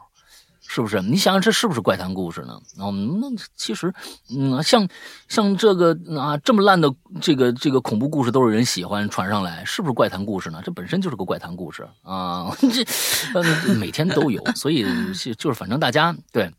[0.67, 1.01] 是不是？
[1.01, 2.59] 你想想，这是不是怪谈故事呢？
[2.77, 3.93] 啊，那其实，
[4.29, 4.85] 嗯，像
[5.29, 10.61] 像这个啊，这么烂的这个这个恐怖故事都是人喜欢传上来，是不是怪谈故事呢？
[10.61, 12.83] 这本身就是个怪谈故事啊， 这
[13.69, 14.85] 嗯每天都有，所以
[15.37, 16.51] 就是反正大家对，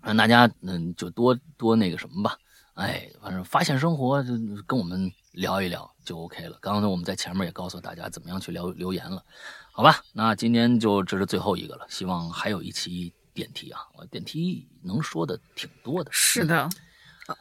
[0.00, 2.34] 让大家嗯就多多那个什么吧，
[2.72, 4.32] 哎，反正发现生活就
[4.66, 5.12] 跟我们。
[5.36, 6.56] 聊一聊就 OK 了。
[6.60, 9.22] 刚刚我们在前面也告诉大家怎么样去留留言了，
[9.70, 10.00] 好吧？
[10.14, 11.86] 那今天就这是最后一个了。
[11.88, 16.10] 希望还有一期电梯啊，我电梯能说的挺多的。
[16.10, 16.68] 是的。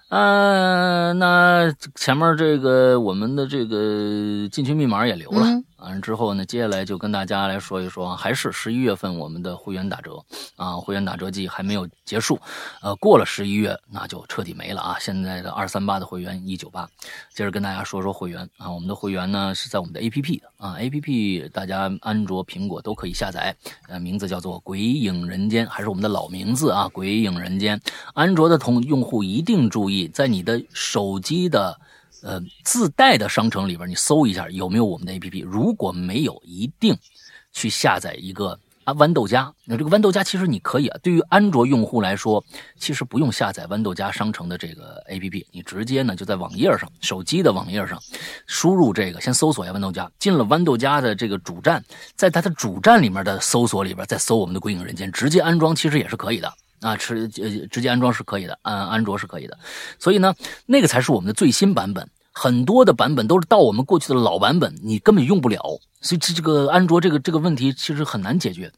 [0.10, 5.46] 呃，那前面这个我们的这个进群密码也留了，
[5.86, 10.24] 完了之后呢，接下来就跟大家来说一说，还是十一月份我们的会员打折
[10.56, 12.40] 啊，会员打折季还没有结束，
[12.82, 14.98] 呃，过了十一月那就彻底没了啊。
[15.00, 16.90] 现在的二三八的会员一九八，
[17.34, 23.56] 接着跟大家说说会员啊，我们的会员呢是在我们的 APP 啊，APP 大家安卓、苹果都可以下载，
[23.88, 27.78] 呃，名字叫做《鬼影人间》，还是我们的老名字啊，《鬼影人间》。
[28.14, 29.66] 安卓的同用户一定。
[29.76, 31.78] 注意，在你的手机的
[32.26, 35.46] 呃自带的商城里边，你搜一下有没有我们的 APP。
[35.46, 36.98] 如果没有，一定
[37.54, 39.54] 去下载一个啊豌豆荚。
[39.64, 42.44] 那这个豌豆荚其实你可以啊，对于安卓用户来说，
[42.80, 48.02] 其实不用下载豌豆荚商城的这个 APP，你直接呢就在网页上，手机的网页上
[48.48, 51.84] 输入这个，先搜索一下豌豆荚，进了豌豆荚的这个主站，
[52.16, 56.52] 在它的主站里面的搜索里边再搜我们的《鬼影人间》，直接安装其实也是可以的。
[56.82, 59.58] 啊，直呃直接安装是可以的，安安卓是可以的，
[59.98, 60.36] 所以呢，
[60.68, 62.08] 那个才是我们的最新版本。
[62.38, 65.58] 很多的版本都是到我们过去的老版本，你根本用不了。
[66.02, 68.70] 所以这这个安卓这个这个问题其实很难解决，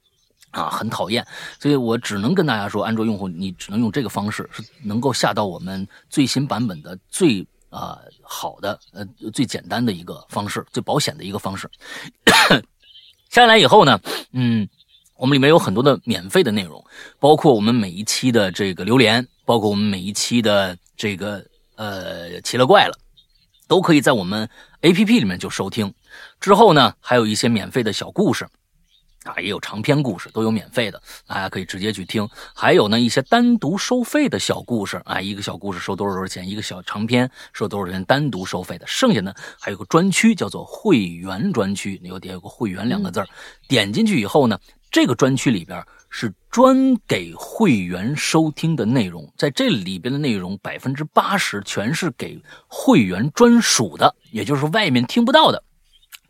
[0.51, 1.25] 啊，很讨厌。
[1.59, 9.03] 所以我只能跟大家说，安卓用户你只能用这个方式，是能够下到我们最新版本的最啊好的呃
[9.34, 11.67] 最简单的一个方式，最保险的一个方式。
[13.31, 13.99] 下来以后呢，
[14.31, 14.69] 嗯。
[15.19, 16.85] 我们里面有很多的免费的内容，
[17.19, 21.43] 包括我们每一期的这个榴莲，包括我们每一期的这个
[21.75, 22.93] 呃奇了怪了，
[23.68, 24.49] 都可以在我们
[24.81, 25.94] A P P 里面就收听。
[26.39, 28.48] 之后呢，还有一些免费的小故事。
[29.23, 32.26] 啊，也有长篇故事，都有免费的，大家可以直接去听。
[32.56, 38.88] 还有呢，一些单独收费的小故事啊，一个小故事收多少多少钱，一个小长篇收多少钱，单独收费的。
[38.88, 43.22] 剩下呢，还有个专区叫做会员专区，你有点有个会员两个字
[43.68, 44.57] 点进去以后呢，
[44.91, 45.84] 这个专区里边
[46.19, 55.64] 是专给会员收听的内容，在这里边的内容百分之八十全是给会员专属的，也就是外面听不到的，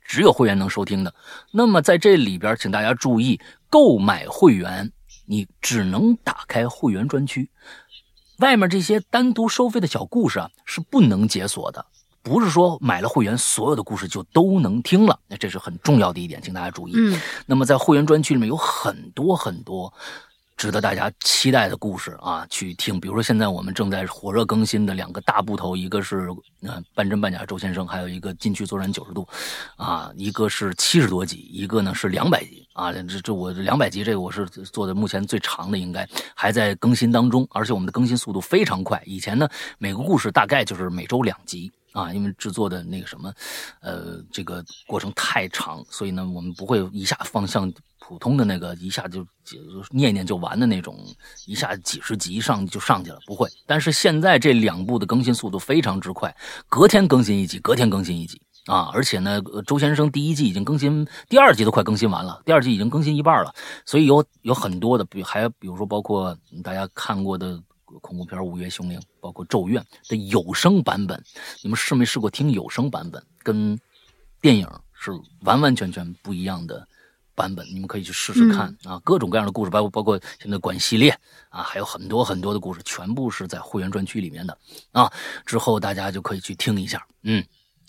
[0.03, 1.15] 只有会员能收听的。
[1.51, 3.39] 那么在这里边，请大家注意，
[3.69, 4.91] 购买会员
[5.25, 7.49] 你只能打开会员专区，
[8.39, 11.85] 外面这些单独收费的小故事啊是不能解锁的。
[12.21, 16.93] 不是说买了会员，所有的故事就都能听了，那这是很重要的一点，请大家注意。
[16.95, 19.93] 嗯，那么在会员专区里面有很多很多
[20.57, 22.99] 值得大家期待的故事啊，去听。
[22.99, 26.27] 比如说现在我们正在火热更新的两个大部头，一个是
[26.63, 29.25] 呃半真半假周先生，还有一个禁区作战九十度，
[29.75, 32.91] 啊，一个是七十多集，一个呢是两百集啊。
[32.91, 39.01] 这这我两百集这个我是做的目前最长的，应该还在更新当中，而且我们的更新速度非常快。
[39.05, 41.71] 以前呢每个故事大概就是每周两集。
[41.93, 43.33] 啊，因为制作的那个什么，
[43.81, 49.57] 呃，这个过程太长，所以呢，我们不会一下放像普通的那个一下就就
[49.89, 50.97] 念念就完的那种，
[51.45, 53.49] 一下几十集上就上去了，不会。
[53.65, 56.35] 但是现在这两部的更新速度非常之快，
[56.69, 58.91] 隔天更新一集，隔天更新一集啊！
[58.93, 63.53] 而且呢，周先生第一季已经更新，第二季都快更新完了，第二季已经更新一半了，
[63.85, 67.61] 所以有有很多的，比还比如说包括大家看过的。
[68.01, 71.21] 恐怖片《午夜凶铃》，包括《咒怨》的有声版本，
[71.63, 73.23] 你们试没试过听有声版本？
[73.43, 73.79] 跟
[74.41, 75.11] 电影是
[75.41, 76.87] 完完全全不一样的
[77.33, 78.99] 版本，你们可以去试试看啊！
[79.03, 81.09] 各种各样的故事，包括包括现在管系列
[81.49, 84.57] 啊，还有很多很多的故事，全部是在会员专区里面的
[84.91, 85.11] 啊。
[85.45, 87.43] 之后大家就可以去听一下，嗯，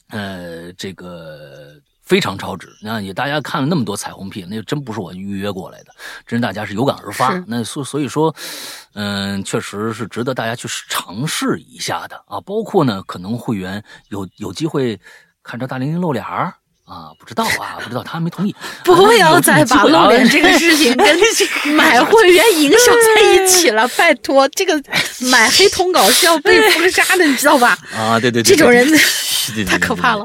[0.09, 1.81] 呃，这个。
[2.09, 5.93] 非常超值，那也大家看了那么多彩虹屁，那真不是我预约过来的，
[6.27, 7.35] 真是大家是有感而发。
[7.47, 8.35] 那所所以说，
[8.95, 12.41] 嗯，确实是值得大家去尝试一下的啊。
[12.41, 14.99] 包括呢，可能会员有有机会
[15.43, 16.55] 看着大玲玲露脸儿
[16.87, 18.57] 啊，不知道啊，不知道他没同意。
[18.83, 21.19] 不要再把露脸这个事情跟
[21.77, 22.79] 买会员营销
[23.15, 24.83] 在一 起了，拜托，这个
[25.31, 27.77] 买黑通稿是要被封杀的，你知道吧？
[27.95, 28.89] 啊，对对对，这种人
[29.67, 30.25] 太可怕了。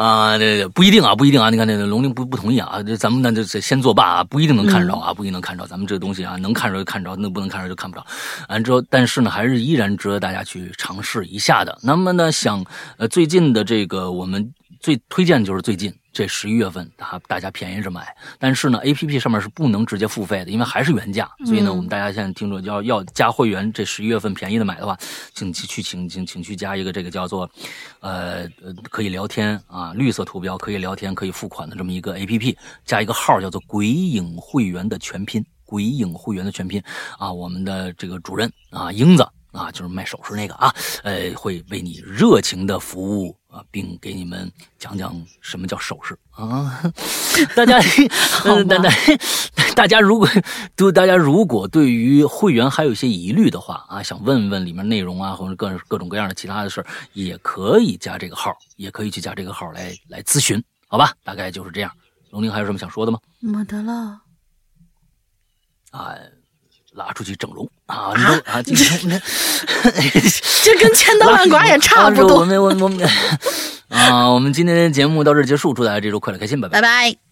[0.00, 1.50] 啊，对对，不一定啊，不一定啊。
[1.50, 5.66] 你看那个龙玲不不同意啊，这咱们那就先作罢啊，不一定能看着啊，不一定能看着。
[5.66, 8.06] 咱们这个东西啊，能看着就看着，那不能看着就看不着。
[8.48, 11.78] 完之后，但是呢，还是依然值得大家去尝试一下的。
[11.82, 12.64] 那么呢，想
[12.96, 14.50] 呃，最近的这个我们
[14.80, 15.92] 最推荐就是最近。
[16.12, 21.30] 这十一月份，大大家便宜着买，但是呢，A P P 上面是不能直接付费的，因为还是原价。
[21.46, 24.98] 所以呢，我们大家现在听着要要加会员，这十一月份便宜的买的话，
[25.34, 27.48] 请去请请请去加一个这个叫做，
[28.00, 36.82] 呃呃，可以聊天啊，绿色图标可以聊天可以付款的这么一个 A P P，加一个号叫做“鬼影会员”的全拼，“鬼影会员”的全拼
[37.18, 39.22] 啊，我们的这个主任啊，英子
[39.52, 40.74] 啊，就是卖首饰那个啊，
[41.04, 43.39] 呃，会为你热情的服务。
[43.50, 46.80] 啊，并给你们讲讲什么叫首饰啊！
[47.56, 47.80] 大家，
[48.68, 48.90] 大家，
[49.74, 50.28] 大家如果
[50.76, 61.12] 对大家如果对于会员还有一些疑虑的话啊，想问问里面内容啊，或者各各种各样的其他的事也可以加这个号，也可以去加这个号来来咨询，好吧？
[61.24, 61.90] 大概就是这样。
[62.30, 63.18] 龙玲还有什么想说的吗？
[63.40, 64.20] 没得了。
[65.90, 66.14] 啊。
[67.06, 68.12] 拉出去整容啊！
[68.46, 69.00] 啊，今天
[70.62, 72.40] 这跟千刀万剐也差不多。
[72.40, 73.08] 我们我们我们
[73.88, 77.29] 啊，我们今天的节目到这儿结束，祝大家这周快乐开心，拜拜拜拜。